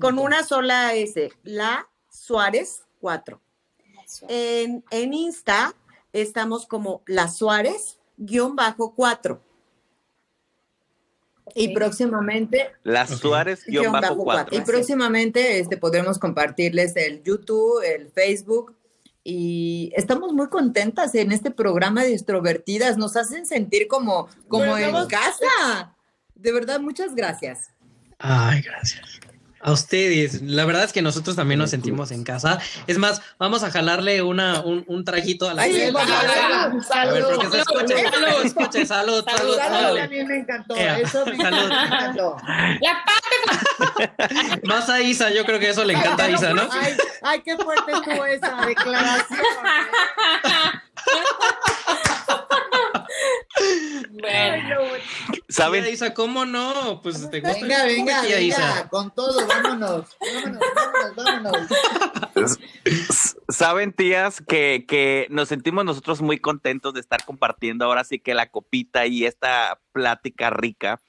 Con 0.00 0.18
una 0.18 0.44
sola 0.44 0.94
S, 0.94 1.32
la 1.42 1.88
Suárez 2.08 2.84
4. 3.02 3.40
En, 4.28 4.84
en 4.90 5.12
Insta 5.12 5.74
estamos 6.12 6.66
como 6.66 7.02
La 7.06 7.28
Suárez 7.28 7.98
guion 8.16 8.54
bajo 8.56 8.94
4. 8.94 9.42
Y 11.54 11.74
próximamente. 11.74 12.70
Las. 12.84 13.10
Suárez 13.10 13.64
guion 13.66 13.82
Guión 13.82 13.92
bajo 13.92 14.02
bajo 14.14 14.24
cuatro. 14.24 14.56
Y 14.56 14.60
próximamente 14.62 15.58
este, 15.58 15.76
podremos 15.76 16.18
compartirles 16.18 16.96
el 16.96 17.22
YouTube, 17.22 17.82
el 17.82 18.08
Facebook. 18.10 18.74
Y 19.24 19.92
estamos 19.96 20.32
muy 20.32 20.48
contentas 20.48 21.14
en 21.14 21.30
este 21.32 21.50
programa 21.50 22.04
de 22.04 22.12
extrovertidas. 22.14 22.96
Nos 22.96 23.16
hacen 23.16 23.44
sentir 23.44 23.86
como, 23.88 24.28
como 24.48 24.64
Bueno, 24.66 24.78
en 24.78 24.92
vamos- 24.92 25.08
casa. 25.08 25.94
De 26.34 26.52
verdad, 26.52 26.80
muchas 26.80 27.14
gracias. 27.14 27.70
Ay, 28.18 28.62
gracias. 28.62 29.20
A 29.64 29.70
ustedes. 29.72 30.42
La 30.42 30.64
verdad 30.64 30.82
es 30.84 30.92
que 30.92 31.02
nosotros 31.02 31.36
también 31.36 31.58
nos 31.60 31.70
sentimos 31.70 32.10
en 32.10 32.24
casa. 32.24 32.58
Es 32.88 32.98
más, 32.98 33.22
vamos 33.38 33.62
a 33.62 33.70
jalarle 33.70 34.20
una, 34.22 34.60
un, 34.60 34.84
un 34.88 35.04
traguito 35.04 35.48
a 35.48 35.54
la 35.54 35.62
Ay, 35.62 35.72
gente. 35.72 36.00
salud, 36.00 36.82
salud. 36.82 36.84
Salud. 36.84 37.20
salud, 38.86 39.24
salud, 39.56 39.98
mí 40.10 40.24
me 40.24 40.36
encantó. 40.38 40.74
Eso 40.76 41.24
me 41.26 41.36
salud. 41.36 41.70
encantó. 41.70 42.36
La 42.80 43.04
pa- 43.04 44.58
Más 44.64 44.88
a 44.90 45.00
Isa, 45.00 45.30
yo 45.30 45.44
creo 45.44 45.60
que 45.60 45.70
eso 45.70 45.84
le 45.84 45.92
encanta 45.94 46.24
a 46.24 46.30
Isa, 46.30 46.52
¿no? 46.54 46.62
Ay, 46.70 46.96
ay, 47.22 47.40
qué 47.44 47.56
fuerte 47.56 47.92
estuvo 47.92 48.24
esa 48.26 48.66
declaración. 48.66 49.40
Bueno, 54.22 54.80
¿Saben? 55.48 55.84
Isa, 55.86 56.14
¿cómo 56.14 56.44
no? 56.44 57.00
Pues 57.02 57.28
te 57.28 57.40
gusta. 57.40 57.60
Venga, 57.60 57.84
venga, 57.84 58.40
Isa. 58.40 58.88
con 58.88 59.10
todo, 59.10 59.46
vámonos. 59.48 60.16
Vámonos, 60.20 60.62
vámonos, 61.16 61.68
vámonos. 62.32 62.58
Saben, 63.48 63.92
tías, 63.92 64.40
que, 64.40 64.84
que 64.86 65.26
nos 65.28 65.48
sentimos 65.48 65.84
nosotros 65.84 66.22
muy 66.22 66.38
contentos 66.38 66.94
de 66.94 67.00
estar 67.00 67.24
compartiendo 67.24 67.84
ahora 67.84 68.04
sí 68.04 68.20
que 68.20 68.34
la 68.34 68.48
copita 68.48 69.06
y 69.06 69.24
esta 69.26 69.80
plática 69.90 70.50
rica, 70.50 71.00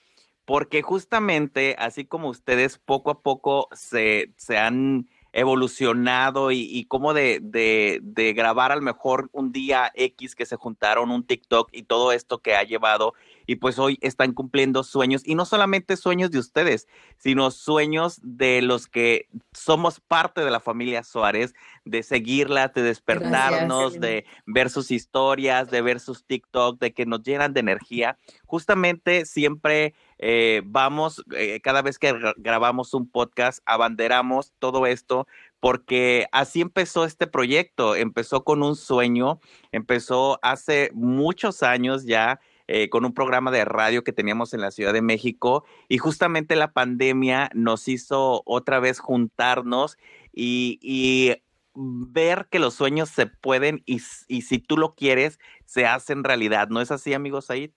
porque 0.45 0.81
justamente 0.81 1.75
así 1.77 2.05
como 2.05 2.29
ustedes 2.29 2.79
poco 2.79 3.11
a 3.11 3.21
poco 3.21 3.69
se, 3.73 4.33
se 4.37 4.57
han 4.57 5.07
evolucionado 5.33 6.51
y, 6.51 6.61
y 6.61 6.85
como 6.85 7.13
de, 7.13 7.39
de, 7.41 7.99
de 8.01 8.33
grabar 8.33 8.71
al 8.71 8.81
mejor 8.81 9.29
un 9.33 9.51
día 9.51 9.91
X 9.95 10.35
que 10.35 10.45
se 10.45 10.55
juntaron, 10.55 11.11
un 11.11 11.25
TikTok 11.25 11.69
y 11.73 11.83
todo 11.83 12.11
esto 12.11 12.39
que 12.39 12.55
ha 12.55 12.63
llevado 12.63 13.15
y 13.45 13.55
pues 13.55 13.79
hoy 13.79 13.97
están 14.01 14.33
cumpliendo 14.33 14.83
sueños 14.83 15.21
y 15.25 15.35
no 15.35 15.45
solamente 15.45 15.97
sueños 15.97 16.31
de 16.31 16.39
ustedes, 16.39 16.87
sino 17.17 17.51
sueños 17.51 18.19
de 18.23 18.61
los 18.61 18.87
que 18.87 19.27
somos 19.53 19.99
parte 19.99 20.41
de 20.43 20.51
la 20.51 20.59
familia 20.59 21.03
Suárez, 21.03 21.53
de 21.85 22.03
seguirla, 22.03 22.69
de 22.69 22.81
despertarnos, 22.81 23.93
Gracias. 23.93 24.01
de 24.01 24.25
ver 24.45 24.69
sus 24.69 24.91
historias, 24.91 25.69
de 25.71 25.81
ver 25.81 25.99
sus 25.99 26.25
TikTok, 26.25 26.79
de 26.79 26.93
que 26.93 27.05
nos 27.05 27.23
llenan 27.23 27.53
de 27.53 27.59
energía. 27.59 28.17
Justamente 28.45 29.25
siempre 29.25 29.93
eh, 30.19 30.61
vamos, 30.65 31.23
eh, 31.35 31.59
cada 31.61 31.81
vez 31.81 31.99
que 31.99 32.13
gra- 32.13 32.33
grabamos 32.37 32.93
un 32.93 33.09
podcast, 33.09 33.61
abanderamos 33.65 34.53
todo 34.59 34.85
esto 34.85 35.27
porque 35.59 36.27
así 36.33 36.59
empezó 36.61 37.05
este 37.05 37.25
proyecto, 37.25 37.95
empezó 37.95 38.43
con 38.43 38.63
un 38.63 38.75
sueño, 38.75 39.39
empezó 39.71 40.37
hace 40.41 40.91
muchos 40.93 41.63
años 41.63 42.05
ya 42.05 42.39
eh, 42.67 42.89
con 42.89 43.05
un 43.05 43.13
programa 43.13 43.51
de 43.51 43.65
radio 43.65 44.03
que 44.03 44.13
teníamos 44.13 44.53
en 44.53 44.61
la 44.61 44.71
Ciudad 44.71 44.93
de 44.93 45.01
México 45.01 45.65
y 45.89 45.97
justamente 45.97 46.55
la 46.55 46.71
pandemia 46.71 47.49
nos 47.53 47.87
hizo 47.87 48.41
otra 48.45 48.79
vez 48.79 48.99
juntarnos 48.99 49.97
y, 50.33 50.79
y 50.81 51.35
ver 51.75 52.47
que 52.49 52.59
los 52.59 52.73
sueños 52.73 53.09
se 53.09 53.25
pueden 53.27 53.83
y, 53.85 54.01
y 54.27 54.43
si 54.43 54.59
tú 54.59 54.77
lo 54.77 54.95
quieres, 54.95 55.39
se 55.65 55.85
hacen 55.85 56.23
realidad. 56.23 56.69
¿No 56.69 56.81
es 56.81 56.91
así, 56.91 57.13
amigo 57.13 57.41
Said? 57.41 57.71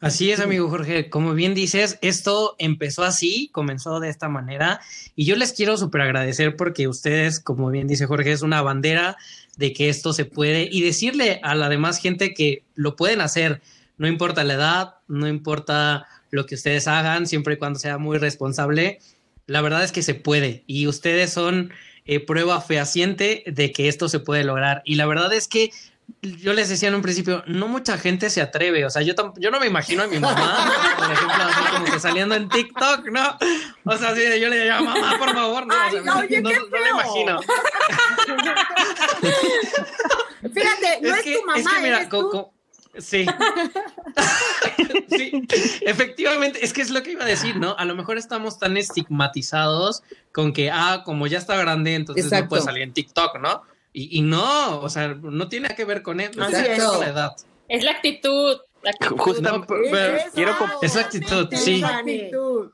Así 0.00 0.32
es, 0.32 0.40
amigo 0.40 0.68
Jorge. 0.68 1.08
Como 1.08 1.34
bien 1.34 1.54
dices, 1.54 1.98
esto 2.02 2.56
empezó 2.58 3.04
así, 3.04 3.48
comenzó 3.52 4.00
de 4.00 4.08
esta 4.08 4.28
manera. 4.28 4.80
Y 5.14 5.24
yo 5.24 5.36
les 5.36 5.52
quiero 5.52 5.76
súper 5.76 6.00
agradecer 6.00 6.56
porque 6.56 6.88
ustedes, 6.88 7.38
como 7.38 7.70
bien 7.70 7.86
dice 7.86 8.06
Jorge, 8.06 8.32
es 8.32 8.42
una 8.42 8.60
bandera 8.62 9.16
de 9.56 9.72
que 9.72 9.88
esto 9.88 10.12
se 10.12 10.24
puede 10.24 10.68
y 10.70 10.82
decirle 10.82 11.40
a 11.42 11.54
la 11.54 11.68
demás 11.68 11.98
gente 12.00 12.34
que 12.34 12.62
lo 12.74 12.96
pueden 12.96 13.20
hacer. 13.20 13.60
No 13.98 14.08
importa 14.08 14.44
la 14.44 14.54
edad, 14.54 14.94
no 15.08 15.28
importa 15.28 16.06
lo 16.30 16.46
que 16.46 16.54
ustedes 16.54 16.88
hagan, 16.88 17.26
siempre 17.26 17.54
y 17.54 17.56
cuando 17.58 17.78
sea 17.78 17.98
muy 17.98 18.18
responsable. 18.18 18.98
La 19.46 19.60
verdad 19.60 19.84
es 19.84 19.92
que 19.92 20.02
se 20.02 20.14
puede 20.14 20.64
y 20.66 20.86
ustedes 20.86 21.32
son 21.32 21.72
eh, 22.06 22.20
prueba 22.20 22.60
fehaciente 22.60 23.44
de 23.46 23.70
que 23.72 23.88
esto 23.88 24.08
se 24.08 24.18
puede 24.20 24.42
lograr. 24.44 24.82
Y 24.84 24.94
la 24.94 25.06
verdad 25.06 25.32
es 25.32 25.46
que 25.48 25.70
yo 26.22 26.52
les 26.52 26.68
decía 26.68 26.88
en 26.88 26.94
un 26.94 27.02
principio, 27.02 27.42
no 27.46 27.68
mucha 27.68 27.96
gente 27.96 28.28
se 28.30 28.40
atreve. 28.40 28.84
O 28.84 28.90
sea, 28.90 29.02
yo, 29.02 29.14
yo 29.38 29.50
no 29.50 29.60
me 29.60 29.66
imagino 29.66 30.02
a 30.02 30.06
mi 30.08 30.18
mamá, 30.18 30.70
por 30.96 31.10
ejemplo, 31.12 31.34
así 31.44 31.72
como 31.72 31.84
que 31.86 32.00
saliendo 32.00 32.34
en 32.34 32.48
TikTok, 32.48 33.06
¿no? 33.10 33.38
O 33.84 33.96
sea, 33.96 34.12
de- 34.12 34.40
yo 34.40 34.48
le 34.48 34.56
diría, 34.56 34.80
mamá, 34.80 35.16
por 35.18 35.32
favor, 35.32 35.66
no. 35.66 35.74
o 35.74 35.78
sea, 35.78 35.86
Ay, 35.88 35.96
no, 36.04 36.14
no- 36.14 36.22
no 36.22 36.50
me 36.50 36.78
feo. 36.78 36.90
imagino. 36.92 37.40
Fíjate, 40.54 41.00
no 41.02 41.14
es, 41.14 41.22
que, 41.22 41.36
tu 41.36 41.46
mamá, 41.46 41.58
es 41.60 41.68
que 41.68 41.80
mira, 41.82 41.96
eres 41.98 42.08
co- 42.08 42.20
tú. 42.20 42.30
co- 42.30 42.52
sí. 42.98 43.26
sí, 45.08 45.46
efectivamente, 45.82 46.64
es 46.64 46.72
que 46.72 46.82
es 46.82 46.90
lo 46.90 47.02
que 47.02 47.12
iba 47.12 47.24
a 47.24 47.28
decir, 47.28 47.56
¿no? 47.56 47.76
A 47.78 47.84
lo 47.84 47.94
mejor 47.94 48.18
estamos 48.18 48.58
tan 48.58 48.76
estigmatizados 48.76 50.02
con 50.32 50.52
que, 50.52 50.70
ah, 50.70 51.02
como 51.04 51.26
ya 51.26 51.38
está 51.38 51.56
grande, 51.56 51.94
entonces 51.94 52.24
no 52.24 52.28
Exacto. 52.30 52.48
puede 52.50 52.62
salir 52.62 52.82
en 52.82 52.92
TikTok, 52.92 53.38
¿no? 53.38 53.62
Y, 53.92 54.18
y 54.18 54.22
no, 54.22 54.80
o 54.80 54.88
sea, 54.88 55.08
no 55.14 55.48
tiene 55.48 55.64
nada 55.64 55.76
que 55.76 55.84
ver 55.84 56.02
con 56.02 56.20
eso, 56.20 56.38
no 56.40 56.48
tiene 56.48 56.78
con 56.78 57.00
la 57.00 57.08
edad. 57.08 57.36
es 57.68 57.84
la 57.84 57.92
actitud. 57.92 58.58
La 58.82 58.90
actitud. 58.90 59.16
Justa- 59.18 59.52
No, 59.52 59.64
pero- 59.66 59.82
pero- 59.90 60.16
Eso, 60.16 60.26
quiero 60.34 60.56
Esa 60.82 61.00
actitud, 61.02 61.48
sí. 61.52 61.76
esa 61.76 61.98
actitud. 61.98 62.72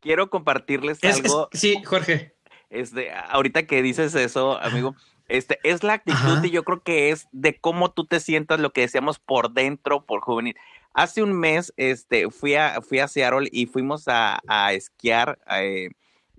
Quiero 0.00 0.28
compartirles 0.30 0.98
Es- 1.02 1.18
es- 1.18 1.24
algo. 1.24 1.48
sí, 1.52 1.82
Jorge. 1.84 2.33
Este, 2.74 3.12
ahorita 3.12 3.66
que 3.66 3.82
dices 3.82 4.14
eso, 4.14 4.60
amigo, 4.60 4.96
este, 5.28 5.58
es 5.62 5.82
la 5.82 5.94
actitud 5.94 6.18
Ajá. 6.18 6.46
y 6.46 6.50
yo 6.50 6.64
creo 6.64 6.82
que 6.82 7.10
es 7.10 7.28
de 7.32 7.58
cómo 7.58 7.92
tú 7.92 8.06
te 8.06 8.20
sientas, 8.20 8.60
lo 8.60 8.70
que 8.70 8.82
decíamos 8.82 9.18
por 9.18 9.52
dentro, 9.52 10.04
por 10.04 10.20
juvenil. 10.20 10.56
Hace 10.92 11.22
un 11.22 11.32
mes, 11.32 11.72
este, 11.76 12.30
fui 12.30 12.54
a, 12.54 12.80
fui 12.80 12.98
a 12.98 13.08
Seattle 13.08 13.48
y 13.50 13.66
fuimos 13.66 14.06
a, 14.08 14.40
a 14.46 14.72
esquiar, 14.72 15.38
eh, 15.50 15.90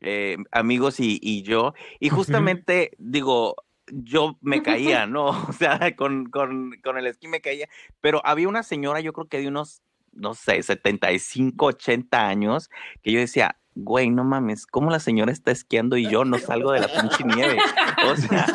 eh, 0.01 0.37
amigos 0.51 0.99
y, 0.99 1.19
y 1.21 1.41
yo, 1.41 1.73
y 1.99 2.09
justamente, 2.09 2.91
digo, 2.97 3.55
yo 3.87 4.37
me 4.41 4.61
caía, 4.63 5.07
¿no? 5.07 5.29
O 5.29 5.53
sea, 5.53 5.95
con, 5.95 6.29
con, 6.29 6.75
con 6.83 6.97
el 6.97 7.07
esquí 7.07 7.27
me 7.27 7.41
caía, 7.41 7.67
pero 8.01 8.21
había 8.25 8.47
una 8.47 8.63
señora, 8.63 8.99
yo 8.99 9.13
creo 9.13 9.27
que 9.27 9.39
de 9.39 9.47
unos, 9.47 9.81
no 10.11 10.33
sé, 10.33 10.61
75, 10.61 11.65
80 11.65 12.27
años, 12.27 12.69
que 13.01 13.11
yo 13.11 13.19
decía, 13.19 13.57
güey, 13.75 14.09
no 14.09 14.23
mames, 14.23 14.65
¿cómo 14.65 14.89
la 14.89 14.99
señora 14.99 15.31
está 15.31 15.51
esquiando 15.51 15.97
y 15.97 16.09
yo 16.09 16.23
no 16.23 16.39
salgo 16.39 16.71
de 16.71 16.79
la 16.79 16.87
pinche 16.87 17.23
nieve? 17.25 17.57
O 18.07 18.15
sea, 18.15 18.47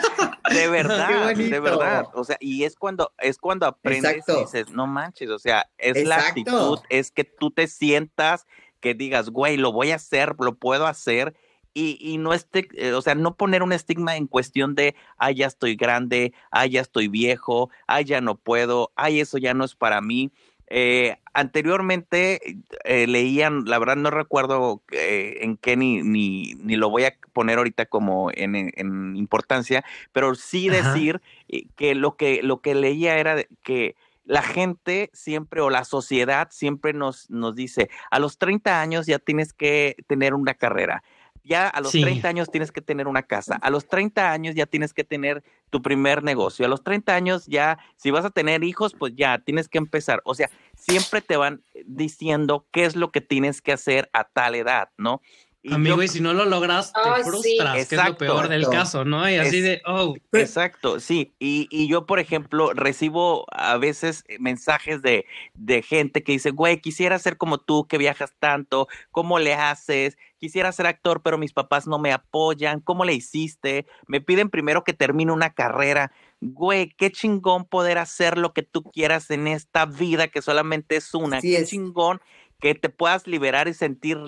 de 0.50 0.68
verdad, 0.70 1.34
de 1.34 1.60
verdad. 1.60 2.06
O 2.14 2.24
sea, 2.24 2.38
y 2.40 2.64
es 2.64 2.74
cuando, 2.74 3.12
es 3.18 3.38
cuando 3.38 3.66
aprendes 3.66 4.12
Exacto. 4.12 4.38
y 4.38 4.44
dices, 4.44 4.70
no 4.70 4.86
manches, 4.86 5.28
o 5.30 5.38
sea, 5.38 5.68
es 5.76 6.06
la 6.06 6.16
actitud, 6.16 6.78
es 6.88 7.10
que 7.10 7.24
tú 7.24 7.50
te 7.50 7.68
sientas, 7.68 8.46
que 8.80 8.94
digas, 8.94 9.28
güey, 9.28 9.58
lo 9.58 9.72
voy 9.72 9.90
a 9.90 9.96
hacer, 9.96 10.34
lo 10.38 10.54
puedo 10.54 10.86
hacer. 10.86 11.34
Y, 11.72 11.98
y 12.00 12.18
no 12.18 12.34
este, 12.34 12.66
eh, 12.74 12.94
o 12.94 13.02
sea, 13.02 13.14
no 13.14 13.36
poner 13.36 13.62
un 13.62 13.72
estigma 13.72 14.16
en 14.16 14.26
cuestión 14.26 14.74
de, 14.74 14.96
ay, 15.18 15.36
ya 15.36 15.46
estoy 15.46 15.76
grande, 15.76 16.32
ay, 16.50 16.70
ya 16.70 16.80
estoy 16.80 17.06
viejo, 17.06 17.70
ay, 17.86 18.06
ya 18.06 18.20
no 18.20 18.34
puedo, 18.34 18.90
ay, 18.96 19.20
eso 19.20 19.38
ya 19.38 19.54
no 19.54 19.64
es 19.64 19.76
para 19.76 20.00
mí. 20.00 20.32
Eh, 20.72 21.16
anteriormente 21.34 22.40
eh, 22.84 23.06
leían, 23.08 23.64
la 23.64 23.78
verdad 23.80 23.96
no 23.96 24.10
recuerdo 24.10 24.82
eh, 24.92 25.38
en 25.42 25.56
qué 25.56 25.76
ni, 25.76 26.02
ni, 26.02 26.54
ni 26.54 26.76
lo 26.76 26.90
voy 26.90 27.04
a 27.04 27.14
poner 27.32 27.58
ahorita 27.58 27.86
como 27.86 28.30
en, 28.32 28.54
en- 28.54 29.16
importancia, 29.16 29.84
pero 30.12 30.34
sí 30.36 30.68
decir 30.68 31.20
eh, 31.48 31.64
que 31.76 31.94
lo 31.96 32.16
que 32.16 32.42
lo 32.42 32.60
que 32.60 32.74
leía 32.76 33.18
era 33.18 33.36
que 33.62 33.96
la 34.24 34.42
gente 34.42 35.10
siempre 35.12 35.60
o 35.60 35.70
la 35.70 35.84
sociedad 35.84 36.48
siempre 36.52 36.92
nos, 36.92 37.28
nos 37.30 37.56
dice, 37.56 37.90
a 38.12 38.20
los 38.20 38.38
30 38.38 38.80
años 38.80 39.06
ya 39.06 39.18
tienes 39.18 39.52
que 39.52 39.96
tener 40.06 40.34
una 40.34 40.54
carrera. 40.54 41.02
Ya 41.42 41.68
a 41.68 41.80
los 41.80 41.92
Sí. 41.92 42.02
30 42.02 42.28
años 42.28 42.50
tienes 42.50 42.70
que 42.70 42.80
tener 42.82 43.08
una 43.08 43.22
casa. 43.22 43.56
A 43.62 43.70
los 43.70 43.88
30 43.88 44.30
años 44.30 44.54
ya 44.54 44.66
tienes 44.66 44.92
que 44.92 45.04
tener 45.04 45.42
tu 45.70 45.80
primer 45.82 46.22
negocio. 46.22 46.66
A 46.66 46.68
los 46.68 46.84
30 46.84 47.14
años 47.14 47.46
ya, 47.46 47.78
si 47.96 48.10
vas 48.10 48.24
a 48.24 48.30
tener 48.30 48.62
hijos, 48.62 48.94
pues 48.98 49.14
ya 49.16 49.38
tienes 49.38 49.68
que 49.68 49.78
empezar. 49.78 50.20
O 50.24 50.34
sea, 50.34 50.50
siempre 50.76 51.22
te 51.22 51.36
van 51.36 51.62
diciendo 51.86 52.66
qué 52.72 52.84
es 52.84 52.96
lo 52.96 53.10
que 53.10 53.20
tienes 53.20 53.62
que 53.62 53.72
hacer 53.72 54.10
a 54.12 54.24
tal 54.24 54.54
edad, 54.54 54.90
¿no? 54.98 55.22
Amigo, 55.68 56.02
y 56.02 56.08
si 56.08 56.20
no 56.20 56.32
lo 56.32 56.46
logras, 56.46 56.90
te 56.92 57.00
sí. 57.02 57.22
frustras, 57.28 57.88
que 57.88 57.94
es 57.96 58.04
lo 58.04 58.16
peor 58.16 58.48
del 58.48 58.62
Exacto. 58.62 58.78
caso, 58.78 59.04
¿no? 59.04 59.28
Y 59.28 59.34
así 59.36 59.58
Es- 59.58 59.62
de, 59.64 59.82
oh, 59.84 60.14
Exacto, 60.32 61.00
sí. 61.00 61.34
Y, 61.38 61.68
y 61.70 61.86
yo, 61.86 62.06
por 62.06 62.18
ejemplo, 62.18 62.72
recibo 62.72 63.44
a 63.52 63.76
veces 63.76 64.24
eh, 64.28 64.38
mensajes 64.40 65.02
de, 65.02 65.26
de 65.54 65.82
gente 65.82 66.22
que 66.22 66.32
dice, 66.32 66.50
güey, 66.50 66.80
quisiera 66.80 67.18
ser 67.18 67.36
como 67.36 67.58
tú, 67.58 67.86
que 67.86 67.98
viajas 67.98 68.32
tanto, 68.38 68.88
¿cómo 69.10 69.38
le 69.38 69.52
haces? 69.54 70.16
Quisiera 70.38 70.72
ser 70.72 70.86
actor, 70.86 71.20
pero 71.22 71.36
mis 71.36 71.52
papás 71.52 71.86
no 71.86 71.98
me 71.98 72.12
apoyan, 72.12 72.80
¿cómo 72.80 73.04
le 73.04 73.12
hiciste? 73.12 73.84
Me 74.06 74.22
piden 74.22 74.48
primero 74.48 74.82
que 74.84 74.94
termine 74.94 75.30
una 75.32 75.52
carrera. 75.52 76.10
Güey, 76.40 76.88
qué 76.96 77.12
chingón 77.12 77.66
poder 77.66 77.98
hacer 77.98 78.38
lo 78.38 78.54
que 78.54 78.62
tú 78.62 78.82
quieras 78.82 79.30
en 79.30 79.46
esta 79.46 79.84
vida 79.84 80.28
que 80.28 80.40
solamente 80.40 80.96
es 80.96 81.12
una. 81.12 81.36
Así 81.36 81.50
qué 81.50 81.58
es. 81.58 81.68
chingón 81.68 82.22
que 82.60 82.74
te 82.74 82.88
puedas 82.88 83.26
liberar 83.26 83.68
y 83.68 83.74
sentir, 83.74 84.18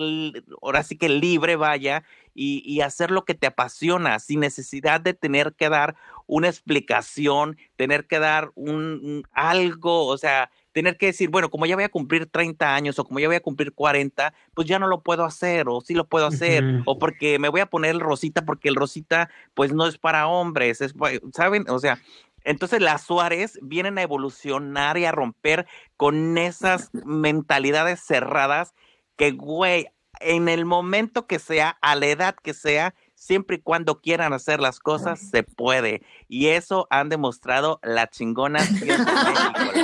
ahora 0.61 0.83
sí 0.83 0.97
que 0.97 1.09
libre, 1.09 1.55
vaya, 1.55 2.03
y, 2.33 2.63
y 2.65 2.81
hacer 2.81 3.11
lo 3.11 3.25
que 3.25 3.35
te 3.35 3.47
apasiona, 3.47 4.19
sin 4.19 4.39
necesidad 4.39 4.99
de 4.99 5.13
tener 5.13 5.53
que 5.53 5.69
dar 5.69 5.95
una 6.25 6.47
explicación, 6.47 7.57
tener 7.75 8.07
que 8.07 8.19
dar 8.19 8.51
un, 8.55 8.75
un 8.75 9.23
algo, 9.31 10.07
o 10.07 10.17
sea, 10.17 10.49
tener 10.73 10.97
que 10.97 11.07
decir, 11.07 11.29
bueno, 11.29 11.49
como 11.49 11.65
ya 11.65 11.75
voy 11.75 11.85
a 11.85 11.89
cumplir 11.89 12.25
30 12.25 12.75
años 12.75 12.99
o 12.99 13.05
como 13.05 13.19
ya 13.19 13.27
voy 13.27 13.35
a 13.35 13.41
cumplir 13.41 13.73
40, 13.73 14.33
pues 14.53 14.67
ya 14.67 14.79
no 14.79 14.87
lo 14.87 15.01
puedo 15.01 15.23
hacer 15.23 15.67
o 15.69 15.79
sí 15.81 15.93
lo 15.93 16.07
puedo 16.07 16.25
hacer 16.25 16.81
o 16.85 16.97
porque 16.97 17.39
me 17.39 17.49
voy 17.49 17.61
a 17.61 17.67
poner 17.67 17.91
el 17.91 17.99
rosita 17.99 18.43
porque 18.43 18.69
el 18.69 18.75
rosita 18.75 19.29
pues 19.53 19.71
no 19.71 19.87
es 19.87 19.97
para 19.97 20.27
hombres, 20.27 20.81
es, 20.81 20.93
¿saben? 21.33 21.65
O 21.69 21.79
sea, 21.79 21.99
entonces 22.43 22.81
las 22.81 23.03
Suárez 23.03 23.57
vienen 23.61 23.97
a 23.97 24.01
evolucionar 24.01 24.97
y 24.97 25.05
a 25.05 25.11
romper 25.11 25.65
con 25.97 26.37
esas 26.37 26.89
mentalidades 27.05 27.99
cerradas 28.01 28.73
que, 29.15 29.31
güey, 29.31 29.87
en 30.19 30.47
el 30.49 30.65
momento 30.65 31.25
que 31.27 31.39
sea, 31.39 31.77
a 31.81 31.95
la 31.95 32.05
edad 32.07 32.35
que 32.41 32.53
sea, 32.53 32.93
siempre 33.15 33.55
y 33.57 33.61
cuando 33.61 33.99
quieran 34.01 34.33
hacer 34.33 34.59
las 34.59 34.79
cosas, 34.79 35.19
se 35.19 35.43
puede. 35.43 36.01
Y 36.27 36.47
eso 36.49 36.87
han 36.89 37.09
demostrado 37.09 37.79
las 37.81 38.09
chingonas 38.11 38.69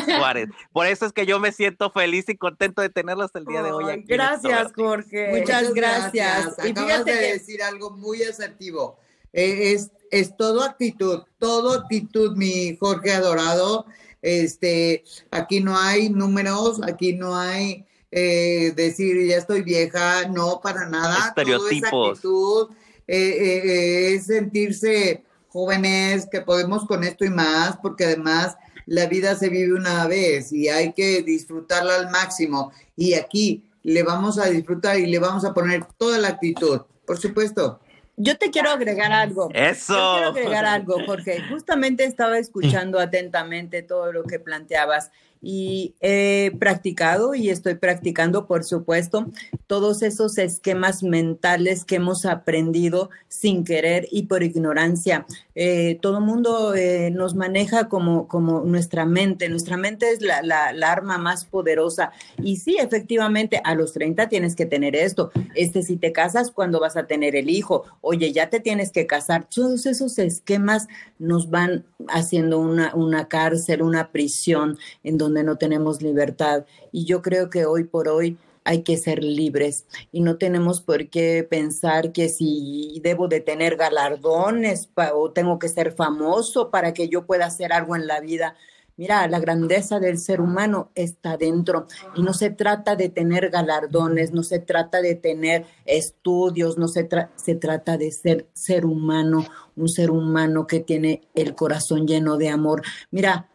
Suárez. 0.05 0.49
Por 0.72 0.88
eso 0.88 1.05
es 1.05 1.14
que 1.14 1.26
yo 1.26 1.39
me 1.39 1.51
siento 1.51 1.89
feliz 1.91 2.28
y 2.30 2.38
contento 2.38 2.82
de 2.82 2.89
tenerlos 2.89 3.32
el 3.36 3.45
día 3.45 3.64
de 3.64 3.72
hoy 3.72 3.89
aquí. 3.91 4.03
gracias. 4.07 4.72
Jorge. 4.76 5.39
Muchas 5.39 5.74
gracias. 5.74 6.57
Y 6.64 6.70
Acabas 6.72 6.91
fíjate 6.91 7.12
de 7.14 7.20
que- 7.20 7.34
decir 7.34 7.64
algo 7.64 7.91
muy 7.91 8.24
asertivo. 8.24 8.99
Eh, 9.34 9.74
es, 9.74 9.92
es 10.12 10.36
todo 10.36 10.64
actitud, 10.64 11.24
todo 11.38 11.74
actitud, 11.74 12.36
mi 12.36 12.76
Jorge 12.78 13.12
adorado. 13.12 13.86
Este, 14.22 15.04
aquí 15.32 15.62
no 15.62 15.78
hay 15.78 16.10
números, 16.10 16.82
aquí 16.84 17.14
no 17.14 17.38
hay 17.38 17.86
eh, 18.12 18.74
decir 18.76 19.24
ya 19.28 19.38
estoy 19.38 19.62
vieja, 19.62 20.28
no 20.28 20.60
para 20.62 20.90
nada. 20.90 21.16
Todo 21.16 21.22
es 21.22 21.28
Estereotipos. 21.28 22.10
actitud, 22.10 22.70
eh, 23.08 23.18
eh, 23.18 24.14
es 24.14 24.26
sentirse 24.26 25.24
jóvenes, 25.50 26.28
que 26.32 26.42
podemos 26.42 26.86
con 26.86 27.04
esto 27.04 27.26
y 27.26 27.30
más, 27.30 27.78
porque 27.82 28.06
además 28.06 28.58
la 28.86 29.06
vida 29.06 29.36
se 29.36 29.50
vive 29.50 29.74
una 29.74 30.08
vez 30.08 30.52
y 30.52 30.70
hay 30.70 30.94
que 30.94 31.22
disfrutarla 31.22 31.96
al 31.96 32.10
máximo. 32.10 32.72
Y 32.96 33.14
aquí 33.14 33.64
le 33.84 34.04
vamos 34.04 34.38
a 34.38 34.50
disfrutar 34.50 35.00
y 35.00 35.06
le 35.06 35.20
vamos 35.20 35.46
a 35.46 35.54
poner 35.54 35.86
toda 35.98 36.18
la 36.18 36.30
actitud, 36.30 36.82
por 37.06 37.20
supuesto. 37.20 37.80
Yo 38.22 38.38
te 38.38 38.51
quiero 38.51 38.70
agregar 38.70 39.13
algo. 39.13 39.49
Eso. 39.53 39.93
Yo 39.93 40.13
quiero 40.13 40.28
agregar 40.30 40.65
algo, 40.65 40.97
Jorge. 41.05 41.41
Justamente 41.49 42.03
estaba 42.03 42.38
escuchando 42.38 42.99
atentamente 42.99 43.82
todo 43.82 44.11
lo 44.11 44.24
que 44.24 44.39
planteabas 44.39 45.11
y 45.42 45.96
he 46.02 46.52
practicado 46.60 47.34
y 47.34 47.50
estoy 47.50 47.76
practicando, 47.76 48.46
por 48.46 48.64
supuesto, 48.64 49.32
todos 49.68 50.02
esos 50.02 50.38
esquemas 50.38 51.02
mentales 51.04 51.86
que 51.86 51.96
hemos 51.96 52.26
aprendido 52.26 53.10
sin 53.28 53.64
querer 53.64 54.08
y 54.12 54.24
por 54.24 54.44
ignorancia. 54.44 55.26
Eh, 55.56 55.98
todo 56.02 56.20
mundo 56.20 56.74
eh, 56.76 57.12
nos 57.12 57.36
maneja 57.36 57.88
como, 57.88 58.28
como 58.28 58.62
nuestra 58.62 59.06
mente. 59.06 59.48
Nuestra 59.50 59.78
mente 59.78 60.12
es 60.12 60.22
la, 60.22 60.42
la, 60.42 60.74
la 60.74 60.92
arma 60.92 61.18
más 61.18 61.46
poderosa. 61.46 62.12
Y 62.42 62.58
sí, 62.58 62.78
efectivamente, 62.80 63.62
a 63.64 63.76
los 63.76 63.94
30 63.94 64.28
tienes 64.30 64.56
que 64.56 64.66
tener 64.66 64.96
esto. 64.96 65.32
Este, 65.56 65.84
si 65.84 65.98
te 65.98 66.12
casas, 66.12 66.52
cuando 66.52 66.80
vas 66.80 66.98
a 66.98 67.08
tener 67.08 67.36
el 67.36 67.50
hijo? 67.50 67.84
Oye, 68.02 68.32
ya 68.32 68.50
te 68.50 68.60
tienes 68.60 68.92
que 68.92 69.08
casar. 69.08 69.48
Todos 69.54 69.86
esos 69.86 70.18
esquemas 70.20 70.88
nos 71.18 71.50
van 71.50 71.86
haciendo 72.08 72.60
una, 72.60 72.94
una 72.96 73.28
cárcel, 73.28 73.82
una 73.82 74.12
prisión 74.12 74.78
en 75.04 75.18
donde 75.18 75.29
no 75.30 75.58
tenemos 75.58 76.02
libertad. 76.02 76.66
Y 76.92 77.06
yo 77.06 77.22
creo 77.22 77.50
que 77.50 77.66
hoy 77.66 77.84
por 77.84 78.10
hoy 78.10 78.38
hay 78.64 78.84
que 78.84 78.98
ser 78.98 79.24
libres 79.24 79.86
y 80.12 80.22
no 80.22 80.38
tenemos 80.38 80.82
por 80.82 81.10
qué 81.10 81.48
pensar 81.50 82.12
que 82.12 82.30
si 82.30 83.00
debo 83.04 83.28
de 83.28 83.40
tener 83.40 83.78
galardones 83.78 84.90
o 85.16 85.32
tengo 85.32 85.60
que 85.60 85.70
ser 85.70 85.92
famoso 85.92 86.70
para 86.70 86.94
que 86.94 87.10
yo 87.10 87.26
pueda 87.26 87.46
hacer 87.46 87.74
algo 87.74 87.96
en 87.96 88.06
la 88.06 88.20
vida. 88.20 88.56
Mira, 88.96 89.26
la 89.30 89.40
grandeza 89.40 90.02
del 90.02 90.20
ser 90.20 90.42
humano 90.42 90.92
está 90.94 91.38
dentro 91.38 91.88
y 92.16 92.22
no 92.22 92.34
se 92.34 92.50
trata 92.50 92.98
de 92.98 93.08
tener 93.08 93.50
galardones, 93.50 94.34
no 94.34 94.44
se 94.44 94.60
trata 94.60 95.02
de 95.02 95.16
tener 95.16 95.66
estudios, 95.86 96.78
no 96.78 96.90
se, 96.90 97.08
se 97.38 97.56
trata 97.56 97.98
de 97.98 98.12
ser 98.12 98.48
ser 98.52 98.86
humano, 98.86 99.46
un 99.78 99.88
ser 99.88 100.12
humano 100.12 100.68
que 100.68 100.82
tiene 100.82 101.22
el 101.34 101.56
corazón 101.56 102.08
lleno 102.08 102.36
de 102.36 102.50
amor. 102.50 102.82
Mira, 103.10 103.48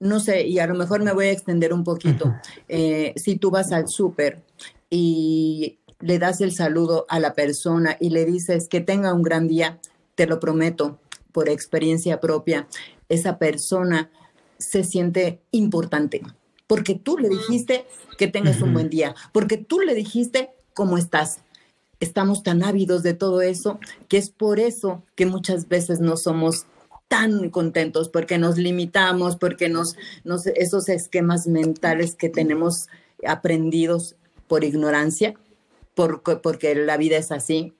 no 0.00 0.20
sé, 0.20 0.46
y 0.46 0.58
a 0.58 0.66
lo 0.66 0.74
mejor 0.74 1.02
me 1.02 1.12
voy 1.12 1.26
a 1.26 1.32
extender 1.32 1.72
un 1.72 1.84
poquito. 1.84 2.34
Eh, 2.68 3.14
si 3.16 3.36
tú 3.36 3.50
vas 3.50 3.72
al 3.72 3.88
súper 3.88 4.42
y 4.90 5.78
le 6.00 6.18
das 6.18 6.40
el 6.40 6.52
saludo 6.52 7.06
a 7.08 7.18
la 7.18 7.34
persona 7.34 7.96
y 8.00 8.10
le 8.10 8.24
dices 8.24 8.68
que 8.68 8.80
tenga 8.80 9.12
un 9.12 9.22
gran 9.22 9.48
día, 9.48 9.78
te 10.14 10.26
lo 10.26 10.40
prometo 10.40 10.98
por 11.32 11.48
experiencia 11.48 12.20
propia, 12.20 12.68
esa 13.08 13.38
persona 13.38 14.10
se 14.58 14.84
siente 14.84 15.40
importante 15.50 16.22
porque 16.68 16.94
tú 16.94 17.18
le 17.18 17.28
dijiste 17.28 17.86
que 18.16 18.28
tengas 18.28 18.60
un 18.60 18.74
buen 18.74 18.90
día, 18.90 19.16
porque 19.32 19.56
tú 19.56 19.80
le 19.80 19.94
dijiste 19.94 20.50
cómo 20.74 20.96
estás. 20.98 21.40
Estamos 21.98 22.44
tan 22.44 22.62
ávidos 22.62 23.02
de 23.02 23.14
todo 23.14 23.40
eso 23.40 23.80
que 24.06 24.18
es 24.18 24.30
por 24.30 24.60
eso 24.60 25.02
que 25.16 25.26
muchas 25.26 25.66
veces 25.66 25.98
no 25.98 26.16
somos 26.16 26.66
tan 27.08 27.50
contentos 27.50 28.08
porque 28.08 28.38
nos 28.38 28.58
limitamos, 28.58 29.36
porque 29.36 29.68
nos, 29.68 29.96
esos 30.54 30.88
esquemas 30.88 31.46
mentales 31.46 32.14
que 32.14 32.28
tenemos 32.28 32.88
aprendidos 33.26 34.14
por 34.46 34.62
ignorancia, 34.62 35.34
por, 35.94 36.22
porque 36.22 36.74
la 36.74 36.96
vida 36.96 37.16
es 37.16 37.32
así, 37.32 37.72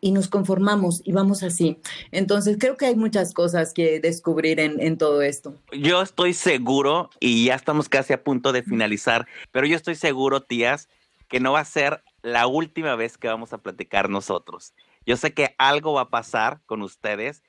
y 0.00 0.12
nos 0.12 0.28
conformamos 0.28 1.02
y 1.04 1.12
vamos 1.12 1.42
así. 1.42 1.78
Entonces 2.12 2.56
creo 2.60 2.76
que 2.76 2.86
hay 2.86 2.96
muchas 2.96 3.34
cosas 3.34 3.72
que 3.72 3.98
descubrir 3.98 4.60
en, 4.60 4.80
en 4.80 4.98
todo 4.98 5.22
esto. 5.22 5.54
Yo 5.72 6.00
estoy 6.00 6.32
seguro, 6.32 7.10
y 7.18 7.46
ya 7.46 7.54
estamos 7.54 7.88
casi 7.88 8.12
a 8.12 8.22
punto 8.22 8.52
de 8.52 8.62
finalizar, 8.62 9.26
pero 9.50 9.66
yo 9.66 9.76
estoy 9.76 9.96
seguro, 9.96 10.42
tías, 10.42 10.88
que 11.28 11.40
no 11.40 11.52
va 11.52 11.60
a 11.60 11.64
ser 11.64 12.02
la 12.22 12.46
última 12.46 12.94
vez 12.94 13.18
que 13.18 13.28
vamos 13.28 13.52
a 13.52 13.58
platicar 13.58 14.08
nosotros. 14.10 14.74
Yo 15.06 15.16
sé 15.16 15.32
que 15.32 15.54
algo 15.58 15.92
va 15.94 16.02
a 16.02 16.10
pasar 16.10 16.60
con 16.66 16.82
ustedes 16.82 17.42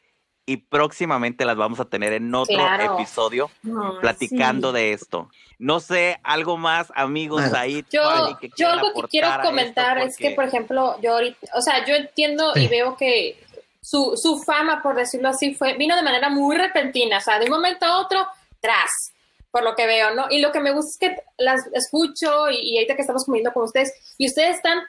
y 0.48 0.58
próximamente 0.58 1.44
las 1.44 1.58
vamos 1.58 1.80
a 1.82 1.86
tener 1.86 2.14
en 2.14 2.34
otro 2.34 2.56
Claro. 2.56 2.96
episodio 2.96 3.52
platicando 4.00 4.72
sí. 4.72 4.78
de 4.78 4.94
esto. 4.94 5.30
No 5.60 5.82
sé, 5.82 6.20
algo 6.24 6.56
más, 6.56 6.92
amigos, 6.96 7.54
ahí. 7.54 7.84
Yo, 7.92 8.02
que 8.40 8.66
algo 8.66 8.94
que 8.94 9.08
quiero 9.10 9.30
comentar 9.44 9.98
es 9.98 10.16
que, 10.16 10.32
por 10.32 10.46
ejemplo, 10.46 10.96
yo 11.02 11.14
ahorita, 11.16 11.48
o 11.54 11.62
sea, 11.62 11.86
yo 11.86 11.96
entiendo 11.96 12.54
y 12.56 12.68
veo 12.70 12.96
que 12.96 13.38
su, 13.82 14.16
su 14.16 14.42
fama, 14.42 14.82
por 14.82 14.96
decirlo 14.96 15.28
así, 15.28 15.54
fue, 15.54 15.74
vino 15.74 15.98
de 15.98 16.02
manera 16.02 16.30
muy 16.30 16.56
repentina, 16.56 17.18
o 17.18 17.22
sea, 17.22 17.40
de 17.40 17.46
un 17.46 17.52
momento 17.52 17.86
a 17.86 18.00
otro, 18.00 18.26
tras, 18.62 19.12
por 19.52 19.64
lo 19.64 19.76
que 19.76 19.86
veo, 19.86 20.16
¿no? 20.16 20.28
Y 20.30 20.40
lo 20.40 20.54
que 20.54 20.62
me 20.62 20.72
gusta 20.72 20.92
es 20.92 20.98
que 20.98 21.24
las 21.38 21.60
escucho 21.74 22.50
y, 22.50 22.56
y 22.56 22.78
ahorita 22.78 22.96
que 22.96 23.02
estamos 23.02 23.26
comiendo 23.26 23.52
con 23.52 23.64
ustedes, 23.64 23.92
y 24.18 24.28
ustedes 24.28 24.56
están 24.56 24.80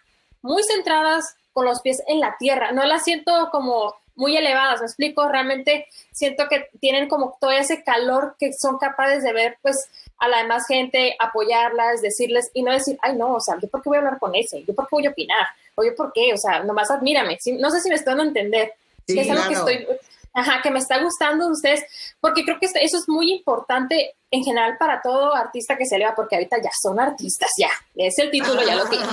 muy 0.40 0.62
centradas 0.62 1.34
con 1.52 1.64
los 1.64 1.80
pies 1.80 2.00
en 2.06 2.20
la 2.20 2.36
tierra, 2.38 2.70
no 2.70 2.84
las 2.84 3.02
siento 3.02 3.48
como 3.50 3.96
muy 4.18 4.36
elevadas, 4.36 4.80
me 4.80 4.86
explico, 4.86 5.28
realmente 5.28 5.86
siento 6.10 6.48
que 6.48 6.68
tienen 6.80 7.08
como 7.08 7.38
todo 7.40 7.52
ese 7.52 7.84
calor 7.84 8.34
que 8.36 8.52
son 8.52 8.76
capaces 8.76 9.22
de 9.22 9.32
ver, 9.32 9.58
pues, 9.62 9.88
a 10.18 10.26
la 10.26 10.38
demás 10.38 10.66
gente, 10.66 11.14
apoyarlas, 11.20 12.02
decirles, 12.02 12.50
y 12.52 12.64
no 12.64 12.72
decir, 12.72 12.98
ay, 13.00 13.16
no, 13.16 13.34
o 13.34 13.40
sea, 13.40 13.54
¿yo 13.62 13.68
por 13.68 13.80
qué 13.80 13.90
voy 13.90 13.96
a 13.96 14.00
hablar 14.00 14.18
con 14.18 14.34
ese? 14.34 14.64
¿Yo 14.64 14.74
por 14.74 14.86
qué 14.86 14.96
voy 14.96 15.06
a 15.06 15.10
opinar? 15.10 15.46
¿O 15.76 15.84
yo 15.84 15.94
por 15.94 16.12
qué? 16.12 16.34
O 16.34 16.36
sea, 16.36 16.64
nomás 16.64 16.90
admírame. 16.90 17.38
Sí, 17.40 17.52
No 17.52 17.70
sé 17.70 17.80
si 17.80 17.88
me 17.88 17.94
están 17.94 18.16
dando 18.16 18.24
a 18.24 18.26
entender. 18.26 18.72
Sí, 19.06 19.14
que 19.14 19.20
es 19.20 19.30
algo 19.30 19.44
claro. 19.44 19.64
que 19.64 19.72
estoy, 19.72 19.96
ajá, 20.34 20.62
que 20.62 20.70
me 20.72 20.80
está 20.80 21.00
gustando 21.00 21.46
de 21.46 21.52
ustedes, 21.52 21.84
porque 22.20 22.44
creo 22.44 22.58
que 22.58 22.66
eso 22.66 22.98
es 22.98 23.08
muy 23.08 23.30
importante 23.30 24.16
en 24.30 24.44
general 24.44 24.76
para 24.78 25.00
todo 25.00 25.34
artista 25.34 25.76
que 25.76 25.86
se 25.86 25.96
eleva, 25.96 26.14
porque 26.14 26.36
ahorita 26.36 26.58
ya 26.62 26.70
son 26.80 27.00
artistas, 27.00 27.50
ya, 27.56 27.70
es 27.94 28.18
el 28.18 28.30
título, 28.30 28.62
ya 28.62 28.74
lo 28.74 28.84
tienen. 28.88 29.08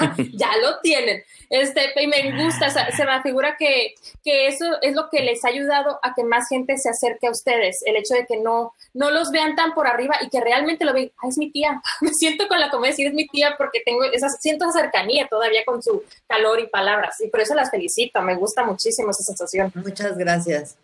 ya 0.38 0.56
lo 0.58 0.78
tienen. 0.80 1.22
Este, 1.48 1.92
y 2.00 2.06
me 2.06 2.44
gusta, 2.44 2.70
se 2.70 3.04
me 3.04 3.22
figura 3.22 3.56
que, 3.58 3.94
que, 4.22 4.46
eso 4.46 4.64
es 4.82 4.94
lo 4.94 5.10
que 5.10 5.22
les 5.22 5.44
ha 5.44 5.48
ayudado 5.48 5.98
a 6.02 6.14
que 6.14 6.22
más 6.22 6.48
gente 6.48 6.78
se 6.78 6.90
acerque 6.90 7.26
a 7.26 7.32
ustedes, 7.32 7.82
el 7.86 7.96
hecho 7.96 8.14
de 8.14 8.24
que 8.24 8.36
no, 8.36 8.72
no 8.94 9.10
los 9.10 9.32
vean 9.32 9.56
tan 9.56 9.74
por 9.74 9.88
arriba 9.88 10.14
y 10.20 10.28
que 10.28 10.40
realmente 10.40 10.84
lo 10.84 10.92
vean, 10.92 11.10
ah, 11.18 11.26
es 11.28 11.36
mi 11.38 11.50
tía, 11.50 11.82
me 12.00 12.14
siento 12.14 12.46
con 12.46 12.60
la 12.60 12.70
comedia, 12.70 13.08
es 13.08 13.14
mi 13.14 13.26
tía 13.26 13.56
porque 13.58 13.82
tengo 13.84 14.04
esa, 14.04 14.28
siento 14.28 14.68
esa 14.68 14.80
cercanía 14.80 15.26
todavía 15.28 15.64
con 15.64 15.82
su 15.82 16.04
calor 16.28 16.60
y 16.60 16.68
palabras, 16.68 17.20
y 17.20 17.28
por 17.28 17.40
eso 17.40 17.54
las 17.54 17.70
felicito, 17.70 18.22
me 18.22 18.36
gusta 18.36 18.64
muchísimo 18.64 19.10
esa 19.10 19.24
sensación. 19.24 19.72
Muchas 19.74 20.16
gracias. 20.16 20.76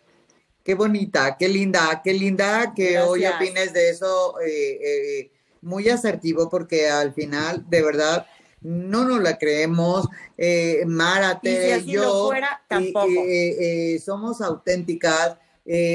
Qué 0.67 0.75
bonita, 0.75 1.37
qué 1.39 1.47
linda, 1.47 2.01
qué 2.03 2.13
linda 2.13 2.73
que 2.75 2.99
hoy 2.99 3.25
opines 3.25 3.71
de 3.71 3.89
eso, 3.89 4.37
eh, 4.41 4.79
eh, 4.83 5.31
muy 5.61 5.87
asertivo 5.87 6.49
porque 6.49 6.89
al 6.89 7.13
final, 7.13 7.63
de 7.69 7.81
verdad, 7.81 8.27
no 8.59 9.05
nos 9.05 9.21
la 9.21 9.37
creemos. 9.37 10.09
Eh, 10.37 10.83
y 11.43 11.85
yo, 11.85 12.31
somos 14.03 14.41
auténticas. 14.41 15.37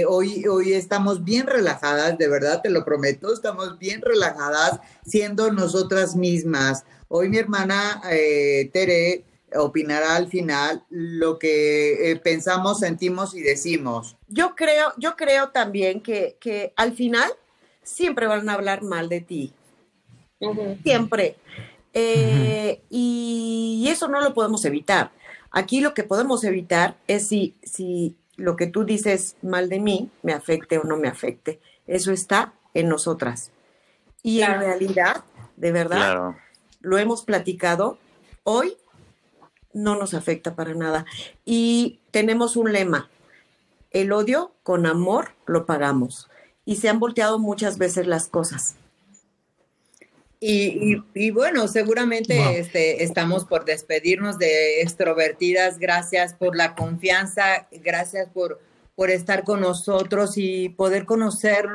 hoy, 0.09 0.47
hoy 0.47 0.73
estamos 0.73 1.23
bien 1.23 1.47
relajadas, 1.47 2.17
de 2.17 2.29
verdad, 2.29 2.63
te 2.63 2.71
lo 2.71 2.83
prometo, 2.83 3.31
estamos 3.31 3.79
bien 3.79 4.01
relajadas 4.01 4.81
siendo 5.05 5.53
nosotras 5.53 6.17
mismas. 6.17 6.85
Hoy 7.09 7.29
mi 7.29 7.37
hermana 7.37 8.01
Tere 8.73 9.25
opinará 9.57 10.17
al 10.17 10.29
final 10.29 10.85
lo 10.91 11.39
que 11.39 12.11
eh, 12.11 12.17
pensamos, 12.17 12.81
sentimos 12.81 13.35
y 13.35 13.41
decimos. 13.41 14.17
Yo 14.29 14.55
creo, 14.55 14.93
yo 14.97 15.17
creo 15.17 15.51
también 15.51 16.01
que, 16.01 16.37
que 16.41 16.73
al 16.77 16.95
final 16.95 17.31
siempre 17.83 18.27
van 18.27 18.49
a 18.49 18.55
hablar 18.55 18.83
mal 18.83 19.09
de 19.09 19.21
ti. 19.21 19.53
Siempre. 20.83 21.37
Eh, 21.95 22.83
y, 22.91 23.87
eso 23.89 24.09
no 24.09 24.21
lo 24.21 24.35
podemos 24.35 24.65
evitar. 24.65 25.13
Aquí 25.51 25.81
lo 25.81 25.93
que 25.95 26.03
podemos 26.03 26.45
evitar 26.45 26.97
es 27.07 27.29
si, 27.29 27.55
si 27.63 28.17
lo 28.37 28.57
que 28.57 28.67
tú 28.67 28.85
dices 28.85 29.37
mal 29.43 29.69
de 29.69 29.79
mí 29.79 30.11
me 30.23 30.33
afecte 30.33 30.79
o 30.79 30.85
no 30.85 30.97
me 30.97 31.09
afecte. 31.09 31.61
Eso 31.87 32.11
está 32.11 32.55
en 32.75 32.89
nosotras. 32.89 33.51
Y 34.23 34.41
en 34.41 34.59
realidad, 34.59 35.25
de 35.57 35.73
verdad, 35.73 36.35
lo 36.81 36.99
hemos 36.99 37.25
platicado. 37.25 37.99
Hoy 38.45 38.77
no 39.73 39.97
nos 39.97 40.15
afecta 40.15 40.55
para 40.55 40.75
nada. 40.75 41.05
Y 41.45 42.01
tenemos 42.11 42.57
un 42.57 42.73
lema, 42.73 43.11
el 43.91 44.13
odio 44.13 44.53
con 44.63 44.87
amor 44.87 45.33
lo 45.47 45.67
pagamos. 45.67 46.29
Y 46.65 46.77
se 46.77 46.89
han 46.89 47.01
volteado 47.01 47.39
muchas 47.39 47.79
veces 47.79 48.07
las 48.07 48.29
cosas. 48.29 48.77
Y, 50.45 51.31
bueno, 51.31 51.69
seguramente 51.69 52.59
este, 52.59 53.05
estamos 53.05 53.45
por 53.45 53.65
despedirnos 53.65 54.39
de 54.39 54.83
extrovertidas. 54.83 55.79
Gracias 55.79 56.35
por 56.35 56.57
la 56.57 56.75
confianza, 56.75 57.69
gracias 57.71 58.29
por, 58.29 58.61
por 58.97 59.11
estar 59.11 59.45
con 59.45 59.61
nosotros 59.61 60.33
y 60.37 60.71
poder 60.71 61.05
conocer, 61.05 61.69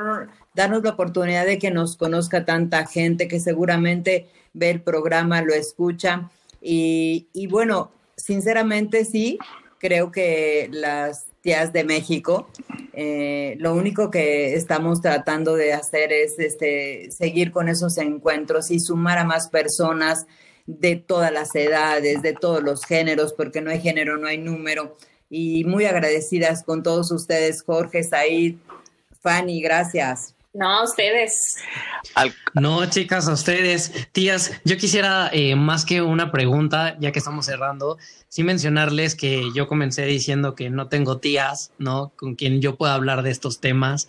darnos 0.54 0.82
la 0.82 0.90
oportunidad 0.90 1.46
de 1.46 1.58
que 1.58 1.70
nos 1.70 1.96
conozca 1.96 2.44
tanta 2.44 2.86
gente 2.86 3.26
que 3.26 3.40
seguramente 3.40 4.28
ve 4.52 4.68
el 4.68 4.82
programa, 4.82 5.40
lo 5.40 5.54
escucha. 5.54 6.30
Y, 6.60 7.46
bueno, 7.50 7.90
sinceramente 8.16 9.04
sí, 9.04 9.38
creo 9.78 10.10
que 10.10 10.68
las 10.72 11.26
tías 11.40 11.72
de 11.72 11.84
México, 11.84 12.48
eh, 12.92 13.56
lo 13.58 13.74
único 13.74 14.10
que 14.10 14.54
estamos 14.54 15.00
tratando 15.00 15.54
de 15.54 15.72
hacer 15.72 16.12
es 16.12 16.38
este, 16.38 17.10
seguir 17.10 17.52
con 17.52 17.68
esos 17.68 17.96
encuentros 17.98 18.70
y 18.70 18.80
sumar 18.80 19.18
a 19.18 19.24
más 19.24 19.48
personas 19.48 20.26
de 20.66 20.96
todas 20.96 21.32
las 21.32 21.54
edades, 21.54 22.22
de 22.22 22.34
todos 22.34 22.62
los 22.62 22.84
géneros, 22.84 23.32
porque 23.32 23.60
no 23.60 23.70
hay 23.70 23.80
género, 23.80 24.18
no 24.18 24.26
hay 24.26 24.38
número. 24.38 24.96
Y 25.30 25.64
muy 25.64 25.84
agradecidas 25.84 26.62
con 26.62 26.82
todos 26.82 27.10
ustedes, 27.12 27.62
Jorge, 27.62 28.02
Said, 28.02 28.56
Fanny, 29.22 29.60
gracias. 29.62 30.34
No, 30.58 30.82
ustedes. 30.82 31.56
No, 32.54 32.84
chicas, 32.90 33.28
a 33.28 33.32
ustedes. 33.32 34.08
Tías, 34.10 34.60
yo 34.64 34.76
quisiera, 34.76 35.30
eh, 35.32 35.54
más 35.54 35.84
que 35.84 36.02
una 36.02 36.32
pregunta, 36.32 36.96
ya 36.98 37.12
que 37.12 37.20
estamos 37.20 37.46
cerrando, 37.46 37.96
sí 38.28 38.42
mencionarles 38.42 39.14
que 39.14 39.40
yo 39.54 39.68
comencé 39.68 40.04
diciendo 40.04 40.56
que 40.56 40.68
no 40.68 40.88
tengo 40.88 41.18
tías, 41.18 41.70
¿no? 41.78 42.10
Con 42.16 42.34
quien 42.34 42.60
yo 42.60 42.74
pueda 42.74 42.94
hablar 42.94 43.22
de 43.22 43.30
estos 43.30 43.60
temas. 43.60 44.08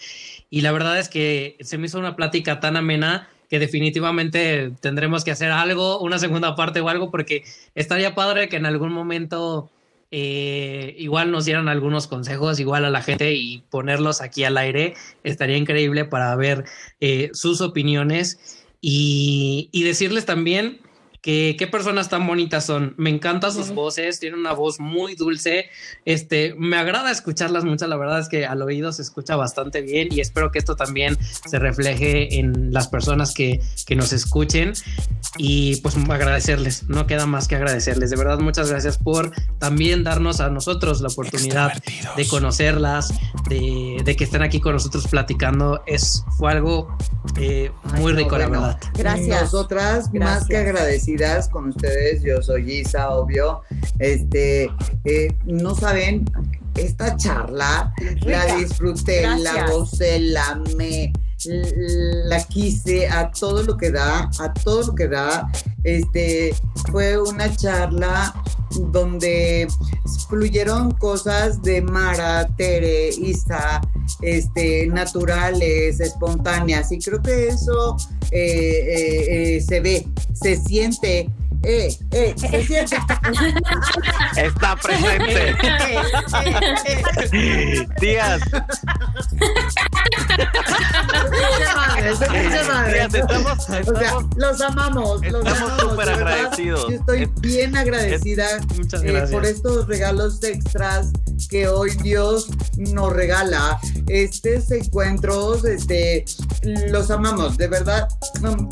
Y 0.50 0.62
la 0.62 0.72
verdad 0.72 0.98
es 0.98 1.08
que 1.08 1.56
se 1.62 1.78
me 1.78 1.86
hizo 1.86 2.00
una 2.00 2.16
plática 2.16 2.60
tan 2.60 2.78
amena 2.78 3.30
que 3.48 3.60
definitivamente 3.60 4.72
tendremos 4.82 5.24
que 5.24 5.30
hacer 5.30 5.52
algo, 5.52 6.00
una 6.00 6.18
segunda 6.18 6.56
parte 6.56 6.82
o 6.82 6.90
algo, 6.90 7.12
porque 7.12 7.44
estaría 7.76 8.16
padre 8.16 8.50
que 8.50 8.56
en 8.56 8.66
algún 8.66 8.92
momento 8.92 9.70
eh, 10.12 10.96
igual 10.98 11.32
nos 11.32 11.46
dieran 11.46 11.68
algunos 11.68 12.08
consejos, 12.08 12.60
igual 12.60 12.86
a 12.86 12.90
la 12.90 13.02
gente 13.02 13.34
y 13.34 13.64
ponerlos 13.70 14.22
aquí 14.22 14.44
al 14.44 14.58
aire. 14.58 14.96
Estaría 15.24 15.58
increíble 15.58 16.06
para 16.06 16.36
ver 16.36 16.66
eh, 17.00 17.30
sus 17.34 17.62
opiniones 17.62 18.66
y, 18.82 19.70
y 19.72 19.84
decirles 19.84 20.26
también 20.26 20.80
que 21.22 21.56
qué 21.58 21.68
personas 21.68 22.10
tan 22.10 22.26
bonitas 22.26 22.66
son. 22.66 22.94
Me 22.98 23.10
encantan 23.10 23.52
sus 23.52 23.72
voces, 23.72 24.20
tienen 24.20 24.40
una 24.40 24.54
voz 24.54 24.80
muy 24.80 25.16
dulce. 25.16 25.70
Este, 26.06 26.56
me 26.58 26.78
agrada 26.78 27.12
escucharlas 27.12 27.66
mucho, 27.66 27.88
la 27.88 27.98
verdad 27.98 28.20
es 28.20 28.30
que 28.30 28.46
al 28.46 28.62
oído 28.62 28.94
se 28.94 29.02
escucha 29.02 29.36
bastante 29.36 29.82
bien 29.82 30.08
y 30.12 30.22
espero 30.22 30.52
que 30.52 30.60
esto 30.60 30.76
también 30.76 31.18
se 31.22 31.60
refleje 31.60 32.40
en 32.40 32.72
las 32.74 32.88
personas 32.88 33.34
que, 33.34 33.60
que 33.86 33.96
nos 33.96 34.14
escuchen 34.14 34.74
y 35.38 35.78
pues 35.78 35.96
agradecerles, 36.10 36.84
no 36.90 37.06
queda 37.06 37.26
más 37.26 37.48
que 37.48 37.56
agradecerles. 37.56 38.10
De 38.10 38.16
verdad, 38.16 38.40
muchas 38.40 38.70
gracias 38.70 38.98
por 38.98 39.32
también 39.60 40.04
darnos 40.04 40.40
a 40.40 40.50
nosotros 40.50 41.02
la 41.02 41.10
oportunidad 41.10 41.74
de 42.16 42.28
conocerlas, 42.28 43.14
de, 43.50 44.02
de, 44.04 44.16
que 44.16 44.24
estén 44.24 44.42
aquí 44.42 44.60
con 44.60 44.74
nosotros 44.74 45.08
platicando. 45.08 45.84
Es, 45.86 46.24
fue 46.38 46.52
algo 46.52 46.98
eh, 47.38 47.72
muy 47.98 48.14
rico, 48.14 48.38
la 48.38 48.48
verdad. 48.48 48.80
Gracias. 48.94 49.42
Nosotras, 49.44 50.14
más 50.14 50.46
que 50.48 50.58
agradecidas 50.58 51.09
con 51.52 51.70
ustedes. 51.70 52.22
Yo 52.24 52.42
soy 52.42 52.72
Isa, 52.72 53.10
obvio. 53.10 53.62
Este, 54.00 54.70
eh, 55.06 55.36
no 55.46 55.76
saben, 55.76 56.26
esta 56.76 57.16
charla 57.18 57.94
la 58.22 58.56
disfruté, 58.56 59.24
la 59.38 59.70
gocé, 59.70 60.20
la 60.20 60.62
me 60.78 61.12
la 61.46 62.44
quise 62.44 63.08
a 63.08 63.32
todo 63.32 63.64
lo 63.64 63.78
que 63.78 63.92
da, 63.92 64.30
a 64.40 64.54
todo 64.54 64.88
lo 64.88 64.96
que 64.96 65.08
da. 65.08 65.50
Este 65.84 66.54
fue 66.92 67.18
una 67.22 67.56
charla 67.56 68.34
donde 68.92 69.68
fluyeron 70.28 70.92
cosas 70.92 71.62
de 71.62 71.82
Mara, 71.82 72.48
Tere, 72.58 73.10
Isa, 73.10 73.82
este, 74.22 74.88
naturales, 74.88 76.00
espontáneas. 76.00 76.92
Y 76.92 77.00
creo 77.00 77.22
que 77.22 77.48
eso 77.48 77.96
eh, 78.32 78.40
eh, 78.42 79.56
eh, 79.58 79.62
se 79.62 79.80
ve, 79.80 80.08
se 80.34 80.56
siente 80.58 81.30
eh, 81.64 81.94
eh, 82.12 82.34
se 82.38 82.64
siente. 82.64 82.96
Está 84.38 84.76
presente. 84.78 85.56
Tías. 88.00 88.42
Estamos, 92.06 93.70
o 93.88 93.96
sea, 93.96 94.14
los 94.36 94.62
amamos. 94.62 95.22
Los 95.26 95.46
estamos 95.46 95.82
súper 95.82 96.10
agradecidos. 96.10 96.88
Yo 96.90 96.96
estoy 96.96 97.30
bien 97.42 97.76
agradecida 97.76 98.58
eh, 99.04 99.28
por 99.32 99.46
estos 99.46 99.88
regalos 99.88 100.44
extras 100.44 101.12
que 101.50 101.68
hoy 101.68 101.92
Dios 102.04 102.48
nos 102.78 103.14
regala. 103.14 103.80
Estos 104.08 104.72
encuentros, 104.72 105.66
este, 105.66 106.26
los 106.64 107.12
amamos, 107.12 107.58
de 107.58 107.68
verdad. 107.68 108.08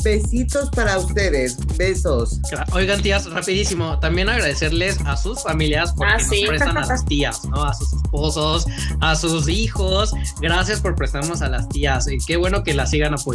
Besitos 0.02 0.70
para 0.70 0.98
ustedes. 0.98 1.56
Besos. 1.76 2.40
Oigan, 2.72 3.02
tías, 3.02 3.30
rapidísimo, 3.30 3.98
también 4.00 4.28
agradecerles 4.28 4.98
a 5.04 5.16
sus 5.16 5.42
familias 5.42 5.92
porque 5.92 6.12
ah, 6.12 6.18
nos 6.18 6.48
prestan 6.48 6.76
a 6.76 6.86
las 6.86 7.04
tías, 7.06 7.44
¿no? 7.44 7.64
A 7.64 7.74
sus 7.74 7.92
esposos, 7.94 8.66
a 9.00 9.16
sus 9.16 9.48
hijos. 9.48 10.12
Gracias 10.40 10.80
por 10.80 10.94
prestarnos 10.94 11.42
a 11.42 11.48
las 11.48 11.68
tías. 11.68 12.08
Y 12.08 12.18
qué 12.18 12.36
bueno 12.36 12.62
que 12.62 12.74
las 12.74 12.90
sigan 12.90 13.14
apoyando. 13.14 13.27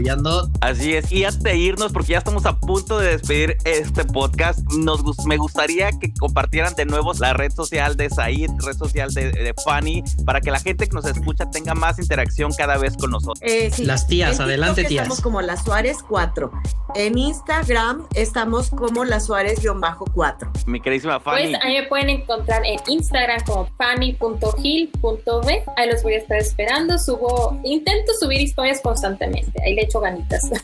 Así 0.61 0.95
es. 0.95 1.11
Y 1.11 1.23
antes 1.25 1.43
de 1.43 1.55
irnos, 1.55 1.91
porque 1.91 2.13
ya 2.13 2.19
estamos 2.19 2.45
a 2.45 2.59
punto 2.59 2.99
de 2.99 3.11
despedir 3.11 3.57
este 3.65 4.03
podcast, 4.05 4.59
nos, 4.71 5.03
me 5.25 5.37
gustaría 5.37 5.91
que 5.91 6.13
compartieran 6.13 6.73
de 6.75 6.85
nuevo 6.85 7.13
la 7.13 7.33
red 7.33 7.51
social 7.51 7.95
de 7.95 8.09
Said, 8.09 8.49
red 8.65 8.77
social 8.77 9.13
de, 9.13 9.31
de 9.31 9.53
Fanny, 9.63 10.03
para 10.25 10.41
que 10.41 10.51
la 10.51 10.59
gente 10.59 10.87
que 10.87 10.93
nos 10.93 11.05
escucha 11.05 11.49
tenga 11.51 11.73
más 11.73 11.99
interacción 11.99 12.51
cada 12.53 12.77
vez 12.77 12.95
con 12.97 13.11
nosotros. 13.11 13.39
Eh, 13.41 13.71
sí. 13.71 13.85
Las 13.85 14.07
tías, 14.07 14.37
En 14.37 14.43
adelante, 14.43 14.81
TikTok 14.81 14.89
tías. 14.89 15.03
Estamos 15.03 15.21
como 15.21 15.41
las 15.41 15.63
Suárez 15.63 15.97
4. 16.07 16.51
En 16.95 17.17
Instagram 17.17 18.07
estamos 18.13 18.69
como 18.69 19.03
las 19.03 19.25
Suárez-4. 19.25 20.67
Mi 20.67 20.79
queridísima 20.79 21.19
Fanny. 21.19 21.49
Pues 21.49 21.63
a 21.63 21.67
mí 21.67 21.73
me 21.75 21.83
pueden 21.87 22.09
encontrar 22.09 22.63
en 22.65 22.79
Instagram 22.87 23.43
como 23.45 23.67
fanny.gil.b. 23.77 25.63
Ahí 25.77 25.89
los 25.89 26.03
voy 26.03 26.13
a 26.13 26.17
estar 26.17 26.37
esperando. 26.37 26.99
Subo, 26.99 27.59
intento 27.63 28.13
subir 28.19 28.41
historias 28.41 28.79
constantemente. 28.81 29.51
Ahí 29.63 29.72
le 29.73 29.83
echo 29.83 29.99
ganitas. 29.99 30.49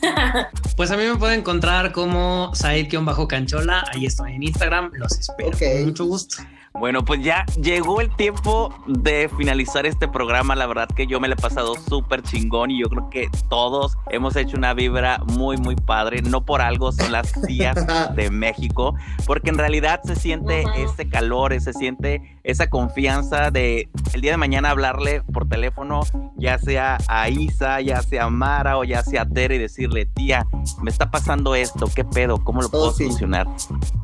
Pues 0.76 0.90
a 0.90 0.96
mí 0.96 1.04
me 1.04 1.16
pueden 1.16 1.40
encontrar 1.40 1.92
como 1.92 2.54
Said-Canchola. 2.54 3.84
Ahí 3.92 4.06
estoy 4.06 4.32
en 4.32 4.42
Instagram. 4.42 4.92
Los 4.94 5.18
espero. 5.18 5.50
Ok. 5.50 5.58
Con 5.58 5.84
mucho 5.84 6.04
gusto. 6.06 6.36
Bueno, 6.72 7.04
pues 7.04 7.22
ya 7.22 7.44
llegó 7.60 8.00
el 8.00 8.14
tiempo 8.14 8.72
de 8.86 9.28
finalizar 9.36 9.86
este 9.86 10.06
programa. 10.08 10.54
La 10.54 10.66
verdad 10.66 10.88
que 10.88 11.06
yo 11.06 11.18
me 11.20 11.26
lo 11.28 11.34
he 11.34 11.36
pasado 11.36 11.74
súper 11.76 12.22
chingón 12.22 12.70
y 12.70 12.80
yo 12.80 12.88
creo 12.88 13.10
que 13.10 13.28
todos 13.48 13.96
hemos 14.10 14.36
hecho 14.36 14.56
una 14.56 14.72
vibra 14.72 15.18
muy, 15.26 15.56
muy 15.56 15.74
padre. 15.76 16.22
No 16.22 16.44
por 16.44 16.62
algo 16.62 16.92
son 16.92 17.12
las 17.12 17.32
tías 17.46 17.76
de 18.14 18.30
México, 18.30 18.94
porque 19.26 19.50
en 19.50 19.58
realidad 19.58 20.00
se 20.04 20.14
siente 20.16 20.64
ese 20.76 21.08
calor, 21.08 21.58
se 21.60 21.72
siente 21.72 22.38
esa 22.44 22.70
confianza 22.70 23.50
de 23.50 23.90
el 24.14 24.20
día 24.20 24.30
de 24.30 24.36
mañana 24.36 24.70
hablarle 24.70 25.22
por 25.32 25.48
teléfono, 25.48 26.00
ya 26.36 26.58
sea 26.58 26.98
a 27.08 27.28
Isa, 27.28 27.80
ya 27.80 28.00
sea 28.00 28.24
a 28.24 28.30
Mara 28.30 28.78
o 28.78 28.84
ya 28.84 29.02
sea 29.02 29.22
a 29.22 29.26
Tere 29.28 29.56
y 29.56 29.58
decirle, 29.58 30.06
tía, 30.06 30.46
me 30.80 30.90
está 30.90 31.10
pasando 31.10 31.54
esto, 31.54 31.90
¿qué 31.94 32.04
pedo? 32.04 32.42
¿Cómo 32.42 32.62
lo 32.62 32.70
puedo 32.70 32.80
Oh, 32.88 32.92
sí. 32.92 33.04
solucionar? 33.04 33.46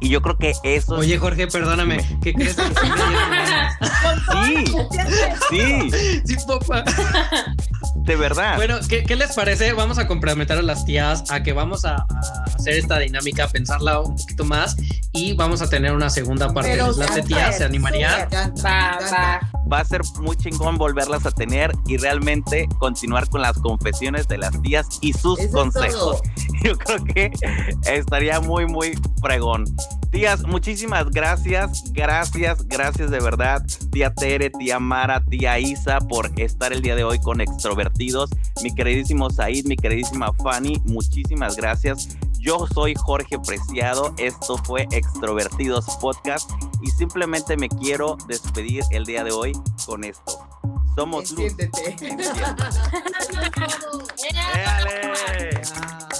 Y 0.00 0.08
yo 0.10 0.20
creo 0.20 0.36
que 0.36 0.52
eso... 0.64 0.96
Oye, 0.96 1.16
Jorge, 1.16 1.46
perdóname. 1.46 1.98
¿Qué 2.22 2.34
crees? 2.34 2.55
Sí. 5.50 5.90
Sí, 5.90 6.22
sí, 6.24 6.36
papá. 6.46 6.84
de 7.94 8.16
verdad. 8.16 8.56
Bueno, 8.56 8.76
¿qué, 8.88 9.04
qué 9.04 9.16
les 9.16 9.34
parece? 9.34 9.72
Vamos 9.72 9.98
a 9.98 10.06
comprometer 10.06 10.58
a 10.58 10.62
las 10.62 10.84
tías 10.84 11.24
a 11.30 11.42
que 11.42 11.52
vamos 11.52 11.84
a, 11.84 11.94
a 11.94 12.44
hacer 12.54 12.74
esta 12.74 12.98
dinámica, 12.98 13.48
pensarla 13.48 14.00
un 14.00 14.16
poquito 14.16 14.44
más 14.44 14.76
y 15.12 15.32
vamos 15.34 15.62
a 15.62 15.68
tener 15.68 15.92
una 15.92 16.10
segunda 16.10 16.52
parte. 16.52 16.70
Pero 16.72 16.88
¿Les 16.88 16.98
late, 16.98 17.22
súper, 17.22 17.24
tías? 17.24 17.58
¿Se 17.58 17.64
animarían? 17.64 18.28
Va, 18.64 18.98
va. 19.12 19.40
Va 19.72 19.80
a 19.80 19.84
ser 19.84 20.02
muy 20.20 20.36
chingón 20.36 20.76
volverlas 20.78 21.26
a 21.26 21.30
tener 21.30 21.72
y 21.86 21.96
realmente 21.96 22.68
continuar 22.78 23.28
con 23.28 23.42
las 23.42 23.58
confesiones 23.58 24.28
de 24.28 24.38
las 24.38 24.60
tías 24.62 24.86
y 25.00 25.12
sus 25.12 25.40
Eso 25.40 25.52
consejos. 25.52 26.20
Yo 26.62 26.76
creo 26.78 27.04
que 27.04 27.32
estaría 27.90 28.40
muy, 28.40 28.66
muy 28.66 28.96
fregón. 29.20 29.64
Tías, 30.10 30.44
muchísimas 30.44 31.10
gracias, 31.10 31.84
gracias, 31.92 32.45
gracias 32.54 33.10
de 33.10 33.20
verdad. 33.20 33.64
Tía 33.90 34.14
Tere, 34.14 34.50
tía 34.50 34.78
Mara, 34.78 35.22
tía 35.24 35.58
Isa, 35.58 35.98
por 36.00 36.30
estar 36.38 36.72
el 36.72 36.82
día 36.82 36.94
de 36.94 37.04
hoy 37.04 37.18
con 37.18 37.40
Extrovertidos. 37.40 38.30
Mi 38.62 38.74
queridísimo 38.74 39.30
Said, 39.30 39.66
mi 39.66 39.76
queridísima 39.76 40.32
Fanny, 40.32 40.80
muchísimas 40.84 41.56
gracias. 41.56 42.16
Yo 42.38 42.66
soy 42.72 42.94
Jorge 42.94 43.38
Preciado, 43.38 44.14
esto 44.18 44.56
fue 44.58 44.86
Extrovertidos 44.92 45.86
Podcast 46.00 46.50
y 46.82 46.90
simplemente 46.90 47.56
me 47.56 47.68
quiero 47.68 48.16
despedir 48.28 48.84
el 48.90 49.04
día 49.04 49.24
de 49.24 49.32
hoy 49.32 49.52
con 49.84 50.04
esto. 50.04 50.38
Somos 50.94 51.32
luz. 51.32 51.52
Enciéndete. 51.58 51.96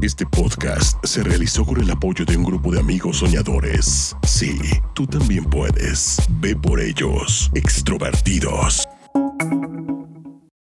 Este 0.00 0.24
podcast 0.24 1.04
se 1.04 1.24
realizó 1.24 1.64
con 1.64 1.80
el 1.80 1.90
apoyo 1.90 2.24
de 2.24 2.36
un 2.36 2.44
grupo 2.44 2.70
de 2.70 2.78
amigos 2.78 3.16
soñadores. 3.18 4.14
Sí, 4.22 4.56
tú 4.94 5.08
también 5.08 5.44
puedes. 5.44 6.18
Ve 6.40 6.54
por 6.54 6.80
ellos, 6.80 7.50
extrovertidos. 7.54 8.88